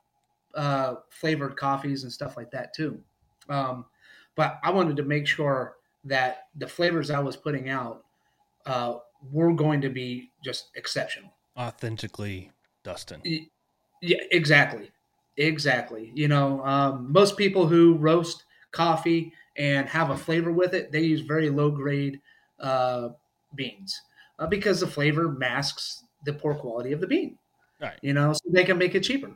uh, 0.56 0.96
flavored 1.10 1.56
coffees 1.56 2.02
and 2.02 2.12
stuff 2.12 2.36
like 2.36 2.50
that 2.50 2.74
too. 2.74 3.00
Um, 3.48 3.84
but 4.34 4.58
I 4.64 4.70
wanted 4.70 4.96
to 4.96 5.02
make 5.02 5.26
sure 5.26 5.76
that 6.04 6.48
the 6.56 6.66
flavors 6.66 7.10
I 7.10 7.20
was 7.20 7.36
putting 7.36 7.68
out 7.68 8.04
uh, 8.64 8.94
were 9.30 9.52
going 9.52 9.80
to 9.82 9.88
be 9.88 10.30
just 10.44 10.70
exceptional, 10.74 11.32
authentically 11.58 12.52
Dustin. 12.82 13.22
Yeah, 14.02 14.18
exactly, 14.30 14.90
exactly. 15.36 16.12
You 16.14 16.28
know, 16.28 16.64
um, 16.64 17.12
most 17.12 17.36
people 17.36 17.66
who 17.66 17.94
roast 17.94 18.44
coffee 18.72 19.32
and 19.56 19.88
have 19.88 20.10
a 20.10 20.16
flavor 20.16 20.52
with 20.52 20.74
it, 20.74 20.92
they 20.92 21.00
use 21.00 21.20
very 21.20 21.48
low 21.50 21.70
grade 21.70 22.20
uh, 22.60 23.10
beans 23.54 24.00
uh, 24.38 24.46
because 24.46 24.80
the 24.80 24.86
flavor 24.86 25.28
masks 25.28 26.04
the 26.24 26.32
poor 26.32 26.54
quality 26.54 26.92
of 26.92 27.00
the 27.00 27.06
bean. 27.06 27.38
Right. 27.80 27.98
You 28.02 28.14
know, 28.14 28.32
so 28.32 28.40
they 28.50 28.64
can 28.64 28.78
make 28.78 28.94
it 28.94 29.00
cheaper. 29.02 29.30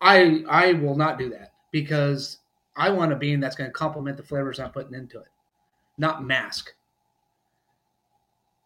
I 0.00 0.44
I 0.48 0.72
will 0.74 0.96
not 0.96 1.18
do 1.18 1.30
that 1.30 1.52
because 1.70 2.38
I 2.76 2.90
want 2.90 3.12
a 3.12 3.16
bean 3.16 3.40
that's 3.40 3.56
going 3.56 3.68
to 3.70 3.74
complement 3.74 4.16
the 4.16 4.22
flavors 4.22 4.60
I'm 4.60 4.70
putting 4.70 4.94
into 4.94 5.18
it, 5.18 5.28
not 5.98 6.24
mask. 6.24 6.74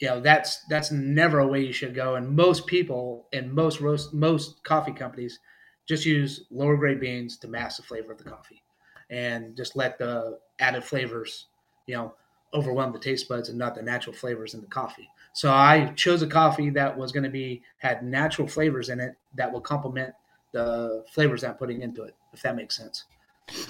You 0.00 0.08
know, 0.08 0.20
that's 0.20 0.64
that's 0.64 0.90
never 0.90 1.40
a 1.40 1.46
way 1.46 1.60
you 1.64 1.72
should 1.72 1.94
go. 1.94 2.14
And 2.14 2.34
most 2.34 2.66
people 2.66 3.26
and 3.32 3.52
most 3.52 3.80
roast 3.80 4.14
most 4.14 4.62
coffee 4.64 4.92
companies 4.92 5.38
just 5.86 6.06
use 6.06 6.44
lower 6.50 6.76
grade 6.76 7.00
beans 7.00 7.36
to 7.38 7.48
mask 7.48 7.76
the 7.76 7.82
flavor 7.82 8.12
of 8.12 8.18
the 8.18 8.24
coffee, 8.24 8.62
and 9.10 9.56
just 9.56 9.76
let 9.76 9.98
the 9.98 10.38
added 10.58 10.84
flavors, 10.84 11.46
you 11.86 11.94
know, 11.94 12.14
overwhelm 12.54 12.92
the 12.92 12.98
taste 12.98 13.28
buds 13.28 13.50
and 13.50 13.58
not 13.58 13.74
the 13.74 13.82
natural 13.82 14.14
flavors 14.16 14.54
in 14.54 14.60
the 14.62 14.66
coffee. 14.66 15.08
So 15.34 15.52
I 15.52 15.92
chose 15.96 16.22
a 16.22 16.26
coffee 16.26 16.70
that 16.70 16.96
was 16.96 17.12
going 17.12 17.24
to 17.24 17.30
be 17.30 17.62
had 17.78 18.02
natural 18.02 18.48
flavors 18.48 18.88
in 18.88 19.00
it 19.00 19.16
that 19.34 19.52
will 19.52 19.60
complement 19.60 20.14
the 20.52 21.04
flavors 21.12 21.44
I'm 21.44 21.54
putting 21.54 21.82
into 21.82 22.02
it, 22.02 22.14
if 22.32 22.42
that 22.42 22.56
makes 22.56 22.76
sense. 22.76 23.04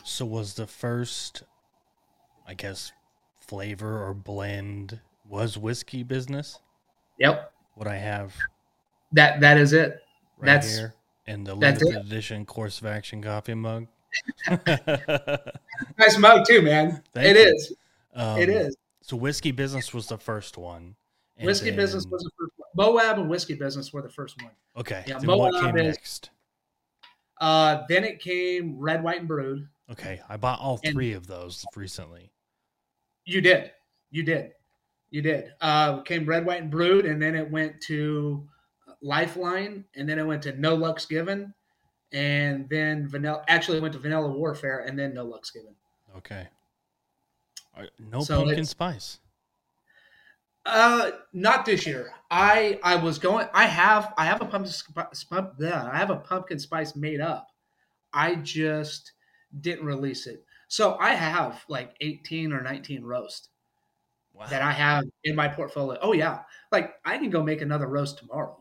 So 0.05 0.27
was 0.27 0.55
the 0.55 0.67
first, 0.67 1.43
I 2.47 2.55
guess, 2.55 2.93
flavor 3.39 4.03
or 4.03 4.15
blend 4.15 5.01
was 5.29 5.57
whiskey 5.57 6.03
business? 6.03 6.59
Yep. 7.19 7.53
What 7.75 7.87
I 7.87 7.97
have 7.97 8.35
that 9.13 9.41
that 9.41 9.59
is 9.59 9.73
it. 9.73 10.03
Right 10.39 10.47
that's 10.47 10.77
here 10.77 10.95
in 11.27 11.45
the 11.45 11.55
limited 11.55 11.97
edition 11.97 12.45
course 12.45 12.81
of 12.81 12.87
action 12.87 13.23
coffee 13.23 13.55
mug. 13.55 13.87
nice 14.49 16.19
mug 16.19 16.47
too, 16.47 16.63
man. 16.63 17.03
Thank 17.13 17.27
it 17.27 17.37
you. 17.37 17.55
is. 17.55 17.75
Um, 18.15 18.39
it 18.39 18.49
is. 18.49 18.77
So 19.03 19.17
whiskey 19.17 19.51
business 19.51 19.93
was 19.93 20.07
the 20.07 20.19
first 20.19 20.57
one. 20.57 20.97
Whiskey 21.41 21.71
then... 21.71 21.77
business 21.77 22.07
was 22.07 22.23
the 22.23 22.31
first 22.39 22.53
one. 22.57 22.69
Moab 22.75 23.19
and 23.19 23.29
whiskey 23.29 23.55
business 23.55 23.93
were 23.93 24.03
the 24.03 24.09
first 24.09 24.41
one. 24.43 24.53
Okay. 24.77 25.05
Yeah, 25.07 25.19
Moab 25.23 25.53
what 25.53 25.63
came 25.63 25.77
is, 25.79 25.97
next? 25.97 26.31
Uh, 27.41 27.83
then 27.89 28.05
it 28.05 28.21
came 28.21 28.79
red, 28.79 29.03
white, 29.03 29.21
and 29.21 29.29
brewed. 29.29 29.67
Okay, 29.91 30.21
I 30.29 30.37
bought 30.37 30.61
all 30.61 30.77
three 30.77 31.15
and 31.15 31.17
of 31.17 31.27
those 31.27 31.65
recently. 31.75 32.31
You 33.25 33.41
did, 33.41 33.73
you 34.11 34.23
did, 34.23 34.53
you 35.11 35.23
did. 35.23 35.53
Uh, 35.61 36.03
came 36.03 36.27
red, 36.27 36.45
white, 36.45 36.63
and 36.63 36.71
brewed, 36.71 37.07
and 37.07 37.21
then 37.21 37.35
it 37.35 37.51
went 37.51 37.81
to 37.83 38.47
Lifeline, 39.03 39.85
and 39.97 40.09
then 40.09 40.19
it 40.19 40.27
went 40.27 40.43
to 40.43 40.53
No 40.53 40.75
Lux 40.75 41.07
Given, 41.07 41.55
and 42.13 42.69
then 42.69 43.09
vanilla. 43.09 43.43
Actually, 43.49 43.81
went 43.81 43.95
to 43.95 44.01
Vanilla 44.01 44.29
Warfare, 44.29 44.85
and 44.87 44.99
then 44.99 45.15
No 45.15 45.25
Lux 45.25 45.51
Given. 45.51 45.75
Okay. 46.17 46.47
No 47.99 48.21
so 48.21 48.45
pumpkin 48.45 48.65
spice. 48.67 49.21
Uh, 50.67 51.11
not 51.33 51.65
this 51.65 51.87
year. 51.87 52.13
I 52.31 52.79
I 52.83 52.97
was 52.97 53.19
going. 53.19 53.49
I 53.55 53.67
have 53.67 54.13
I 54.17 54.27
have 54.27 54.41
a 54.41 54.45
pumpkin 54.45 54.73
yeah, 55.59 55.89
I 55.91 55.97
have 55.97 56.11
a 56.11 56.17
pumpkin 56.17 56.59
spice 56.59 56.95
made 56.95 57.21
up. 57.21 57.49
I 58.13 58.37
just 58.37 59.13
didn't 59.61 59.87
release 59.87 60.27
it. 60.27 60.45
So 60.69 60.97
I 61.01 61.15
have 61.15 61.65
like 61.69 61.97
18 62.01 62.53
or 62.53 62.63
19 62.63 63.03
roast 63.03 63.49
wow. 64.35 64.47
that 64.47 64.63
I 64.63 64.71
have 64.71 65.05
in 65.25 65.35
my 65.35 65.49
portfolio. 65.49 65.99
Oh 66.03 66.13
yeah, 66.13 66.41
like 66.71 66.95
I 67.05 67.19
can 67.19 67.31
go 67.31 67.43
make 67.43 67.63
another 67.63 67.87
roast 67.87 68.19
tomorrow, 68.19 68.57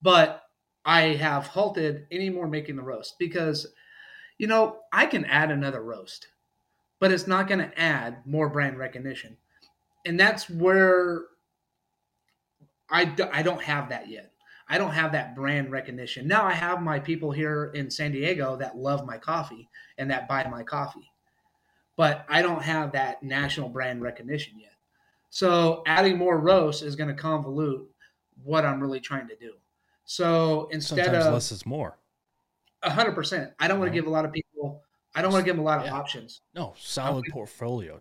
but 0.00 0.42
I 0.84 1.14
have 1.16 1.48
halted 1.48 2.06
any 2.10 2.30
more 2.30 2.46
making 2.46 2.76
the 2.76 2.82
roast 2.82 3.18
because, 3.18 3.66
you 4.38 4.46
know, 4.46 4.78
I 4.92 5.06
can 5.06 5.24
add 5.24 5.50
another 5.50 5.82
roast, 5.82 6.28
but 7.00 7.10
it's 7.10 7.26
not 7.26 7.48
going 7.48 7.58
to 7.58 7.78
add 7.78 8.24
more 8.24 8.48
brand 8.48 8.78
recognition 8.78 9.36
and 10.06 10.18
that's 10.18 10.48
where 10.48 11.22
I, 12.88 13.12
I 13.32 13.42
don't 13.42 13.62
have 13.62 13.88
that 13.90 14.08
yet. 14.08 14.32
I 14.68 14.78
don't 14.78 14.92
have 14.92 15.12
that 15.12 15.36
brand 15.36 15.70
recognition. 15.70 16.26
Now 16.26 16.44
I 16.44 16.52
have 16.52 16.80
my 16.80 16.98
people 16.98 17.30
here 17.30 17.70
in 17.74 17.90
San 17.90 18.12
Diego 18.12 18.56
that 18.56 18.76
love 18.76 19.04
my 19.04 19.18
coffee 19.18 19.68
and 19.98 20.10
that 20.10 20.28
buy 20.28 20.46
my 20.48 20.62
coffee. 20.62 21.10
But 21.96 22.24
I 22.28 22.42
don't 22.42 22.62
have 22.62 22.92
that 22.92 23.22
national 23.22 23.68
brand 23.68 24.02
recognition 24.02 24.58
yet. 24.58 24.72
So 25.30 25.82
adding 25.86 26.16
more 26.16 26.38
roast 26.38 26.82
is 26.82 26.96
going 26.96 27.14
to 27.14 27.20
convolute 27.22 27.86
what 28.42 28.64
I'm 28.64 28.80
really 28.80 29.00
trying 29.00 29.28
to 29.28 29.36
do. 29.36 29.52
So 30.04 30.68
instead 30.70 31.06
Sometimes 31.06 31.26
of 31.26 31.32
less 31.34 31.52
is 31.52 31.66
more. 31.66 31.98
A 32.82 32.90
hundred 32.90 33.14
percent. 33.14 33.52
I 33.58 33.66
don't 33.66 33.78
want 33.78 33.90
to 33.90 33.94
give 33.94 34.06
a 34.06 34.10
lot 34.10 34.24
of 34.24 34.32
people. 34.32 34.82
I 35.14 35.22
don't 35.22 35.32
want 35.32 35.44
to 35.44 35.46
give 35.46 35.56
them 35.56 35.64
a 35.64 35.68
lot 35.68 35.80
of 35.80 35.86
Yeah. 35.86 35.94
options. 35.94 36.42
No, 36.54 36.74
solid 36.76 37.24
portfolio. 37.32 38.00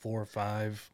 Four 0.00 0.20
or 0.20 0.26
five. 0.26 0.90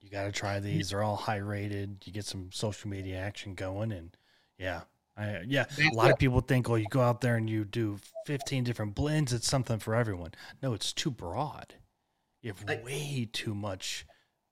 You 0.00 0.10
got 0.10 0.24
to 0.24 0.32
try 0.32 0.60
these. 0.60 0.90
They're 0.90 1.02
all 1.02 1.16
high 1.16 1.36
rated. 1.36 2.02
You 2.04 2.12
get 2.12 2.24
some 2.24 2.50
social 2.52 2.88
media 2.90 3.18
action 3.18 3.54
going, 3.54 3.92
and 3.92 4.16
yeah, 4.58 4.82
I, 5.16 5.42
yeah. 5.46 5.66
A 5.78 5.94
lot 5.94 6.08
it. 6.08 6.14
of 6.14 6.18
people 6.18 6.40
think, 6.40 6.70
oh, 6.70 6.76
you 6.76 6.86
go 6.88 7.02
out 7.02 7.20
there 7.20 7.36
and 7.36 7.48
you 7.48 7.64
do 7.64 7.98
15 8.26 8.64
different 8.64 8.94
blends. 8.94 9.32
It's 9.32 9.48
something 9.48 9.78
for 9.78 9.94
everyone. 9.94 10.32
No, 10.62 10.72
it's 10.72 10.92
too 10.92 11.10
broad. 11.10 11.74
You 12.42 12.52
have 12.52 12.64
I- 12.66 12.82
way 12.82 13.28
too 13.30 13.54
much 13.54 14.06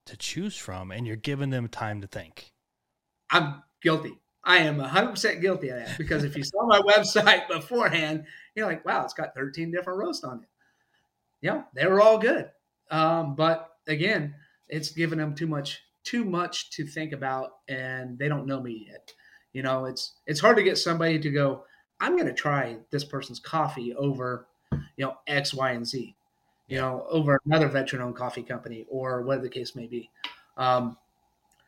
to 0.07 0.17
choose 0.17 0.57
from, 0.57 0.91
and 0.91 1.07
you're 1.07 1.17
giving 1.17 1.51
them 1.51 1.69
time 1.69 2.01
to 2.03 2.07
think. 2.07 2.53
I'm 3.31 3.63
guilty. 3.83 4.19
I 4.45 4.59
am 4.59 4.79
100% 4.79 5.43
guilty 5.43 5.69
of 5.69 5.79
that 5.79 5.99
because 5.99 6.25
if 6.25 6.35
you 6.35 6.43
saw 6.43 6.65
my 6.67 6.81
website 6.81 7.49
beforehand, 7.51 8.25
you're 8.55 8.67
like, 8.67 8.85
wow, 8.87 9.05
it's 9.05 9.13
got 9.13 9.35
13 9.35 9.71
different 9.71 9.99
roasts 9.99 10.25
on 10.25 10.41
it. 10.43 10.49
Yeah, 11.43 11.65
they 11.75 11.87
were 11.87 12.01
all 12.01 12.19
good. 12.19 12.51
Um, 12.91 13.35
but 13.35 13.75
again, 13.87 14.35
it's 14.69 14.91
given 14.91 15.19
them 15.19 15.35
too 15.35 15.47
much 15.47 15.83
too 16.05 16.25
much 16.25 16.71
to 16.71 16.87
think 16.87 17.13
about 17.13 17.59
and 17.69 18.19
they 18.19 18.29
don't 18.29 18.47
know 18.47 18.61
me 18.61 18.87
yet. 18.91 19.13
You 19.53 19.63
know, 19.63 19.85
it's 19.87 20.15
it's 20.27 20.41
hard 20.41 20.57
to 20.57 20.63
get 20.63 20.79
somebody 20.79 21.19
to 21.19 21.31
go, 21.31 21.65
I'm 22.01 22.15
going 22.17 22.29
to 22.29 22.33
try 22.35 22.79
this 22.91 23.05
person's 23.05 23.41
coffee 23.41 23.95
over, 23.95 24.47
you 24.73 25.05
know, 25.05 25.19
X, 25.27 25.53
Y, 25.53 25.73
and 25.73 25.87
Z. 25.87 26.15
You 26.69 26.77
Yeah. 26.77 26.83
know, 26.83 27.07
over 27.09 27.41
another 27.47 27.69
veteran-owned 27.69 28.15
coffee 28.17 28.43
company 28.43 28.85
or 28.89 29.23
whatever 29.23 29.45
the 29.45 29.51
case 29.51 29.75
may 29.75 29.87
be. 29.87 30.11
Um, 30.57 30.97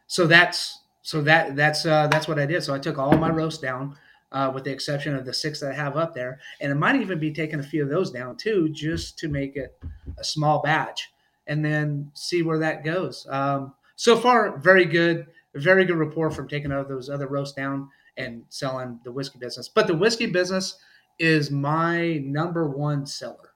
so 0.06 0.26
that's 0.26 0.80
so 1.02 1.22
that 1.22 1.56
that's 1.56 1.86
uh, 1.86 2.06
that's 2.08 2.28
what 2.28 2.38
I 2.38 2.46
did. 2.46 2.62
So 2.62 2.74
I 2.74 2.78
took 2.78 2.98
all 2.98 3.16
my 3.16 3.30
roasts 3.30 3.60
down, 3.60 3.96
uh, 4.32 4.50
with 4.54 4.64
the 4.64 4.70
exception 4.72 5.14
of 5.14 5.24
the 5.24 5.32
six 5.32 5.60
that 5.60 5.72
I 5.72 5.74
have 5.74 5.96
up 5.96 6.14
there, 6.14 6.38
and 6.60 6.70
it 6.70 6.74
might 6.74 6.96
even 7.00 7.18
be 7.18 7.32
taking 7.32 7.60
a 7.60 7.62
few 7.62 7.82
of 7.82 7.88
those 7.88 8.10
down 8.10 8.36
too, 8.36 8.68
just 8.68 9.18
to 9.20 9.28
make 9.28 9.56
it 9.56 9.78
a 10.18 10.24
small 10.24 10.60
batch, 10.62 11.10
and 11.50 11.62
then 11.62 12.10
see 12.14 12.42
where 12.42 12.58
that 12.58 12.82
goes. 12.82 13.26
Um, 13.28 13.74
so 13.96 14.16
far, 14.16 14.56
very 14.58 14.86
good, 14.86 15.26
very 15.54 15.84
good 15.84 15.98
rapport 15.98 16.30
from 16.30 16.48
taking 16.48 16.72
out 16.72 16.88
those 16.88 17.10
other 17.10 17.26
roasts 17.26 17.54
down 17.54 17.90
and 18.16 18.44
selling 18.48 18.98
the 19.04 19.12
whiskey 19.12 19.38
business. 19.38 19.68
But 19.68 19.86
the 19.86 19.94
whiskey 19.94 20.26
business 20.26 20.78
is 21.18 21.50
my 21.50 22.22
number 22.24 22.66
one 22.66 23.04
seller, 23.04 23.50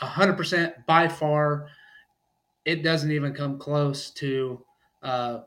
hundred 0.00 0.38
percent 0.38 0.74
by 0.86 1.08
far. 1.08 1.68
It 2.64 2.82
doesn't 2.82 3.12
even 3.12 3.34
come 3.34 3.58
close 3.58 4.10
to. 4.12 4.64
Uh, 5.02 5.40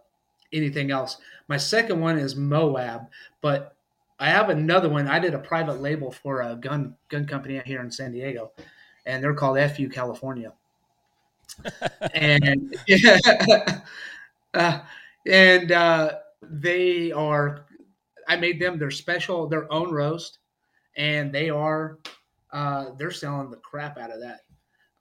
anything 0.54 0.92
else. 0.92 1.18
My 1.48 1.58
second 1.58 2.00
one 2.00 2.18
is 2.18 2.36
Moab, 2.36 3.08
but 3.42 3.76
I 4.20 4.30
have 4.30 4.50
another 4.50 4.90
one. 4.90 5.08
I 5.08 5.20
did 5.20 5.34
a 5.34 5.40
private 5.40 5.82
label 5.82 6.12
for 6.12 6.42
a 6.42 6.56
gun 6.56 6.96
gun 7.10 7.26
company 7.26 7.58
out 7.58 7.66
here 7.68 7.82
in 7.82 7.92
San 7.92 8.12
Diego, 8.12 8.52
and 9.06 9.24
they're 9.24 9.34
called 9.34 9.60
FU 9.72 9.90
California. 9.90 10.54
And 12.14 12.76
uh, 14.54 14.82
and 15.28 15.72
uh, 15.72 16.12
they 16.42 17.12
are. 17.12 17.66
I 18.28 18.36
made 18.36 18.60
them 18.60 18.78
their 18.78 18.92
special, 18.92 19.48
their 19.48 19.72
own 19.74 19.92
roast, 19.92 20.38
and 20.96 21.34
they 21.34 21.50
are 21.50 21.98
uh, 22.52 22.92
they're 22.98 23.12
selling 23.12 23.50
the 23.50 23.58
crap 23.58 23.98
out 23.98 24.12
of 24.12 24.22
that. 24.22 24.42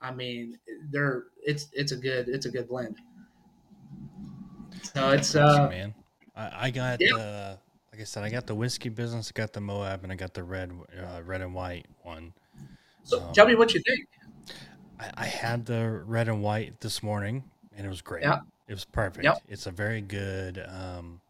I 0.01 0.13
mean, 0.13 0.59
they're 0.91 1.25
it's 1.45 1.69
it's 1.73 1.93
a 1.93 1.97
good 1.97 2.29
it's 2.29 2.47
a 2.47 2.51
good 2.51 2.69
blend. 2.69 2.97
So 4.95 5.11
it's 5.11 5.35
uh, 5.35 5.69
man. 5.69 5.95
I, 6.35 6.67
I 6.67 6.71
got 6.71 7.01
yeah. 7.01 7.17
uh, 7.17 7.57
like 7.99 8.03
I 8.03 8.05
said, 8.05 8.23
I 8.23 8.31
got 8.31 8.47
the 8.47 8.55
whiskey 8.55 8.91
business, 8.91 9.33
I 9.35 9.37
got 9.37 9.53
the 9.53 9.61
Moab, 9.61 10.05
and 10.05 10.13
I 10.13 10.15
got 10.15 10.33
the 10.33 10.45
red, 10.45 10.71
uh, 10.97 11.21
red 11.25 11.41
and 11.41 11.53
white 11.53 11.87
one. 12.03 12.33
So 13.03 13.21
Um, 13.21 13.33
tell 13.33 13.47
me 13.47 13.57
what 13.57 13.75
you 13.75 13.83
think. 13.85 14.07
I, 14.99 15.11
I 15.17 15.27
had 15.27 15.67
the 15.67 16.03
red 16.07 16.29
and 16.29 16.43
white 16.43 16.81
this 16.81 17.03
morning, 17.03 17.45
and 17.77 17.87
it 17.87 17.89
was 17.89 18.03
great. 18.03 18.23
Yeah. 18.23 18.41
It 18.69 18.75
was 18.75 18.85
perfect. 18.85 19.25
Yep. 19.25 19.43
It's 19.49 19.67
a 19.67 19.71
very 19.71 20.01
good. 20.01 20.65
Um, 20.69 21.21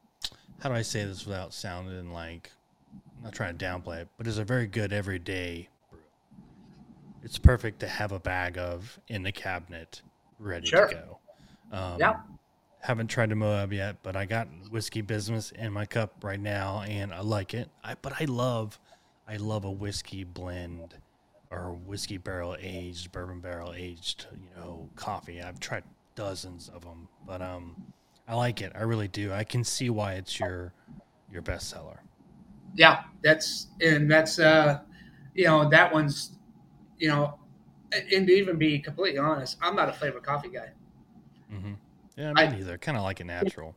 how 0.60 0.68
do 0.70 0.74
I 0.74 0.82
say 0.82 1.04
this 1.04 1.24
without 1.24 1.54
sounding 1.54 2.12
like 2.12 2.50
I'm 3.18 3.24
not 3.24 3.32
trying 3.32 3.56
to 3.56 3.64
downplay 3.64 4.02
it, 4.02 4.08
but 4.16 4.26
it's 4.26 4.38
a 4.38 4.44
very 4.44 4.66
good 4.66 4.92
everyday 4.92 5.68
brew. 5.90 6.00
It's 7.22 7.38
perfect 7.38 7.80
to 7.80 7.88
have 7.88 8.10
a 8.12 8.18
bag 8.18 8.58
of 8.58 8.98
in 9.08 9.22
the 9.22 9.32
cabinet, 9.32 10.02
ready 10.38 10.66
Sure. 10.66 10.88
to 10.88 10.94
go. 10.94 11.18
Um, 11.76 11.98
Yeah. 12.00 12.20
Haven't 12.80 13.08
tried 13.08 13.30
the 13.30 13.34
Moab 13.34 13.72
yet, 13.72 13.96
but 14.04 14.14
I 14.14 14.24
got 14.24 14.46
whiskey 14.70 15.00
business 15.00 15.50
in 15.50 15.72
my 15.72 15.84
cup 15.84 16.14
right 16.22 16.38
now, 16.38 16.82
and 16.82 17.12
I 17.12 17.20
like 17.20 17.52
it. 17.52 17.68
I 17.82 17.94
but 18.00 18.20
I 18.20 18.24
love, 18.24 18.78
I 19.26 19.36
love 19.36 19.64
a 19.64 19.70
whiskey 19.70 20.22
blend 20.24 20.94
or 21.50 21.72
whiskey 21.72 22.18
barrel 22.18 22.56
aged, 22.60 23.12
bourbon 23.12 23.40
barrel 23.40 23.72
aged, 23.72 24.26
you 24.32 24.50
know, 24.60 24.90
coffee. 24.96 25.40
I've 25.42 25.60
tried 25.60 25.84
dozens 26.14 26.68
of 26.68 26.84
them, 26.84 27.08
but 27.26 27.40
um, 27.42 27.76
I 28.26 28.34
like 28.34 28.60
it. 28.60 28.72
I 28.74 28.82
really 28.82 29.08
do. 29.08 29.32
I 29.32 29.44
can 29.44 29.64
see 29.64 29.90
why 29.90 30.14
it's 30.14 30.38
your 30.38 30.72
your 31.30 31.42
best 31.42 31.68
seller. 31.68 32.00
Yeah, 32.74 33.04
that's 33.22 33.68
and 33.80 34.10
that's 34.10 34.38
uh, 34.38 34.80
you 35.34 35.44
know 35.44 35.68
that 35.68 35.92
one's, 35.92 36.32
you 36.98 37.08
know, 37.08 37.38
and 37.92 38.26
to 38.26 38.32
even 38.32 38.58
be 38.58 38.78
completely 38.78 39.18
honest, 39.18 39.56
I'm 39.62 39.74
not 39.76 39.88
a 39.88 39.92
flavored 39.92 40.22
coffee 40.22 40.48
guy. 40.50 40.70
Mm-hmm. 41.52 41.74
Yeah, 42.16 42.32
me 42.32 42.42
I- 42.42 42.46
neither. 42.46 42.78
Kind 42.78 42.96
of 42.96 43.04
like 43.04 43.20
a 43.20 43.24
natural. 43.24 43.74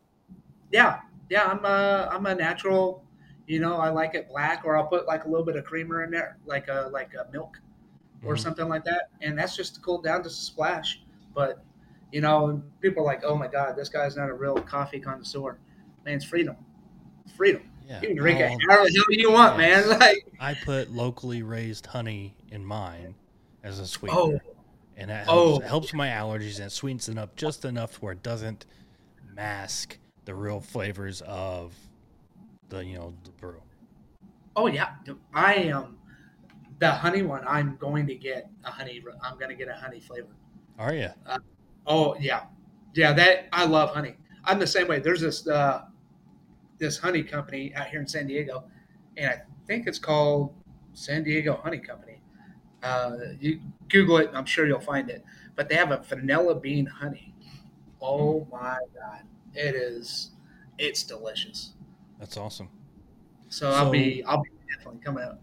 Yeah, 0.71 0.99
yeah, 1.29 1.45
I'm 1.45 1.65
a 1.65 2.09
I'm 2.11 2.25
a 2.25 2.35
natural. 2.35 3.03
You 3.51 3.59
know, 3.59 3.75
I 3.75 3.89
like 3.89 4.15
it 4.15 4.29
black, 4.29 4.61
or 4.63 4.77
I'll 4.77 4.87
put 4.87 5.07
like 5.07 5.25
a 5.25 5.27
little 5.27 5.45
bit 5.45 5.57
of 5.57 5.65
creamer 5.65 6.05
in 6.05 6.09
there, 6.11 6.37
like 6.45 6.69
a 6.69 6.89
like 6.93 7.11
a 7.15 7.29
milk 7.33 7.59
or 8.23 8.35
Mhm. 8.35 8.39
something 8.39 8.69
like 8.69 8.85
that, 8.85 9.09
and 9.19 9.37
that's 9.37 9.57
just 9.57 9.75
to 9.75 9.81
cool 9.81 10.01
down, 10.01 10.23
just 10.23 10.41
a 10.41 10.45
splash. 10.45 11.01
But 11.35 11.61
you 12.13 12.21
know, 12.21 12.63
people 12.79 13.03
are 13.03 13.05
like, 13.05 13.23
"Oh 13.25 13.35
my 13.35 13.49
God, 13.49 13.75
this 13.75 13.89
guy's 13.89 14.15
not 14.15 14.29
a 14.29 14.33
real 14.33 14.55
coffee 14.55 15.01
connoisseur." 15.01 15.57
Man, 16.05 16.15
it's 16.15 16.23
freedom, 16.23 16.55
freedom. 17.35 17.63
Yeah. 17.85 17.99
You 18.01 18.07
can 18.07 18.15
drink 18.15 18.39
it 18.39 18.57
however 18.69 18.85
the 18.85 18.95
hell 18.95 19.05
you 19.09 19.31
want, 19.33 19.59
Yes. 19.59 19.85
man. 19.89 19.99
Like, 19.99 20.25
I 20.39 20.53
put 20.53 20.89
locally 20.89 21.43
raised 21.43 21.87
honey 21.87 22.35
in 22.51 22.65
mine 22.65 23.15
as 23.65 23.79
a 23.79 23.85
sweetener. 23.85 24.17
oh, 24.17 24.39
and 24.95 25.09
that 25.09 25.27
Oh. 25.27 25.55
helps, 25.55 25.65
it 25.65 25.67
helps 25.67 25.93
my 25.93 26.07
allergies 26.07 26.55
and 26.55 26.67
it 26.67 26.71
sweetens 26.71 27.09
it 27.09 27.17
up 27.17 27.35
just 27.35 27.65
enough 27.65 28.01
where 28.01 28.13
it 28.13 28.23
doesn't 28.23 28.65
mask 29.35 29.97
the 30.23 30.33
real 30.35 30.61
flavors 30.61 31.19
of 31.23 31.75
the 32.71 32.83
you 32.83 32.95
know 32.95 33.13
the 33.23 33.31
brew. 33.31 33.61
Oh 34.55 34.65
yeah, 34.65 34.95
I 35.33 35.53
am 35.55 35.97
the 36.79 36.89
honey 36.89 37.21
one. 37.21 37.43
I'm 37.47 37.75
going 37.75 38.07
to 38.07 38.15
get 38.15 38.49
a 38.63 38.71
honey. 38.71 39.03
I'm 39.23 39.37
going 39.37 39.49
to 39.49 39.55
get 39.55 39.67
a 39.67 39.75
honey 39.75 39.99
flavor. 39.99 40.35
Are 40.79 40.93
you? 40.95 41.09
Oh 41.85 42.15
yeah, 42.19 42.45
yeah. 42.95 43.13
That 43.13 43.47
I 43.53 43.65
love 43.65 43.93
honey. 43.93 44.15
I'm 44.45 44.57
the 44.57 44.67
same 44.67 44.87
way. 44.87 44.99
There's 44.99 45.21
this 45.21 45.47
uh, 45.47 45.83
this 46.79 46.97
honey 46.97 47.21
company 47.21 47.75
out 47.75 47.87
here 47.87 47.99
in 48.01 48.07
San 48.07 48.25
Diego, 48.25 48.63
and 49.17 49.29
I 49.29 49.41
think 49.67 49.85
it's 49.85 49.99
called 49.99 50.53
San 50.93 51.23
Diego 51.23 51.59
Honey 51.63 51.77
Company. 51.77 52.21
Uh, 52.81 53.17
you 53.39 53.59
Google 53.89 54.17
it, 54.17 54.29
and 54.29 54.37
I'm 54.37 54.45
sure 54.45 54.65
you'll 54.65 54.79
find 54.79 55.09
it. 55.09 55.23
But 55.55 55.69
they 55.69 55.75
have 55.75 55.91
a 55.91 55.97
vanilla 55.97 56.55
bean 56.55 56.87
honey. 56.87 57.35
Oh 58.01 58.47
my 58.51 58.79
god, 58.95 59.21
it 59.53 59.75
is. 59.75 60.31
It's 60.79 61.03
delicious. 61.03 61.73
That's 62.21 62.37
awesome. 62.37 62.69
So, 63.49 63.71
I'll 63.71 63.89
be 63.89 64.23
I'll 64.23 64.43
be 64.43 64.49
definitely 64.77 65.01
coming 65.03 65.23
out. 65.23 65.39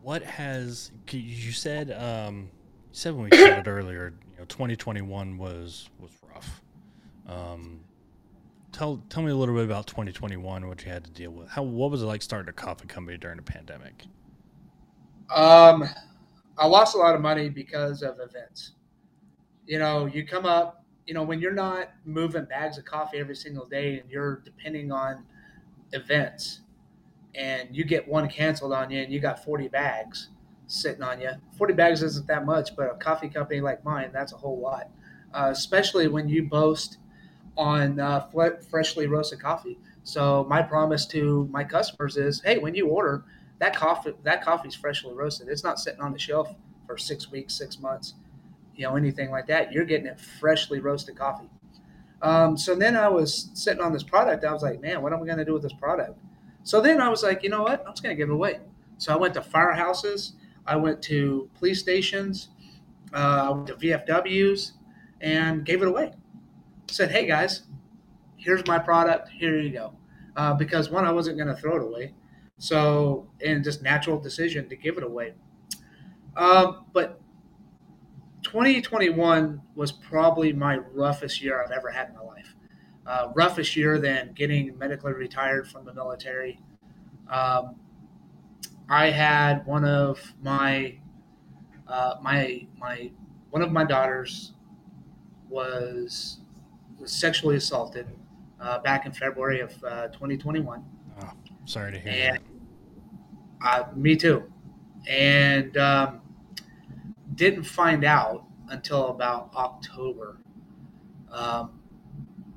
What 0.00 0.22
has 0.22 0.92
you 1.10 1.50
said? 1.50 1.90
Um, 1.90 2.48
you 2.62 2.92
said 2.92 3.14
when 3.14 3.24
we 3.24 3.30
it 3.36 3.66
earlier. 3.66 4.14
You 4.32 4.38
know, 4.38 4.44
2021 4.44 5.36
was 5.36 5.90
was 5.98 6.12
rough. 6.32 6.62
Um, 7.28 7.80
tell 8.70 9.02
tell 9.08 9.24
me 9.24 9.32
a 9.32 9.34
little 9.34 9.56
bit 9.56 9.64
about 9.64 9.88
2021. 9.88 10.68
What 10.68 10.84
you 10.84 10.92
had 10.92 11.02
to 11.02 11.10
deal 11.10 11.32
with. 11.32 11.48
How 11.48 11.64
what 11.64 11.90
was 11.90 12.02
it 12.02 12.06
like 12.06 12.22
starting 12.22 12.48
a 12.48 12.52
coffee 12.52 12.86
company 12.86 13.18
during 13.18 13.38
the 13.38 13.42
pandemic? 13.42 14.04
Um, 15.34 15.82
I 16.56 16.66
lost 16.66 16.94
a 16.94 16.98
lot 16.98 17.16
of 17.16 17.20
money 17.20 17.48
because 17.48 18.02
of 18.02 18.20
events. 18.20 18.74
You 19.66 19.80
know, 19.80 20.06
you 20.06 20.24
come 20.24 20.46
up, 20.46 20.84
you 21.06 21.14
know, 21.14 21.24
when 21.24 21.40
you're 21.40 21.52
not 21.52 21.90
moving 22.04 22.44
bags 22.44 22.78
of 22.78 22.84
coffee 22.84 23.18
every 23.18 23.34
single 23.34 23.66
day 23.66 23.98
and 23.98 24.08
you're 24.08 24.42
depending 24.44 24.92
on 24.92 25.24
events 25.94 26.60
and 27.34 27.74
you 27.74 27.84
get 27.84 28.06
one 28.06 28.28
canceled 28.28 28.72
on 28.72 28.90
you 28.90 29.02
and 29.02 29.12
you 29.12 29.20
got 29.20 29.44
40 29.44 29.68
bags 29.68 30.28
sitting 30.66 31.02
on 31.02 31.20
you. 31.20 31.30
40 31.56 31.74
bags 31.74 32.02
isn't 32.02 32.26
that 32.26 32.46
much, 32.46 32.76
but 32.76 32.90
a 32.90 32.94
coffee 32.94 33.28
company 33.28 33.60
like 33.60 33.84
mine, 33.84 34.10
that's 34.12 34.32
a 34.32 34.36
whole 34.36 34.58
lot. 34.58 34.88
Uh, 35.32 35.48
especially 35.50 36.06
when 36.08 36.28
you 36.28 36.44
boast 36.44 36.98
on 37.56 37.98
uh, 38.00 38.28
freshly 38.70 39.06
roasted 39.06 39.40
coffee. 39.40 39.78
So 40.04 40.46
my 40.48 40.62
promise 40.62 41.06
to 41.06 41.48
my 41.50 41.64
customers 41.64 42.16
is, 42.16 42.40
hey, 42.42 42.58
when 42.58 42.74
you 42.74 42.88
order, 42.88 43.24
that 43.58 43.74
coffee 43.74 44.12
that 44.24 44.44
coffee's 44.44 44.74
freshly 44.74 45.14
roasted. 45.14 45.48
It's 45.48 45.64
not 45.64 45.78
sitting 45.78 46.00
on 46.00 46.12
the 46.12 46.18
shelf 46.18 46.54
for 46.86 46.98
six 46.98 47.30
weeks, 47.30 47.54
six 47.56 47.78
months, 47.78 48.14
you 48.74 48.84
know, 48.84 48.96
anything 48.96 49.30
like 49.30 49.46
that. 49.46 49.72
You're 49.72 49.84
getting 49.84 50.06
it 50.06 50.20
freshly 50.20 50.80
roasted 50.80 51.16
coffee. 51.16 51.48
Um, 52.24 52.56
so 52.56 52.74
then 52.74 52.96
I 52.96 53.06
was 53.06 53.50
sitting 53.52 53.82
on 53.82 53.92
this 53.92 54.02
product. 54.02 54.44
I 54.44 54.52
was 54.52 54.62
like, 54.62 54.80
man, 54.80 55.02
what 55.02 55.12
am 55.12 55.22
I 55.22 55.26
going 55.26 55.38
to 55.38 55.44
do 55.44 55.52
with 55.52 55.62
this 55.62 55.74
product? 55.74 56.18
So 56.62 56.80
then 56.80 57.00
I 57.00 57.10
was 57.10 57.22
like, 57.22 57.42
you 57.42 57.50
know 57.50 57.62
what? 57.62 57.80
I'm 57.86 57.92
just 57.92 58.02
going 58.02 58.16
to 58.16 58.20
give 58.20 58.30
it 58.30 58.32
away. 58.32 58.60
So 58.96 59.12
I 59.12 59.16
went 59.16 59.34
to 59.34 59.42
firehouses, 59.42 60.32
I 60.66 60.76
went 60.76 61.02
to 61.02 61.50
police 61.58 61.80
stations, 61.80 62.48
uh, 63.12 63.48
I 63.48 63.50
went 63.50 63.66
to 63.66 63.74
VFWs, 63.74 64.72
and 65.20 65.66
gave 65.66 65.82
it 65.82 65.88
away. 65.88 66.12
Said, 66.88 67.10
"Hey 67.10 67.26
guys, 67.26 67.62
here's 68.36 68.66
my 68.66 68.78
product. 68.78 69.28
Here 69.28 69.58
you 69.60 69.70
go." 69.70 69.94
Uh, 70.36 70.54
because 70.54 70.90
one, 70.90 71.04
I 71.04 71.12
wasn't 71.12 71.36
going 71.36 71.48
to 71.48 71.56
throw 71.56 71.76
it 71.76 71.82
away, 71.82 72.14
so 72.58 73.28
and 73.44 73.64
just 73.64 73.82
natural 73.82 74.18
decision 74.18 74.68
to 74.68 74.76
give 74.76 74.96
it 74.96 75.02
away. 75.02 75.34
Um, 76.36 76.86
but 76.92 77.20
2021 78.54 79.60
was 79.74 79.90
probably 79.90 80.52
my 80.52 80.76
roughest 80.76 81.42
year 81.42 81.60
I've 81.60 81.72
ever 81.72 81.90
had 81.90 82.10
in 82.10 82.14
my 82.14 82.20
life. 82.20 82.54
Uh, 83.04 83.32
roughest 83.34 83.74
year 83.74 83.98
than 83.98 84.32
getting 84.32 84.78
medically 84.78 85.12
retired 85.12 85.66
from 85.66 85.84
the 85.84 85.92
military. 85.92 86.60
Um, 87.28 87.74
I 88.88 89.10
had 89.10 89.66
one 89.66 89.84
of 89.84 90.20
my 90.40 90.96
uh, 91.88 92.14
my 92.22 92.64
my 92.78 93.10
one 93.50 93.60
of 93.62 93.72
my 93.72 93.82
daughters 93.82 94.52
was, 95.48 96.38
was 96.96 97.10
sexually 97.10 97.56
assaulted 97.56 98.06
uh, 98.60 98.78
back 98.78 99.04
in 99.04 99.10
February 99.10 99.62
of 99.62 99.72
uh, 99.82 100.06
2021. 100.08 100.84
Oh, 101.20 101.30
sorry 101.64 101.90
to 101.90 101.98
hear 101.98 102.12
and, 102.12 102.40
that. 103.60 103.66
Uh, 103.66 103.88
me 103.96 104.14
too. 104.14 104.44
And 105.08 105.76
um, 105.76 106.20
didn't 107.34 107.64
find 107.64 108.04
out 108.04 108.44
until 108.68 109.08
about 109.08 109.50
October 109.54 110.38
um, 111.30 111.78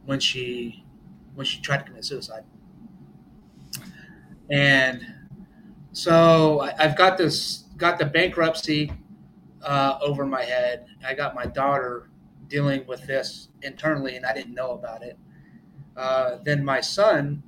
when 0.05 0.19
she 0.19 0.83
when 1.35 1.45
she 1.45 1.61
tried 1.61 1.77
to 1.77 1.83
commit 1.83 2.05
suicide. 2.05 2.43
And 4.49 5.05
so 5.91 6.61
I, 6.61 6.83
have 6.83 6.97
got 6.97 7.17
this 7.17 7.65
got 7.77 7.99
the 7.99 8.05
bankruptcy 8.05 8.91
uh, 9.63 9.97
over 10.01 10.25
my 10.25 10.43
head. 10.43 10.87
I 11.05 11.13
got 11.13 11.35
my 11.35 11.45
daughter 11.45 12.09
dealing 12.47 12.85
with 12.87 13.05
this 13.05 13.49
internally, 13.61 14.15
and 14.15 14.25
I 14.25 14.33
didn't 14.33 14.53
know 14.53 14.71
about 14.71 15.03
it. 15.03 15.17
Uh, 15.95 16.37
then 16.43 16.63
my 16.63 16.79
son 16.79 17.43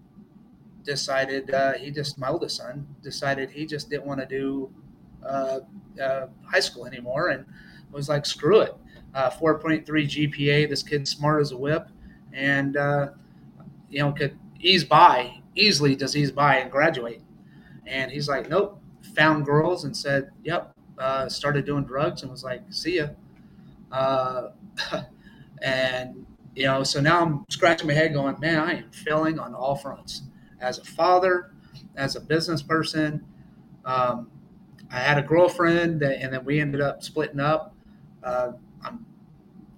decided 0.84 1.54
uh, 1.54 1.74
he 1.74 1.92
just 1.92 2.18
my 2.18 2.30
oldest 2.30 2.58
son 2.58 2.88
decided 3.02 3.50
he 3.52 3.66
just 3.66 3.90
didn't 3.90 4.06
want 4.06 4.20
to 4.20 4.26
do 4.26 4.74
uh, 6.02 6.28
high 6.46 6.60
school 6.60 6.86
anymore, 6.86 7.30
and 7.30 7.46
was 7.92 8.10
like, 8.10 8.26
screw 8.26 8.62
it. 8.62 8.76
Uh, 9.14 9.30
4.3 9.30 9.86
GPA. 9.86 10.70
This 10.70 10.84
kid's 10.84 11.10
smart 11.10 11.42
as 11.42 11.52
a 11.52 11.58
whip, 11.58 11.88
and 12.34 12.78
uh, 12.78 13.10
you 13.90 14.00
know 14.00 14.12
could 14.12 14.38
ease 14.60 14.84
by 14.84 15.40
easily 15.60 15.96
just 15.96 16.16
ease 16.16 16.32
by 16.32 16.58
and 16.58 16.72
graduate. 16.72 17.22
And 17.86 18.12
he's 18.12 18.28
like, 18.28 18.50
nope. 18.50 18.82
Found 19.16 19.46
girls 19.46 19.84
and 19.84 19.96
said, 19.96 20.32
yep. 20.44 20.74
Uh, 20.98 21.30
started 21.30 21.66
doing 21.66 21.86
drugs 21.86 22.24
and 22.24 22.32
was 22.32 22.44
like, 22.44 22.62
see 22.70 22.98
ya. 22.98 23.08
Uh, 23.92 24.50
and 25.62 26.26
you 26.56 26.66
know, 26.66 26.84
so 26.84 27.00
now 27.00 27.22
I'm 27.22 27.46
scratching 27.50 27.88
my 27.88 27.94
head, 27.94 28.14
going, 28.14 28.38
man, 28.40 28.60
I 28.60 28.74
am 28.80 28.92
failing 28.92 29.40
on 29.40 29.54
all 29.54 29.76
fronts. 29.76 30.24
As 30.60 30.78
a 30.78 30.84
father, 30.84 31.52
as 31.96 32.16
a 32.16 32.20
business 32.20 32.62
person, 32.62 33.24
um, 33.86 34.30
I 34.92 35.00
had 35.00 35.18
a 35.18 35.22
girlfriend, 35.22 36.00
that, 36.02 36.22
and 36.22 36.34
then 36.34 36.44
we 36.46 36.60
ended 36.60 36.82
up 36.82 37.04
splitting 37.04 37.40
up. 37.40 37.76
Uh, 38.24 38.54
I'm 38.84 39.06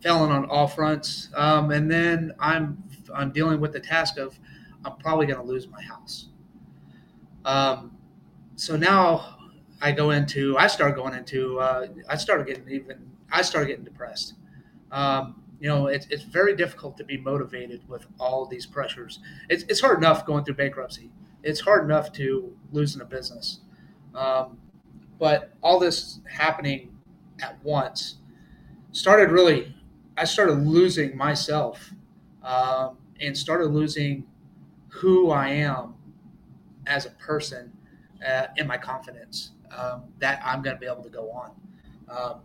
failing 0.01 0.31
on 0.31 0.45
all 0.45 0.67
fronts, 0.67 1.29
um, 1.35 1.71
and 1.71 1.89
then 1.89 2.33
I'm 2.39 2.81
I'm 3.13 3.31
dealing 3.31 3.59
with 3.59 3.73
the 3.73 3.79
task 3.79 4.17
of 4.17 4.39
I'm 4.85 4.95
probably 4.97 5.25
going 5.25 5.39
to 5.39 5.45
lose 5.45 5.67
my 5.67 5.81
house. 5.81 6.27
Um, 7.45 7.97
so 8.55 8.75
now 8.75 9.37
I 9.81 9.91
go 9.91 10.11
into 10.11 10.57
I 10.57 10.67
start 10.67 10.95
going 10.95 11.13
into 11.13 11.59
uh, 11.59 11.87
I 12.09 12.15
started 12.15 12.47
getting 12.47 12.69
even 12.69 13.11
I 13.31 13.41
started 13.41 13.67
getting 13.67 13.83
depressed. 13.83 14.35
Um, 14.91 15.41
you 15.59 15.69
know, 15.69 15.87
it's, 15.87 16.07
it's 16.09 16.23
very 16.23 16.55
difficult 16.55 16.97
to 16.97 17.03
be 17.03 17.17
motivated 17.17 17.87
with 17.87 18.07
all 18.19 18.47
these 18.47 18.65
pressures. 18.65 19.19
It's, 19.47 19.63
it's 19.69 19.79
hard 19.79 19.99
enough 19.99 20.25
going 20.25 20.43
through 20.43 20.55
bankruptcy. 20.55 21.11
It's 21.43 21.59
hard 21.59 21.85
enough 21.85 22.11
to 22.13 22.51
losing 22.71 22.99
a 22.99 23.05
business. 23.05 23.59
Um, 24.15 24.57
but 25.21 25.53
all 25.61 25.77
this 25.77 26.19
happening 26.27 26.89
at 27.43 27.63
once 27.63 28.15
started 28.91 29.29
really, 29.29 29.73
I 30.17 30.23
started 30.25 30.53
losing 30.65 31.15
myself 31.15 31.93
um, 32.43 32.97
and 33.19 33.37
started 33.37 33.67
losing 33.67 34.25
who 34.87 35.29
I 35.29 35.49
am 35.49 35.93
as 36.87 37.05
a 37.05 37.11
person 37.11 37.71
uh, 38.27 38.47
and 38.57 38.67
my 38.67 38.77
confidence 38.77 39.51
um, 39.77 40.05
that 40.17 40.41
I'm 40.43 40.63
going 40.63 40.75
to 40.75 40.79
be 40.79 40.87
able 40.87 41.03
to 41.03 41.09
go 41.09 41.29
on. 41.29 41.51
Um, 42.09 42.41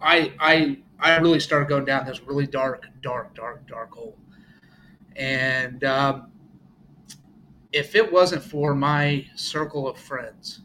I 0.00 0.32
I 0.38 0.78
I 1.00 1.16
really 1.16 1.40
started 1.40 1.68
going 1.68 1.84
down 1.84 2.06
this 2.06 2.22
really 2.22 2.46
dark, 2.46 2.86
dark, 3.02 3.34
dark, 3.34 3.66
dark 3.66 3.92
hole, 3.92 4.16
and 5.16 5.82
um, 5.82 6.30
if 7.72 7.94
it 7.94 8.10
wasn't 8.10 8.42
for 8.42 8.74
my 8.74 9.26
circle 9.34 9.88
of 9.88 9.98
friends, 9.98 10.60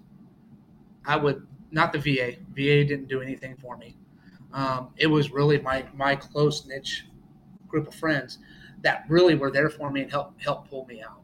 I 1.06 1.18
would 1.18 1.46
not 1.72 1.92
the 1.92 2.00
VA. 2.00 2.38
VA 2.54 2.86
didn't 2.86 3.08
do 3.08 3.22
anything 3.22 3.56
for 3.58 3.78
me. 3.78 3.98
Um, 4.54 4.90
it 4.98 5.08
was 5.08 5.32
really 5.32 5.60
my 5.60 5.86
my 5.94 6.16
close 6.16 6.66
niche 6.66 7.06
group 7.68 7.88
of 7.88 7.96
friends 7.96 8.40
that 8.82 9.06
really 9.10 9.36
were 9.36 9.50
there 9.52 9.70
for 9.70 9.90
me 9.90 10.02
and 10.02 10.12
help 10.12 10.40
help 10.40 10.70
pull 10.70 10.86
me 10.86 11.02
out. 11.02 11.22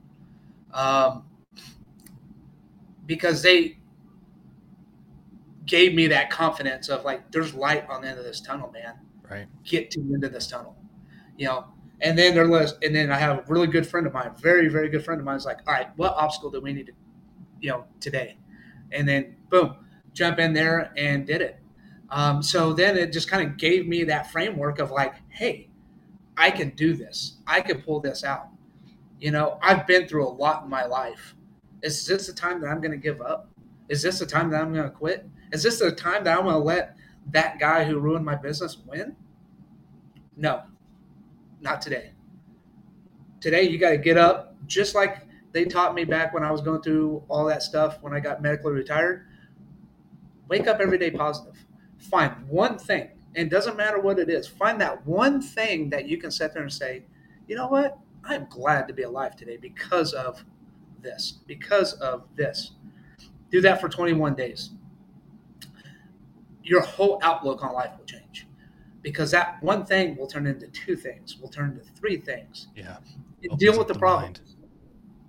Um, 0.73 1.23
because 3.05 3.41
they 3.41 3.79
gave 5.65 5.93
me 5.93 6.07
that 6.07 6.29
confidence 6.29 6.89
of 6.89 7.05
like, 7.05 7.31
there's 7.31 7.53
light 7.53 7.87
on 7.89 8.01
the 8.01 8.07
end 8.07 8.19
of 8.19 8.25
this 8.25 8.41
tunnel, 8.41 8.71
man. 8.71 8.95
Right. 9.29 9.47
Get 9.63 9.91
to 9.91 10.01
the 10.01 10.13
end 10.13 10.23
of 10.23 10.33
this 10.33 10.47
tunnel, 10.47 10.75
you 11.37 11.45
know. 11.45 11.65
And 12.01 12.17
then 12.17 12.33
there 12.33 12.47
was, 12.47 12.75
and 12.81 12.95
then 12.95 13.11
I 13.11 13.17
have 13.17 13.39
a 13.39 13.43
really 13.47 13.67
good 13.67 13.85
friend 13.85 14.07
of 14.07 14.13
mine, 14.13 14.31
very 14.39 14.69
very 14.69 14.89
good 14.89 15.03
friend 15.03 15.19
of 15.19 15.25
mine, 15.25 15.37
is 15.37 15.45
like, 15.45 15.59
all 15.67 15.73
right, 15.73 15.89
what 15.97 16.13
obstacle 16.15 16.49
do 16.49 16.61
we 16.61 16.73
need 16.73 16.87
to, 16.87 16.93
you 17.59 17.69
know, 17.69 17.85
today? 17.99 18.37
And 18.91 19.07
then 19.07 19.35
boom, 19.49 19.75
jump 20.13 20.39
in 20.39 20.53
there 20.53 20.91
and 20.97 21.25
did 21.25 21.41
it. 21.41 21.59
Um, 22.09 22.41
so 22.41 22.73
then 22.73 22.97
it 22.97 23.13
just 23.13 23.29
kind 23.29 23.47
of 23.47 23.57
gave 23.57 23.87
me 23.87 24.03
that 24.05 24.31
framework 24.31 24.79
of 24.79 24.91
like, 24.91 25.15
hey, 25.29 25.69
I 26.37 26.51
can 26.51 26.69
do 26.69 26.93
this. 26.93 27.37
I 27.45 27.61
can 27.61 27.81
pull 27.81 27.99
this 27.99 28.23
out. 28.23 28.47
You 29.19 29.31
know, 29.31 29.59
I've 29.61 29.85
been 29.85 30.07
through 30.07 30.27
a 30.27 30.29
lot 30.29 30.63
in 30.63 30.69
my 30.69 30.85
life. 30.85 31.35
Is 31.83 32.05
this 32.07 32.27
the 32.27 32.33
time 32.33 32.61
that 32.61 32.67
I'm 32.67 32.79
going 32.79 32.91
to 32.91 32.97
give 32.97 33.21
up? 33.21 33.49
Is 33.89 34.01
this 34.01 34.19
the 34.19 34.25
time 34.25 34.49
that 34.51 34.61
I'm 34.61 34.73
going 34.73 34.85
to 34.85 34.95
quit? 34.95 35.27
Is 35.51 35.63
this 35.63 35.79
the 35.79 35.91
time 35.91 36.23
that 36.23 36.37
I'm 36.37 36.45
going 36.45 36.55
to 36.55 36.59
let 36.59 36.95
that 37.31 37.59
guy 37.59 37.83
who 37.83 37.99
ruined 37.99 38.25
my 38.25 38.35
business 38.35 38.77
win? 38.85 39.15
No, 40.37 40.63
not 41.61 41.81
today. 41.81 42.11
Today, 43.41 43.63
you 43.63 43.77
got 43.77 43.91
to 43.91 43.97
get 43.97 44.17
up, 44.17 44.55
just 44.67 44.95
like 44.95 45.27
they 45.51 45.65
taught 45.65 45.95
me 45.95 46.03
back 46.03 46.33
when 46.33 46.43
I 46.43 46.51
was 46.51 46.61
going 46.61 46.81
through 46.81 47.23
all 47.27 47.45
that 47.45 47.63
stuff 47.63 47.97
when 48.01 48.13
I 48.13 48.19
got 48.19 48.41
medically 48.41 48.73
retired. 48.73 49.25
Wake 50.47 50.67
up 50.67 50.79
every 50.79 50.97
day 50.97 51.11
positive. 51.11 51.55
Find 51.97 52.47
one 52.47 52.77
thing, 52.77 53.09
and 53.35 53.49
doesn't 53.49 53.77
matter 53.77 53.99
what 53.99 54.19
it 54.19 54.29
is. 54.29 54.47
Find 54.47 54.79
that 54.81 55.05
one 55.05 55.41
thing 55.41 55.89
that 55.89 56.07
you 56.07 56.17
can 56.17 56.31
sit 56.31 56.53
there 56.53 56.63
and 56.63 56.71
say, 56.71 57.03
you 57.47 57.55
know 57.55 57.67
what? 57.67 57.97
I'm 58.23 58.47
glad 58.49 58.87
to 58.87 58.93
be 58.93 59.03
alive 59.03 59.35
today 59.35 59.57
because 59.57 60.13
of 60.13 60.43
this, 61.01 61.39
because 61.47 61.93
of 61.93 62.23
this. 62.35 62.71
Do 63.49 63.61
that 63.61 63.81
for 63.81 63.89
21 63.89 64.35
days 64.35 64.71
your 66.69 66.81
whole 66.81 67.19
outlook 67.23 67.63
on 67.63 67.73
life 67.73 67.91
will 67.97 68.05
change 68.05 68.18
because 69.01 69.31
that 69.31 69.61
one 69.61 69.85
thing 69.85 70.15
will 70.17 70.27
turn 70.27 70.45
into 70.45 70.67
two 70.67 70.95
things, 70.95 71.37
will 71.37 71.49
turn 71.49 71.71
into 71.71 71.91
three 71.93 72.17
things. 72.17 72.67
Yeah. 72.75 72.97
Deal 73.57 73.77
with 73.77 73.87
the, 73.87 73.93
the 73.93 73.99
problem. 73.99 74.23
Mind. 74.23 74.41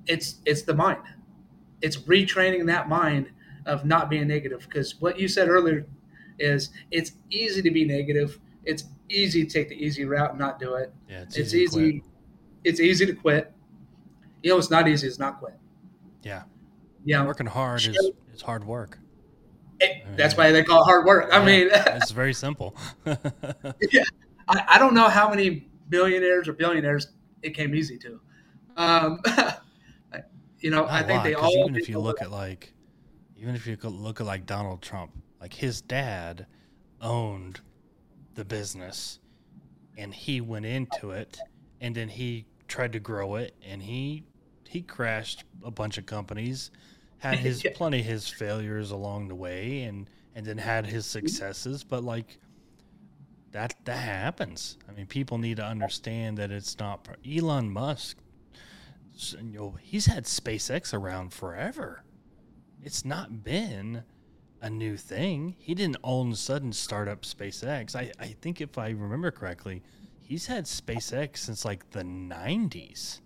It's 0.06 0.36
it's 0.44 0.62
the 0.62 0.74
mind. 0.74 1.02
It's 1.82 1.98
retraining 1.98 2.66
that 2.66 2.88
mind 2.88 3.30
of 3.66 3.84
not 3.84 4.10
being 4.10 4.26
negative 4.26 4.66
because 4.68 5.00
what 5.00 5.18
you 5.18 5.28
said 5.28 5.48
earlier 5.48 5.86
is 6.38 6.70
it's 6.90 7.12
easy 7.30 7.62
to 7.62 7.70
be 7.70 7.84
negative. 7.84 8.40
It's 8.64 8.84
easy 9.08 9.44
to 9.44 9.50
take 9.50 9.68
the 9.68 9.76
easy 9.76 10.04
route 10.04 10.30
and 10.30 10.38
not 10.38 10.58
do 10.58 10.74
it. 10.74 10.92
Yeah, 11.08 11.22
it's, 11.22 11.36
it's 11.36 11.54
easy. 11.54 11.80
easy 11.80 12.02
it's 12.64 12.80
easy 12.80 13.06
to 13.06 13.14
quit. 13.14 13.52
You 14.42 14.50
know, 14.50 14.58
it's 14.58 14.70
not 14.70 14.88
easy. 14.88 15.06
It's 15.06 15.18
not 15.18 15.38
quit. 15.38 15.54
Yeah. 16.22 16.42
Yeah. 17.04 17.24
Working 17.24 17.46
hard 17.46 17.80
is, 17.80 18.10
is 18.34 18.42
hard 18.42 18.64
work. 18.64 18.98
It, 19.80 20.16
that's 20.16 20.36
why 20.36 20.52
they 20.52 20.62
call 20.62 20.82
it 20.82 20.84
hard 20.84 21.06
work. 21.06 21.30
I 21.32 21.38
yeah, 21.38 21.44
mean, 21.44 21.68
it's 21.72 22.10
very 22.22 22.34
simple. 22.34 22.76
yeah, 23.06 24.02
I, 24.48 24.64
I, 24.68 24.78
don't 24.78 24.92
know 24.92 25.08
how 25.08 25.30
many 25.30 25.68
billionaires 25.88 26.48
or 26.48 26.52
billionaires 26.52 27.08
it 27.42 27.50
came 27.50 27.74
easy 27.74 27.98
to. 27.98 28.20
Um, 28.76 29.20
you 30.60 30.70
know, 30.70 30.82
Not 30.82 30.90
I 30.90 31.02
think 31.02 31.18
lot, 31.18 31.24
they 31.24 31.34
all. 31.34 31.50
Even 31.50 31.76
if 31.76 31.88
you 31.88 31.98
look 31.98 32.20
at 32.20 32.30
like, 32.30 32.74
even 33.36 33.54
if 33.54 33.66
you 33.66 33.76
look 33.82 34.20
at 34.20 34.26
like 34.26 34.44
Donald 34.44 34.82
Trump, 34.82 35.12
like 35.40 35.54
his 35.54 35.80
dad 35.80 36.46
owned 37.00 37.60
the 38.34 38.44
business, 38.44 39.18
and 39.96 40.14
he 40.14 40.42
went 40.42 40.66
into 40.66 41.12
it, 41.12 41.38
and 41.80 41.94
then 41.94 42.08
he 42.08 42.44
tried 42.68 42.92
to 42.92 43.00
grow 43.00 43.36
it, 43.36 43.54
and 43.66 43.82
he 43.82 44.24
He 44.68 44.82
crashed 44.82 45.44
a 45.64 45.70
bunch 45.70 45.98
of 45.98 46.06
companies, 46.06 46.70
had 47.20 47.38
his 47.46 47.64
Yeah. 47.64 47.70
plenty 47.74 48.00
of 48.00 48.06
his 48.06 48.28
failures 48.28 48.90
along 48.90 49.28
the 49.28 49.34
way, 49.34 49.82
and 49.84 50.10
and 50.34 50.44
then 50.46 50.58
had 50.58 50.86
his 50.86 51.06
successes. 51.06 51.84
But 51.84 52.02
like 52.04 52.38
that 53.52 53.74
that 53.84 53.96
happens. 53.98 54.76
I 54.88 54.92
mean, 54.92 55.06
people 55.06 55.38
need 55.38 55.56
to 55.58 55.64
understand 55.64 56.38
that 56.38 56.50
it's 56.50 56.78
not 56.78 57.06
Elon 57.28 57.70
Musk. 57.70 58.16
You 59.38 59.42
know, 59.58 59.76
he's 59.80 60.06
had 60.06 60.24
SpaceX 60.24 60.94
around 60.94 61.32
forever. 61.32 62.02
It's 62.82 63.04
not 63.04 63.44
been 63.44 64.04
a 64.62 64.70
new 64.70 64.96
thing. 64.96 65.56
He 65.58 65.74
didn't 65.74 65.96
all 66.02 66.22
of 66.22 66.30
a 66.32 66.36
sudden 66.36 66.72
start 66.72 67.08
up 67.08 67.22
SpaceX. 67.22 67.94
I, 67.96 68.12
I 68.18 68.28
think 68.40 68.60
if 68.60 68.78
I 68.78 68.90
remember 68.90 69.30
correctly, 69.30 69.82
he's 70.20 70.46
had 70.46 70.64
SpaceX 70.64 71.38
since 71.38 71.64
like 71.64 71.90
the 71.90 72.04
nineties. 72.04 73.20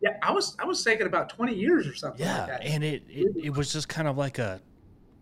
Yeah, 0.00 0.16
I 0.22 0.30
was 0.32 0.56
I 0.58 0.64
was 0.64 0.82
thinking 0.84 1.06
about 1.06 1.28
twenty 1.28 1.54
years 1.54 1.86
or 1.86 1.94
something 1.94 2.24
Yeah, 2.24 2.38
like 2.40 2.46
that. 2.48 2.64
and 2.64 2.84
it, 2.84 3.02
it 3.08 3.32
it 3.46 3.50
was 3.56 3.72
just 3.72 3.88
kind 3.88 4.06
of 4.06 4.16
like 4.16 4.38
a 4.38 4.60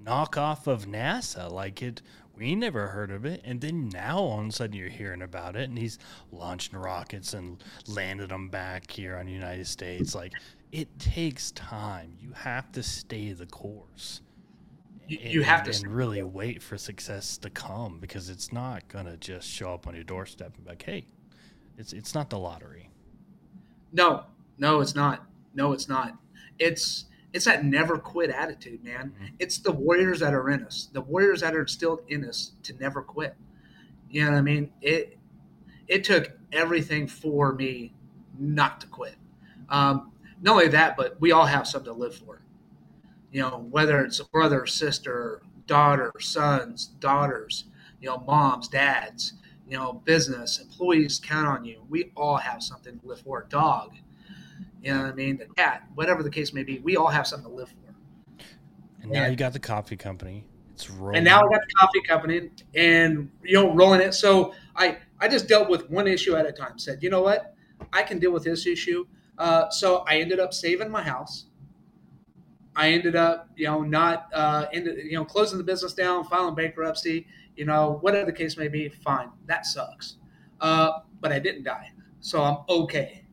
knockoff 0.05 0.67
of 0.67 0.87
NASA. 0.87 1.51
Like 1.51 1.83
it, 1.83 2.03
we 2.37 2.55
never 2.55 2.89
heard 2.89 3.11
of 3.11 3.25
it, 3.25 3.41
and 3.45 3.61
then 3.61 3.89
now 3.89 4.19
all 4.19 4.41
of 4.41 4.47
a 4.47 4.53
sudden 4.53 4.77
you're 4.77 4.89
hearing 4.91 5.23
about 5.23 5.57
it, 5.57 5.69
and 5.71 5.79
he's 5.79 5.99
launching 6.31 6.79
rockets 6.79 7.33
and 7.33 7.63
landed 7.89 8.29
them 8.29 8.49
back 8.51 8.91
here 8.91 9.17
on 9.17 9.25
the 9.27 9.33
United 9.33 9.67
States. 9.67 10.15
Like 10.15 10.33
it 10.73 10.99
takes 10.99 11.53
time. 11.53 12.13
You 12.21 12.33
have 12.33 12.71
to 12.73 12.83
stay 12.83 13.33
the 13.33 13.47
course. 13.47 14.21
You- 15.09 15.19
and- 15.23 15.33
you 15.33 15.43
have 15.45 15.63
to 15.65 15.71
and 15.71 15.87
really 15.95 16.23
wait 16.23 16.63
for 16.63 16.77
success 16.77 17.39
to 17.39 17.49
come 17.49 17.99
because 18.01 18.29
it's 18.29 18.53
not 18.53 18.87
gonna 18.89 19.17
just 19.17 19.49
show 19.49 19.73
up 19.73 19.87
on 19.87 19.95
your 19.95 20.05
doorstep 20.05 20.53
and 20.57 20.65
be 20.65 20.71
like, 20.71 20.83
hey, 20.83 21.07
it's 21.79 21.95
it's 21.95 22.15
not 22.15 22.29
the 22.29 22.39
lottery. 22.39 22.91
No, 23.93 24.25
no, 24.59 24.81
it's 24.81 24.95
not. 24.95 25.27
No, 25.55 25.73
it's 25.73 25.89
not. 25.89 26.17
It's 26.59 27.07
it's 27.33 27.45
that 27.45 27.65
never 27.65 27.99
quit 27.99 28.31
attitude, 28.31 28.83
man. 28.85 29.13
Mhm. 29.21 29.33
It's 29.39 29.59
the 29.59 29.73
warriors 29.73 30.21
that 30.21 30.33
are 30.35 30.49
in 30.51 30.65
us, 30.65 30.89
the 30.93 31.03
warriors 31.03 31.41
that 31.43 31.55
are 31.55 31.61
instilled 31.63 32.01
in 32.09 32.25
us 32.25 32.53
to 32.63 32.75
never 32.75 33.03
quit. 33.03 33.37
You 34.11 34.25
know 34.25 34.33
what 34.33 34.39
I 34.39 34.43
mean? 34.43 34.71
It 34.83 35.19
it 35.89 36.05
took 36.05 36.33
everything 36.53 37.07
for 37.09 37.55
me 37.55 37.95
not 38.39 38.81
to 38.83 38.87
quit. 38.89 39.17
Um, 39.69 40.13
not 40.43 40.53
only 40.53 40.69
that, 40.69 40.97
but 40.97 41.21
we 41.21 41.33
all 41.33 41.47
have 41.47 41.67
something 41.67 41.93
to 41.93 41.99
live 41.99 42.15
for. 42.15 42.43
You 43.33 43.43
know, 43.43 43.67
whether 43.71 44.01
it's 44.05 44.21
a 44.21 44.25
brother, 44.25 44.67
sister, 44.67 45.43
daughter, 45.67 46.13
sons, 46.21 46.87
daughters, 47.01 47.65
you 48.01 48.09
know, 48.09 48.19
moms, 48.27 48.69
dads, 48.69 49.35
you 49.69 49.77
know, 49.77 49.95
business, 50.05 50.59
employees 50.61 51.21
count 51.23 51.47
on 51.47 51.65
you. 51.65 51.85
We 51.89 52.13
all 52.17 52.37
have 52.37 52.63
something 52.63 52.99
to 53.01 53.07
live 53.07 53.21
for. 53.21 53.43
A 53.43 53.49
dog, 53.49 53.95
you 54.83 54.93
know 54.95 55.03
what 55.03 55.13
I 55.13 55.15
mean? 55.15 55.39
The 55.39 55.47
cat, 55.47 55.85
whatever 55.95 56.23
the 56.23 56.31
case 56.31 56.53
may 56.53 56.63
be, 56.63 56.79
we 56.81 56.97
all 56.97 57.09
have 57.09 57.27
something 57.27 57.49
to 57.51 57.55
live 57.55 57.69
for. 57.69 57.77
And 59.03 59.13
now 59.13 59.23
Yeah. 59.23 59.29
you 59.29 59.37
got 59.37 59.53
the 59.53 59.59
coffee 59.61 59.97
company. 59.97 60.45
It's 60.73 60.91
rolling. 60.91 61.17
And 61.17 61.25
now 61.25 61.39
I 61.39 61.43
got 61.49 61.61
the 61.61 61.75
coffee 61.79 62.03
company 62.03 62.51
and 62.75 63.31
you 63.43 63.55
know 63.55 63.75
rolling 63.75 64.01
it. 64.01 64.13
So 64.13 64.53
I 64.75 64.99
I 65.21 65.29
just 65.29 65.49
dealt 65.49 65.69
with 65.71 65.89
one 65.91 66.07
issue 66.07 66.37
at 66.37 66.45
a 66.47 66.53
time. 66.53 66.79
Said 66.79 67.03
you 67.03 67.11
know 67.11 67.23
what, 67.23 67.55
I 67.93 68.03
can 68.03 68.19
deal 68.19 68.33
with 68.33 68.45
this 68.45 68.67
issue. 68.67 69.07
Uh, 69.39 69.71
so 69.71 69.99
I 70.09 70.21
ended 70.21 70.41
up 70.41 70.53
saving 70.53 70.91
my 70.91 71.03
house. 71.03 71.47
I 72.75 72.91
ended 72.91 73.17
up 73.17 73.51
you 73.57 73.67
know 73.67 73.83
not 73.83 74.29
uh, 74.35 74.67
ended, 74.73 74.99
you 75.07 75.13
know 75.17 75.25
closing 75.25 75.57
the 75.59 75.65
business 75.65 75.95
down, 75.95 76.25
filing 76.25 76.55
bankruptcy. 76.55 77.27
You 77.57 77.65
know 77.65 77.99
whatever 78.03 78.27
the 78.27 78.37
case 78.37 78.57
may 78.59 78.69
be, 78.69 78.89
fine. 78.89 79.31
That 79.47 79.65
sucks. 79.65 80.17
Uh, 80.61 81.01
but 81.21 81.33
I 81.33 81.39
didn't 81.39 81.63
die, 81.65 81.93
so 82.21 82.43
I'm 82.43 82.59
okay. 82.69 83.26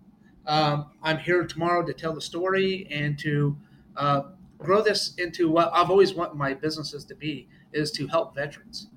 Um, 0.45 0.87
I'm 1.01 1.17
here 1.19 1.45
tomorrow 1.45 1.85
to 1.85 1.93
tell 1.93 2.13
the 2.13 2.21
story 2.21 2.87
and 2.91 3.17
to 3.19 3.57
uh, 3.95 4.21
grow 4.57 4.81
this 4.81 5.15
into 5.15 5.49
what 5.49 5.71
I've 5.73 5.89
always 5.89 6.13
wanted 6.13 6.35
my 6.35 6.53
businesses 6.53 7.05
to 7.05 7.15
be 7.15 7.47
is 7.71 7.91
to 7.91 8.07
help 8.07 8.35
veterans. 8.35 8.87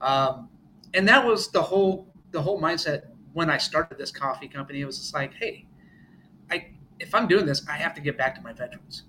Um, 0.00 0.48
and 0.92 1.08
that 1.08 1.24
was 1.24 1.48
the 1.50 1.62
whole 1.62 2.08
the 2.30 2.42
whole 2.42 2.60
mindset 2.60 3.02
when 3.32 3.50
I 3.50 3.58
started 3.58 3.98
this 3.98 4.10
coffee 4.10 4.48
company. 4.48 4.80
It 4.80 4.86
was 4.86 4.98
just 4.98 5.14
like, 5.14 5.34
hey, 5.34 5.66
I 6.50 6.68
if 7.00 7.14
I'm 7.14 7.26
doing 7.26 7.46
this, 7.46 7.66
I 7.68 7.72
have 7.72 7.94
to 7.94 8.00
give 8.00 8.16
back 8.16 8.34
to 8.36 8.42
my 8.42 8.52
veterans. 8.52 9.04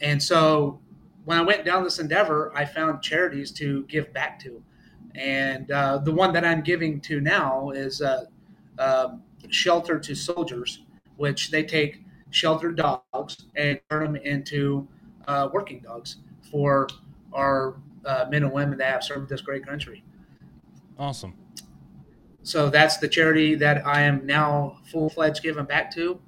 And 0.00 0.22
so 0.22 0.80
when 1.24 1.38
I 1.38 1.42
went 1.42 1.64
down 1.64 1.84
this 1.84 1.98
endeavor, 1.98 2.52
I 2.54 2.64
found 2.64 3.02
charities 3.02 3.52
to 3.52 3.84
give 3.84 4.12
back 4.12 4.38
to. 4.40 4.62
And 5.14 5.70
uh, 5.70 5.98
the 5.98 6.12
one 6.12 6.32
that 6.32 6.44
I'm 6.44 6.62
giving 6.62 7.00
to 7.02 7.20
now 7.20 7.70
is 7.70 8.02
uh, 8.02 8.24
um 8.78 9.22
Shelter 9.50 9.98
to 9.98 10.14
Soldiers, 10.14 10.84
which 11.18 11.50
they 11.50 11.62
take 11.62 12.00
sheltered 12.30 12.76
dogs 12.76 13.44
and 13.54 13.78
turn 13.90 14.12
them 14.12 14.16
into 14.16 14.88
uh, 15.26 15.48
working 15.52 15.80
dogs 15.80 16.16
for 16.50 16.88
our 17.32 17.76
uh, 18.06 18.24
men 18.30 18.44
and 18.44 18.52
women 18.52 18.78
that 18.78 18.90
have 18.90 19.04
served 19.04 19.28
this 19.28 19.42
great 19.42 19.66
country. 19.66 20.02
awesome. 20.98 21.34
So 22.42 22.70
that's 22.70 22.96
the 22.96 23.08
charity 23.08 23.54
that 23.56 23.86
I 23.86 24.02
am 24.02 24.24
now 24.24 24.78
full 24.90 25.10
fledged 25.10 25.42
giving 25.42 25.66
back 25.66 25.94
to, 25.96 26.18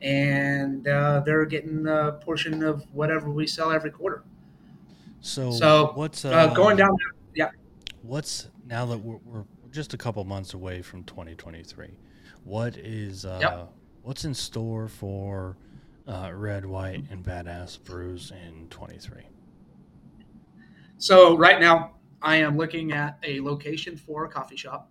and 0.00 0.88
uh, 0.88 1.22
they're 1.24 1.44
getting 1.44 1.86
a 1.86 2.12
portion 2.12 2.64
of 2.64 2.82
whatever 2.92 3.30
we 3.30 3.46
sell 3.46 3.70
every 3.70 3.92
quarter. 3.92 4.24
So, 5.20 5.52
So, 5.52 5.92
what's 5.94 6.24
uh, 6.24 6.30
Uh, 6.30 6.54
going 6.54 6.76
down, 6.76 6.96
yeah. 7.34 7.50
What's 8.02 8.48
now 8.66 8.86
that 8.86 8.98
we're, 8.98 9.18
we're 9.24 9.44
just 9.70 9.94
a 9.94 9.96
couple 9.98 10.24
months 10.24 10.54
away 10.54 10.82
from 10.82 11.04
2023? 11.04 11.90
What 12.42 12.76
is 12.76 13.24
uh, 13.24 13.38
Yep. 13.40 13.72
What's 14.08 14.24
in 14.24 14.32
store 14.32 14.88
for 14.88 15.54
uh, 16.06 16.30
Red, 16.34 16.64
White, 16.64 17.04
and 17.10 17.22
Badass 17.22 17.84
Brews 17.84 18.32
in 18.32 18.66
23? 18.70 19.20
So 20.96 21.36
right 21.36 21.60
now, 21.60 21.90
I 22.22 22.36
am 22.36 22.56
looking 22.56 22.92
at 22.92 23.18
a 23.22 23.38
location 23.40 23.98
for 23.98 24.24
a 24.24 24.28
coffee 24.30 24.56
shop. 24.56 24.90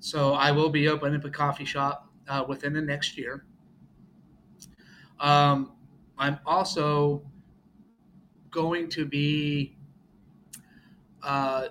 So 0.00 0.32
I 0.32 0.50
will 0.50 0.70
be 0.70 0.88
opening 0.88 1.20
up 1.20 1.26
a 1.26 1.30
coffee 1.30 1.66
shop 1.66 2.08
uh, 2.26 2.42
within 2.48 2.72
the 2.72 2.80
next 2.80 3.18
year. 3.18 3.44
Um, 5.20 5.72
I'm 6.16 6.38
also 6.46 7.22
going 8.50 8.88
to 8.88 9.04
be 9.04 9.76
uh, 11.22 11.68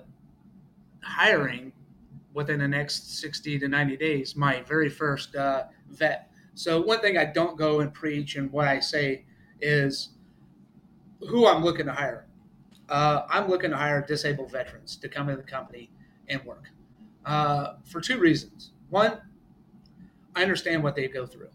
hiring 1.01 1.73
within 2.33 2.59
the 2.59 2.67
next 2.67 3.19
60 3.19 3.59
to 3.59 3.67
90 3.67 3.97
days 3.97 4.35
my 4.35 4.61
very 4.61 4.89
first 4.89 5.35
uh, 5.35 5.63
vet. 5.89 6.31
So 6.53 6.81
one 6.81 6.99
thing 6.99 7.17
I 7.17 7.25
don't 7.25 7.57
go 7.57 7.79
and 7.79 7.93
preach 7.93 8.35
and 8.35 8.51
what 8.51 8.67
I 8.67 8.79
say 8.79 9.25
is 9.59 10.09
who 11.29 11.47
I'm 11.47 11.63
looking 11.63 11.85
to 11.85 11.93
hire. 11.93 12.27
Uh, 12.89 13.25
I'm 13.29 13.49
looking 13.49 13.71
to 13.71 13.77
hire 13.77 14.05
disabled 14.05 14.51
veterans 14.51 14.97
to 14.97 15.07
come 15.07 15.29
into 15.29 15.41
the 15.41 15.47
company 15.47 15.91
and 16.27 16.43
work 16.43 16.69
uh, 17.25 17.73
for 17.85 18.01
two 18.01 18.19
reasons. 18.19 18.71
One, 18.89 19.21
I 20.35 20.41
understand 20.41 20.83
what 20.83 20.95
they 20.95 21.07
go 21.07 21.25
through. 21.25 21.49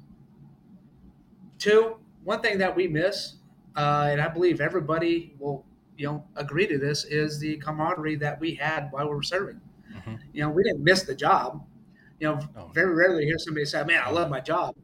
Two, 1.59 1.97
one 2.25 2.41
thing 2.41 2.59
that 2.59 2.75
we 2.75 2.87
miss, 2.87 3.37
uh, 3.77 4.09
and 4.11 4.21
I 4.21 4.29
believe 4.29 4.61
everybody 4.61 5.35
will, 5.39 5.65
you 5.97 6.07
know, 6.07 6.25
agree 6.37 6.67
to 6.67 6.79
this, 6.79 7.05
is 7.05 7.39
the 7.39 7.57
camaraderie 7.59 8.17
that 8.17 8.39
we 8.41 8.55
had 8.55 8.89
while 8.91 9.09
we 9.09 9.15
were 9.15 9.23
serving. 9.23 9.61
Mhm. 10.07 10.19
You 10.33 10.43
know, 10.43 10.51
we 10.51 10.63
didn't 10.63 10.85
miss 10.85 11.03
the 11.03 11.15
job. 11.15 11.67
You 12.21 12.29
know, 12.29 12.41
Oh. 12.57 12.69
very 12.73 12.95
rarely 12.95 13.25
hear 13.25 13.39
somebody 13.39 13.67
say, 13.67 13.85
"Man, 13.85 14.03
I 14.03 14.11
love 14.11 14.31
my 14.31 14.41
job." 14.41 14.75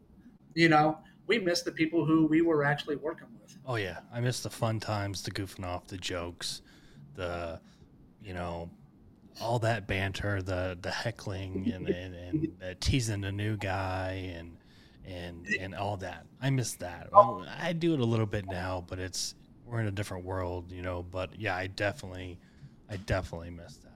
You 0.54 0.68
know, 0.68 0.98
we 1.26 1.38
miss 1.38 1.62
the 1.62 1.72
people 1.72 2.04
who 2.04 2.26
we 2.26 2.42
were 2.42 2.62
actually 2.64 2.96
working 2.96 3.28
with. 3.40 3.56
Oh 3.64 3.76
yeah, 3.76 4.00
I 4.12 4.20
miss 4.20 4.40
the 4.42 4.50
fun 4.50 4.80
times, 4.80 5.22
the 5.22 5.30
goofing 5.30 5.64
off, 5.64 5.86
the 5.86 5.96
jokes, 5.96 6.62
the 7.14 7.60
you 8.22 8.34
know, 8.34 8.70
all 9.40 9.58
that 9.60 9.86
banter, 9.86 10.42
the 10.42 10.78
the 10.80 10.90
heckling 10.90 11.70
and 11.72 11.88
and, 11.88 12.14
and 12.14 12.52
uh, 12.62 12.74
teasing 12.80 13.22
the 13.22 13.32
new 13.32 13.56
guy 13.56 14.32
and 14.36 14.58
and 15.04 15.46
and 15.58 15.74
all 15.74 15.96
that. 15.98 16.26
I 16.40 16.50
miss 16.50 16.74
that. 16.76 17.10
Well, 17.12 17.46
I 17.58 17.72
do 17.72 17.94
it 17.94 18.00
a 18.00 18.04
little 18.04 18.26
bit 18.26 18.46
now, 18.46 18.84
but 18.86 18.98
it's 18.98 19.34
we're 19.64 19.80
in 19.80 19.86
a 19.86 19.90
different 19.92 20.24
world, 20.24 20.70
you 20.70 20.82
know. 20.82 21.02
But 21.02 21.38
yeah, 21.38 21.56
I 21.56 21.66
definitely, 21.68 22.38
I 22.90 22.96
definitely 22.98 23.50
miss 23.50 23.76
that. 23.78 23.91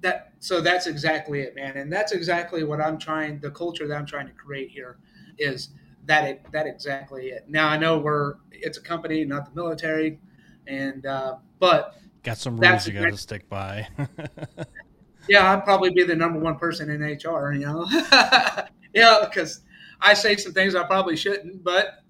That 0.00 0.32
so 0.38 0.60
that's 0.60 0.86
exactly 0.86 1.40
it 1.40 1.54
man. 1.54 1.76
And 1.76 1.92
that's 1.92 2.12
exactly 2.12 2.64
what 2.64 2.80
i'm 2.80 2.98
trying 2.98 3.40
the 3.40 3.50
culture 3.50 3.86
that 3.86 3.96
i'm 3.96 4.06
trying 4.06 4.26
to 4.26 4.32
create 4.32 4.70
here 4.70 4.98
is 5.38 5.70
that 6.06 6.24
it 6.24 6.46
that 6.52 6.66
exactly 6.66 7.28
it. 7.28 7.44
Now 7.48 7.68
i 7.68 7.76
know 7.76 7.98
we're 7.98 8.34
it's 8.50 8.78
a 8.78 8.82
company 8.82 9.24
not 9.24 9.46
the 9.46 9.60
military 9.60 10.18
and 10.66 11.06
uh, 11.06 11.36
but 11.58 11.94
Got 12.22 12.36
some 12.38 12.58
rules 12.58 12.86
you 12.86 12.92
got 12.92 13.10
to 13.10 13.16
stick 13.16 13.48
by. 13.48 13.88
yeah 15.28 15.52
i'd 15.52 15.64
probably 15.64 15.90
be 15.90 16.02
the 16.02 16.14
number 16.14 16.38
one 16.38 16.56
person 16.56 16.90
in 16.90 17.02
hr 17.02 17.52
you 17.52 17.60
know? 17.60 17.86
Yeah 18.92 19.24
because 19.24 19.60
i 20.00 20.14
say 20.14 20.36
some 20.36 20.52
things 20.52 20.74
i 20.74 20.82
probably 20.84 21.16
shouldn't 21.16 21.62
but 21.62 22.00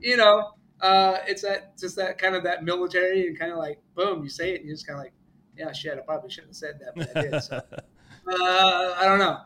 you 0.00 0.16
know 0.16 0.52
uh, 0.80 1.18
it's 1.28 1.42
that 1.42 1.78
just 1.78 1.94
that 1.94 2.18
kind 2.18 2.34
of 2.34 2.42
that 2.42 2.64
military 2.64 3.28
and 3.28 3.38
kind 3.38 3.52
of 3.52 3.58
like 3.58 3.78
boom 3.94 4.24
you 4.24 4.28
say 4.28 4.52
it 4.52 4.60
and 4.60 4.68
you 4.68 4.74
just 4.74 4.84
kind 4.84 4.98
of 4.98 5.04
like 5.04 5.12
yeah 5.56 5.72
shit 5.72 5.98
i 5.98 6.00
probably 6.00 6.30
shouldn't 6.30 6.50
have 6.50 6.56
said 6.56 6.80
that 6.80 6.94
but 6.94 7.16
i 7.16 7.30
did 7.30 7.42
so 7.42 7.60
uh, 8.28 8.94
I 8.98 9.04
don't 9.04 9.18
know. 9.18 9.38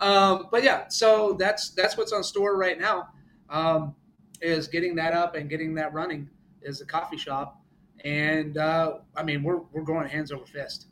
Um, 0.00 0.48
but 0.50 0.62
yeah, 0.62 0.88
so 0.88 1.34
that's 1.38 1.70
that's 1.70 1.96
what's 1.96 2.12
on 2.12 2.24
store 2.24 2.56
right 2.56 2.78
now. 2.78 3.08
Um, 3.48 3.94
is 4.40 4.66
getting 4.66 4.96
that 4.96 5.12
up 5.12 5.34
and 5.36 5.48
getting 5.48 5.74
that 5.74 5.92
running 5.92 6.28
is 6.62 6.80
a 6.80 6.86
coffee 6.86 7.16
shop, 7.16 7.60
and 8.04 8.56
uh, 8.56 8.98
I 9.16 9.22
mean 9.22 9.42
we're 9.42 9.60
we're 9.72 9.82
going 9.82 10.08
hands 10.08 10.32
over 10.32 10.46
fist. 10.46 10.86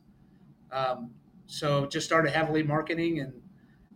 Um, 0.70 1.10
so 1.46 1.86
just 1.86 2.06
started 2.06 2.30
heavily 2.30 2.62
marketing 2.62 3.20
and 3.20 3.32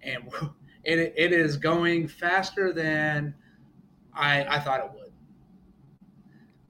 and 0.03 0.29
it, 0.85 1.15
it 1.17 1.33
is 1.33 1.57
going 1.57 2.09
faster 2.09 2.73
than 2.73 3.35
I, 4.13 4.45
I 4.45 4.59
thought 4.59 4.81
it 4.81 4.91
would. 4.93 5.13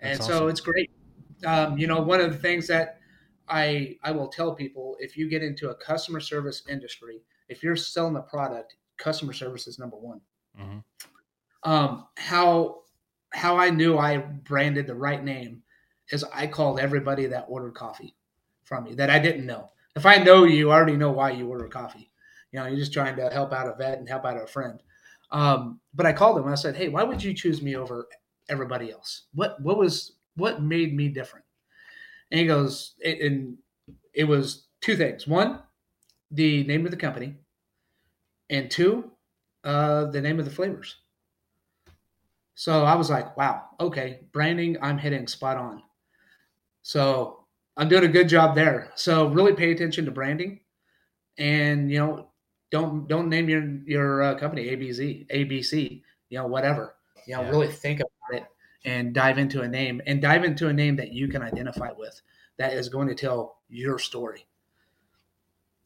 And 0.01 0.19
That's 0.19 0.27
so 0.27 0.35
awesome. 0.35 0.49
it's 0.51 0.61
great. 0.61 0.91
Um, 1.47 1.79
you 1.79 1.87
know, 1.87 2.03
one 2.03 2.21
of 2.21 2.31
the 2.31 2.39
things 2.39 2.67
that 2.67 3.01
I 3.49 3.97
I 4.03 4.11
will 4.13 4.29
tell 4.29 4.55
people 4.55 4.97
if 5.01 5.17
you 5.17 5.29
get 5.29 5.43
into 5.43 5.71
a 5.71 5.75
customer 5.75 6.21
service 6.21 6.63
industry, 6.69 7.23
if 7.49 7.63
you're 7.63 7.77
selling 7.77 8.17
a 8.17 8.23
product, 8.23 8.77
customer 8.97 9.33
service 9.33 9.67
is 9.67 9.79
number 9.79 9.97
one. 9.97 10.21
Mm-hmm. 10.59 11.71
Um, 11.71 12.07
how 12.17 12.83
how 13.31 13.57
I 13.57 13.71
knew 13.71 13.99
I 13.99 14.19
branded 14.19 14.87
the 14.87 14.95
right 14.95 15.23
name 15.23 15.63
is 16.11 16.25
I 16.33 16.47
called 16.47 16.79
everybody 16.79 17.27
that 17.27 17.47
ordered 17.49 17.75
coffee 17.75 18.15
from 18.63 18.85
me 18.85 18.95
that 18.95 19.11
I 19.11 19.19
didn't 19.19 19.47
know. 19.47 19.71
If 19.97 20.07
I 20.07 20.17
know 20.17 20.45
you, 20.45 20.71
I 20.71 20.75
already 20.77 20.97
know 20.97 21.13
why 21.13 21.31
you 21.31 21.49
order 21.49 21.69
coffee. 21.69 22.11
You 22.53 22.61
know, 22.61 22.67
you're 22.67 22.77
just 22.77 22.93
trying 22.93 23.17
to 23.17 23.31
help 23.31 23.53
out 23.53 23.69
a 23.69 23.75
vet 23.75 23.99
and 23.99 24.09
help 24.09 24.25
out 24.25 24.41
a 24.41 24.47
friend. 24.47 24.81
Um, 25.31 25.81
but 25.95 26.07
I 26.07 26.13
called 26.13 26.37
them 26.37 26.45
and 26.45 26.53
I 26.53 26.57
said, 26.57 26.77
"Hey, 26.77 26.89
why 26.89 27.03
would 27.03 27.23
you 27.23 27.35
choose 27.35 27.61
me 27.63 27.77
over 27.77 28.07
everybody 28.49 28.93
else? 28.93 29.25
What 29.35 29.61
what 29.61 29.79
was 29.79 30.13
what 30.37 30.63
made 30.63 30.95
me 30.95 31.09
different?" 31.09 31.45
And 32.35 32.41
he 32.41 32.49
goes, 32.49 32.95
it, 32.99 33.21
and 33.21 33.57
it 34.13 34.25
was 34.25 34.67
two 34.81 34.97
things. 34.97 35.25
One, 35.25 35.61
the 36.33 36.65
name 36.65 36.85
of 36.85 36.91
the 36.91 36.97
company, 36.97 37.37
and 38.51 38.69
two, 38.69 39.13
uh, 39.63 40.07
the 40.07 40.21
name 40.21 40.41
of 40.41 40.45
the 40.45 40.51
flavors. 40.51 40.97
So 42.57 42.85
I 42.85 42.97
was 42.97 43.09
like, 43.09 43.37
wow, 43.37 43.67
okay, 43.79 44.23
branding, 44.33 44.77
I'm 44.83 44.99
hitting 44.99 45.29
spot 45.29 45.57
on. 45.57 45.85
So 46.83 47.47
I'm 47.77 47.89
doing 47.89 48.03
a 48.03 48.09
good 48.09 48.29
job 48.29 48.57
there. 48.57 48.91
So 48.97 49.29
really 49.29 49.55
pay 49.55 49.71
attention 49.71 50.05
to 50.07 50.11
branding, 50.11 50.59
and 51.39 51.89
you 51.89 52.01
know, 52.01 52.33
don't 52.73 53.07
don't 53.07 53.29
name 53.29 53.49
your 53.49 53.65
your 53.87 54.23
uh, 54.25 54.35
company 54.35 54.65
ABC, 54.71 55.31
ABC, 55.31 56.03
you 56.31 56.39
know, 56.39 56.49
whatever. 56.49 56.97
You 57.29 57.37
know, 57.37 57.43
yeah. 57.43 57.51
really 57.51 57.69
think 57.69 58.01
about 58.01 58.11
and 58.85 59.15
dive 59.15 59.39
into 59.39 59.63
a 59.63 59.69
name 59.69 60.03
and 60.07 60.21
dive 60.21 60.45
into 60.45 60.69
a 60.69 60.73
name 60.73 60.97
that 60.97 61.13
you 61.13 61.29
can 61.29 61.43
identify 61.43 61.91
with 61.97 62.21
that 62.59 62.73
is 62.73 62.89
going 62.89 63.09
to 63.09 63.15
tell 63.15 63.59
your 63.69 63.99
story. 63.99 64.47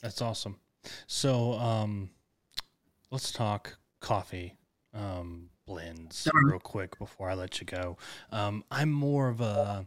That's 0.01 0.22
awesome. 0.22 0.59
So, 1.07 1.53
um, 1.55 2.11
let's 3.11 3.32
talk 3.32 3.78
coffee 4.01 4.57
um, 4.94 5.51
blends 5.66 6.28
real 6.32 6.59
quick 6.59 6.99
before 6.99 7.28
I 7.28 7.34
let 7.34 7.61
you 7.61 7.66
go. 7.66 7.96
Um, 8.30 8.64
I'm 8.70 8.90
more 8.90 9.28
of 9.28 9.40
a 9.40 9.86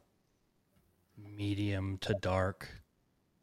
medium 1.18 1.98
to 2.00 2.14
dark 2.16 2.68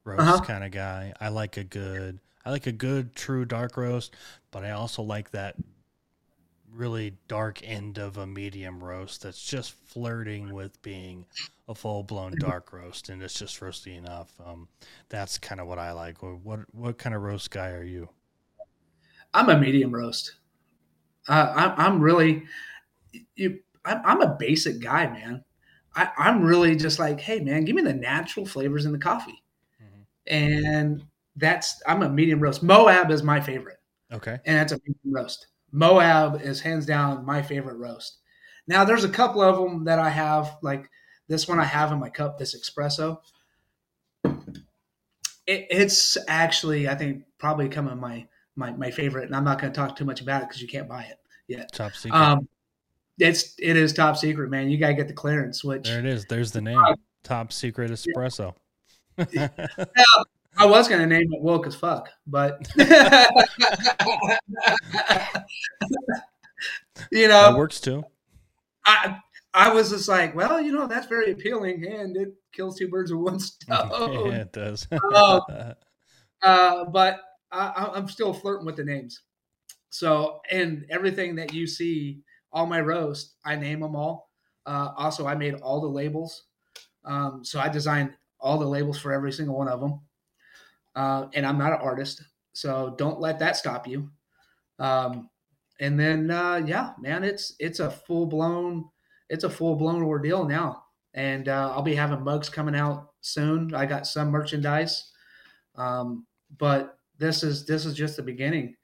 roast 0.05 0.21
uh-huh. 0.23 0.45
kind 0.45 0.65
of 0.65 0.71
guy. 0.71 1.13
I 1.21 1.29
like 1.29 1.57
a 1.57 1.65
good 1.65 2.21
I 2.45 2.51
like 2.51 2.67
a 2.67 2.73
good 2.73 3.15
true 3.15 3.45
dark 3.45 3.77
roast, 3.77 4.15
but 4.51 4.65
I 4.65 4.71
also 4.71 5.03
like 5.03 5.33
that 5.33 5.57
really 6.75 7.15
dark 7.29 7.61
end 7.63 7.99
of 7.99 8.17
a 8.17 8.27
medium 8.27 8.83
roast 8.83 9.23
that's 9.23 9.43
just 9.43 9.73
flirting 9.73 10.53
with 10.53 10.81
being 10.83 11.27
a 11.69 11.75
full 11.75 12.03
blown 12.03 12.33
mm-hmm. 12.33 12.49
dark 12.49 12.73
roast, 12.73 13.09
and 13.09 13.23
it's 13.23 13.39
just 13.39 13.61
roasty 13.61 13.97
enough. 13.97 14.33
Um, 14.45 14.69
that's 15.09 15.39
kind 15.39 15.61
of 15.61 15.67
what 15.67 15.79
I 15.79 15.93
like. 15.93 16.23
What 16.23 16.61
what 16.73 16.99
kind 16.99 17.15
of 17.15 17.23
roast 17.23 17.51
guy 17.51 17.71
are 17.71 17.85
you? 17.85 18.09
I'm 19.35 19.49
a 19.51 19.59
medium 19.59 19.93
roast. 19.93 20.35
Uh, 21.29 21.53
I'm, 21.55 21.73
I'm 21.77 22.01
really 22.01 22.45
you. 23.37 23.61
I'm, 23.85 24.01
I'm 24.05 24.21
a 24.23 24.37
basic 24.39 24.81
guy, 24.81 25.07
man. 25.07 25.45
I, 25.95 26.11
I'm 26.17 26.43
really 26.43 26.77
just 26.77 26.99
like, 26.99 27.21
hey, 27.21 27.41
man, 27.41 27.65
give 27.65 27.77
me 27.77 27.83
the 27.83 27.95
natural 27.95 28.47
flavors 28.47 28.85
in 28.87 28.93
the 28.93 28.99
coffee, 28.99 29.43
mm-hmm. 29.83 30.03
and 30.35 31.03
that's 31.37 31.83
I'm 31.87 32.03
a 32.03 32.09
medium 32.09 32.41
roast. 32.41 32.63
Moab 32.63 33.11
is 33.11 33.23
my 33.23 33.41
favorite. 33.41 33.79
Okay. 34.13 34.39
And 34.47 34.57
that's 34.57 34.73
a 34.73 34.77
medium 34.87 35.15
roast. 35.15 35.49
Moab 35.73 36.41
is 36.43 36.61
hands 36.61 36.87
down 36.87 37.25
my 37.25 37.43
favorite 37.43 37.77
roast. 37.77 38.19
Now 38.67 38.85
there's 38.85 39.05
a 39.05 39.09
couple 39.09 39.43
of 39.43 39.57
them 39.57 39.85
that 39.85 39.99
I 39.99 40.11
have, 40.11 40.57
like 40.63 40.91
this 41.29 41.49
one 41.49 41.61
I 41.61 41.65
have 41.65 41.93
in 41.93 41.99
my 41.99 42.11
cup, 42.11 42.39
this 42.39 42.57
espresso. 42.57 43.19
It, 44.25 45.67
it's 45.71 46.19
actually, 46.27 46.89
I 46.89 46.95
think, 46.95 47.25
probably 47.39 47.69
coming 47.69 47.99
my 47.99 48.27
my 48.57 48.73
my 48.73 48.91
favorite, 48.91 49.25
and 49.25 49.37
I'm 49.37 49.45
not 49.45 49.61
going 49.61 49.73
to 49.73 49.77
talk 49.77 49.97
too 49.97 50.05
much 50.05 50.21
about 50.21 50.43
it 50.43 50.49
because 50.49 50.61
you 50.61 50.69
can't 50.69 50.89
buy 50.89 51.05
it 51.05 51.19
yet. 51.47 51.73
Top 51.73 51.95
secret. 51.95 52.19
Um, 52.19 52.49
it's 53.19 53.55
it 53.59 53.77
is 53.77 53.93
top 53.93 54.17
secret, 54.17 54.51
man. 54.51 54.69
You 54.69 54.79
got 54.79 54.89
to 54.89 54.95
get 54.95 55.09
the 55.09 55.15
clearance. 55.15 55.65
Which 55.65 55.85
there 55.85 56.01
it 56.01 56.07
is. 56.07 56.25
There's 56.27 56.53
the 56.53 56.61
name. 56.61 56.79
Uh, 56.79 56.95
top 57.23 57.53
secret 57.53 57.91
espresso. 57.91 58.55
Yeah. 59.33 59.49
I 60.57 60.67
was 60.67 60.89
gonna 60.89 61.07
name 61.07 61.29
it 61.33 61.43
woke 61.43 61.67
as 61.67 61.75
fuck, 61.75 62.09
but 62.27 62.67
you 67.13 67.29
know, 67.29 67.55
it 67.55 67.57
works 67.57 67.81
too. 67.81 68.05
I 68.85 69.19
I 69.55 69.73
was 69.73 69.91
just 69.91 70.09
like, 70.09 70.35
well, 70.35 70.61
you 70.61 70.73
know, 70.73 70.87
that's 70.87 71.07
very 71.07 71.33
appealing, 71.33 71.85
and 71.87 72.17
it 72.17 72.35
kills 72.53 72.79
two 72.79 72.89
birds 72.89 73.13
with 73.13 73.21
one 73.21 73.39
stone. 73.41 74.27
yeah, 74.27 74.41
it 74.41 74.53
does. 74.53 74.87
uh, 74.91 75.41
uh, 76.43 76.85
but 76.87 77.21
I, 77.51 77.91
I'm 77.95 78.09
still 78.09 78.33
flirting 78.33 78.67
with 78.67 78.77
the 78.77 78.85
names. 78.85 79.23
So, 79.91 80.41
and 80.51 80.85
everything 80.91 81.37
that 81.37 81.55
you 81.55 81.67
see, 81.67 82.21
all 82.53 82.67
my 82.67 82.81
roast, 82.81 83.37
I 83.45 83.57
name 83.57 83.81
them 83.81 83.97
all. 83.97 84.31
Uh, 84.67 84.93
also, 84.97 85.27
I 85.27 85.35
made 85.35 85.55
all 85.55 85.81
the 85.81 85.89
labels. 85.89 86.45
Um, 87.05 87.43
so 87.43 87.59
I 87.59 87.69
designed 87.69 88.13
all 88.39 88.59
the 88.59 88.67
labels 88.67 88.99
for 88.99 89.13
every 89.13 89.33
single 89.33 89.57
one 89.57 89.69
of 89.69 89.81
them 89.81 90.01
uh, 90.95 91.27
and 91.35 91.47
I'm 91.47 91.59
not 91.59 91.73
an 91.73 91.81
artist, 91.81 92.23
so 92.53 92.95
don't 92.99 93.21
let 93.21 93.39
that 93.39 93.57
stop 93.57 93.87
you. 93.87 94.11
Um, 94.79 95.29
and 95.81 95.99
then 95.99 96.31
uh, 96.31 96.63
yeah, 96.67 96.93
man, 97.01 97.25
it's 97.25 97.55
it's 97.59 97.81
a 97.81 97.91
full 97.91 98.27
blown 98.27 98.89
it's 99.29 99.45
a 99.45 99.51
full 99.51 99.77
blown 99.77 100.03
ordeal 100.03 100.45
now, 100.45 100.85
and 101.15 101.49
uh, 101.49 101.73
I'll 101.75 101.83
be 101.83 101.95
having 101.95 102.23
mugs 102.23 102.49
coming 102.49 102.75
out 102.75 103.11
soon. 103.21 103.75
I 103.75 103.87
got 103.87 104.07
some 104.07 104.31
merchandise, 104.31 105.13
um, 105.77 106.27
but 106.59 106.99
this 107.19 107.43
is 107.43 107.67
this 107.67 107.85
is 107.85 107.95
just 107.95 108.17
the 108.17 108.23
beginning, 108.23 108.75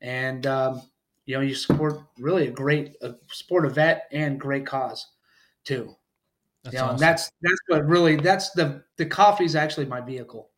and 0.00 0.46
um, 0.46 0.82
you 1.26 1.34
know 1.34 1.42
you 1.42 1.54
support 1.54 2.00
really 2.18 2.48
a 2.48 2.50
great 2.50 2.96
a 3.02 3.14
support 3.30 3.66
a 3.66 3.70
vet 3.70 4.08
and 4.12 4.40
great 4.40 4.66
cause 4.66 5.06
too. 5.64 5.94
That's 6.64 6.74
you 6.74 6.80
know, 6.80 6.86
awesome. 6.86 6.98
that's 6.98 7.30
that's 7.42 7.60
what 7.66 7.86
really 7.86 8.16
that's 8.16 8.50
the 8.50 8.84
the 8.96 9.06
coffee 9.06 9.44
is 9.44 9.56
actually 9.56 9.86
my 9.86 10.00
vehicle 10.00 10.50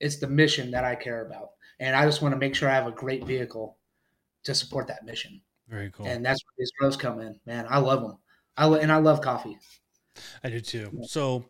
it's 0.00 0.16
the 0.16 0.28
mission 0.28 0.70
that 0.72 0.84
I 0.84 0.94
care 0.94 1.26
about, 1.26 1.50
and 1.80 1.94
I 1.94 2.04
just 2.04 2.22
want 2.22 2.32
to 2.32 2.38
make 2.38 2.54
sure 2.54 2.68
I 2.68 2.74
have 2.74 2.86
a 2.86 2.92
great 2.92 3.24
vehicle 3.24 3.78
to 4.44 4.54
support 4.54 4.86
that 4.88 5.04
mission. 5.04 5.40
Very 5.68 5.90
cool. 5.90 6.06
And 6.06 6.24
that's 6.24 6.42
where 6.44 6.54
these 6.58 6.72
grows 6.78 6.96
come 6.96 7.20
in, 7.20 7.38
man. 7.46 7.66
I 7.68 7.78
love 7.78 8.02
them. 8.02 8.18
I 8.56 8.66
lo- 8.66 8.78
and 8.78 8.92
I 8.92 8.96
love 8.96 9.20
coffee. 9.20 9.58
I 10.42 10.50
do 10.50 10.60
too. 10.60 11.00
So 11.08 11.44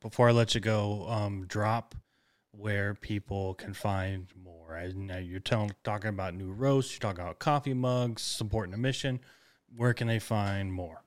before 0.00 0.28
I 0.28 0.32
let 0.32 0.54
you 0.54 0.60
go, 0.60 1.06
um, 1.08 1.46
drop 1.46 1.94
where 2.52 2.94
people 2.94 3.54
can 3.54 3.72
find 3.72 4.26
more. 4.42 4.76
I 4.76 4.86
you're 5.18 5.40
telling, 5.40 5.72
talking 5.84 6.10
about 6.10 6.34
new 6.34 6.52
roasts, 6.52 6.92
you're 6.92 7.00
talking 7.00 7.22
about 7.22 7.38
coffee 7.38 7.74
mugs, 7.74 8.22
supporting 8.22 8.72
the 8.72 8.78
mission. 8.78 9.20
Where 9.76 9.94
can 9.94 10.08
they 10.08 10.18
find 10.18 10.72
more? 10.72 11.04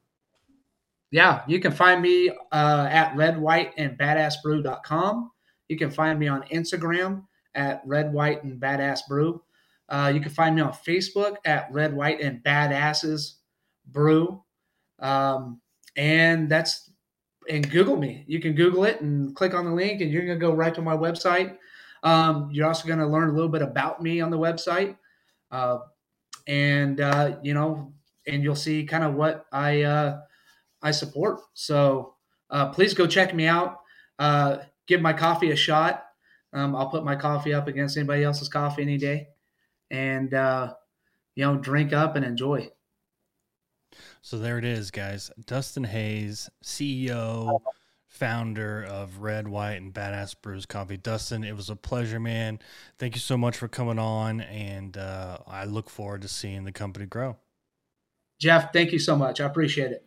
Yeah, 1.11 1.41
you 1.47 1.59
can 1.59 1.73
find 1.73 2.01
me 2.01 2.29
uh, 2.51 2.87
at 2.89 3.15
red, 3.15 3.37
white, 3.37 3.73
and 3.77 3.97
badassbrew.com. 3.97 5.31
You 5.71 5.77
can 5.77 5.89
find 5.89 6.19
me 6.19 6.27
on 6.27 6.43
Instagram 6.49 7.23
at 7.55 7.81
Red, 7.85 8.11
White, 8.11 8.43
and 8.43 8.59
Badass 8.59 9.07
Brew. 9.07 9.41
Uh, 9.87 10.11
you 10.13 10.19
can 10.19 10.29
find 10.29 10.53
me 10.53 10.61
on 10.61 10.73
Facebook 10.73 11.37
at 11.45 11.71
Red, 11.71 11.95
White, 11.95 12.19
and 12.19 12.43
Badasses 12.43 13.35
Brew. 13.85 14.43
Um, 14.99 15.61
and 15.95 16.49
that's 16.49 16.91
and 17.49 17.71
Google 17.71 17.95
me. 17.95 18.25
You 18.27 18.41
can 18.41 18.53
Google 18.53 18.83
it 18.83 18.99
and 18.99 19.33
click 19.33 19.53
on 19.53 19.63
the 19.63 19.71
link, 19.71 20.01
and 20.01 20.11
you're 20.11 20.25
going 20.25 20.37
to 20.37 20.45
go 20.45 20.53
right 20.53 20.75
to 20.75 20.81
my 20.81 20.95
website. 20.95 21.57
Um, 22.03 22.49
you're 22.51 22.67
also 22.67 22.85
going 22.85 22.99
to 22.99 23.07
learn 23.07 23.29
a 23.29 23.33
little 23.33 23.47
bit 23.47 23.61
about 23.61 24.01
me 24.01 24.19
on 24.19 24.29
the 24.29 24.37
website, 24.37 24.97
uh, 25.51 25.77
and 26.47 26.99
uh, 26.99 27.37
you 27.41 27.53
know, 27.53 27.93
and 28.27 28.43
you'll 28.43 28.57
see 28.57 28.83
kind 28.83 29.05
of 29.05 29.13
what 29.13 29.45
I 29.53 29.83
uh, 29.83 30.19
I 30.81 30.91
support. 30.91 31.39
So 31.53 32.15
uh, 32.49 32.71
please 32.71 32.93
go 32.93 33.07
check 33.07 33.33
me 33.33 33.47
out. 33.47 33.77
Give 34.91 34.99
my 34.99 35.13
coffee 35.13 35.51
a 35.51 35.55
shot. 35.55 36.03
Um, 36.51 36.75
I'll 36.75 36.89
put 36.89 37.05
my 37.05 37.15
coffee 37.15 37.53
up 37.53 37.69
against 37.69 37.95
anybody 37.95 38.25
else's 38.25 38.49
coffee 38.49 38.81
any 38.81 38.97
day, 38.97 39.29
and 39.89 40.33
uh, 40.33 40.73
you 41.33 41.45
know, 41.45 41.55
drink 41.55 41.93
up 41.93 42.17
and 42.17 42.25
enjoy. 42.25 42.69
So 44.21 44.37
there 44.37 44.57
it 44.57 44.65
is, 44.65 44.91
guys. 44.91 45.31
Dustin 45.45 45.85
Hayes, 45.85 46.49
CEO, 46.61 47.61
founder 48.05 48.83
of 48.83 49.19
Red, 49.19 49.47
White, 49.47 49.75
and 49.75 49.93
Badass 49.93 50.35
Brews 50.41 50.65
Coffee. 50.65 50.97
Dustin, 50.97 51.45
it 51.45 51.55
was 51.55 51.69
a 51.69 51.77
pleasure, 51.77 52.19
man. 52.19 52.59
Thank 52.99 53.15
you 53.15 53.21
so 53.21 53.37
much 53.37 53.55
for 53.55 53.69
coming 53.69 53.97
on, 53.97 54.41
and 54.41 54.97
uh, 54.97 55.37
I 55.47 55.63
look 55.63 55.89
forward 55.89 56.23
to 56.23 56.27
seeing 56.27 56.65
the 56.65 56.73
company 56.73 57.05
grow. 57.05 57.37
Jeff, 58.41 58.73
thank 58.73 58.91
you 58.91 58.99
so 58.99 59.15
much. 59.15 59.39
I 59.39 59.45
appreciate 59.45 59.93
it. 59.93 60.05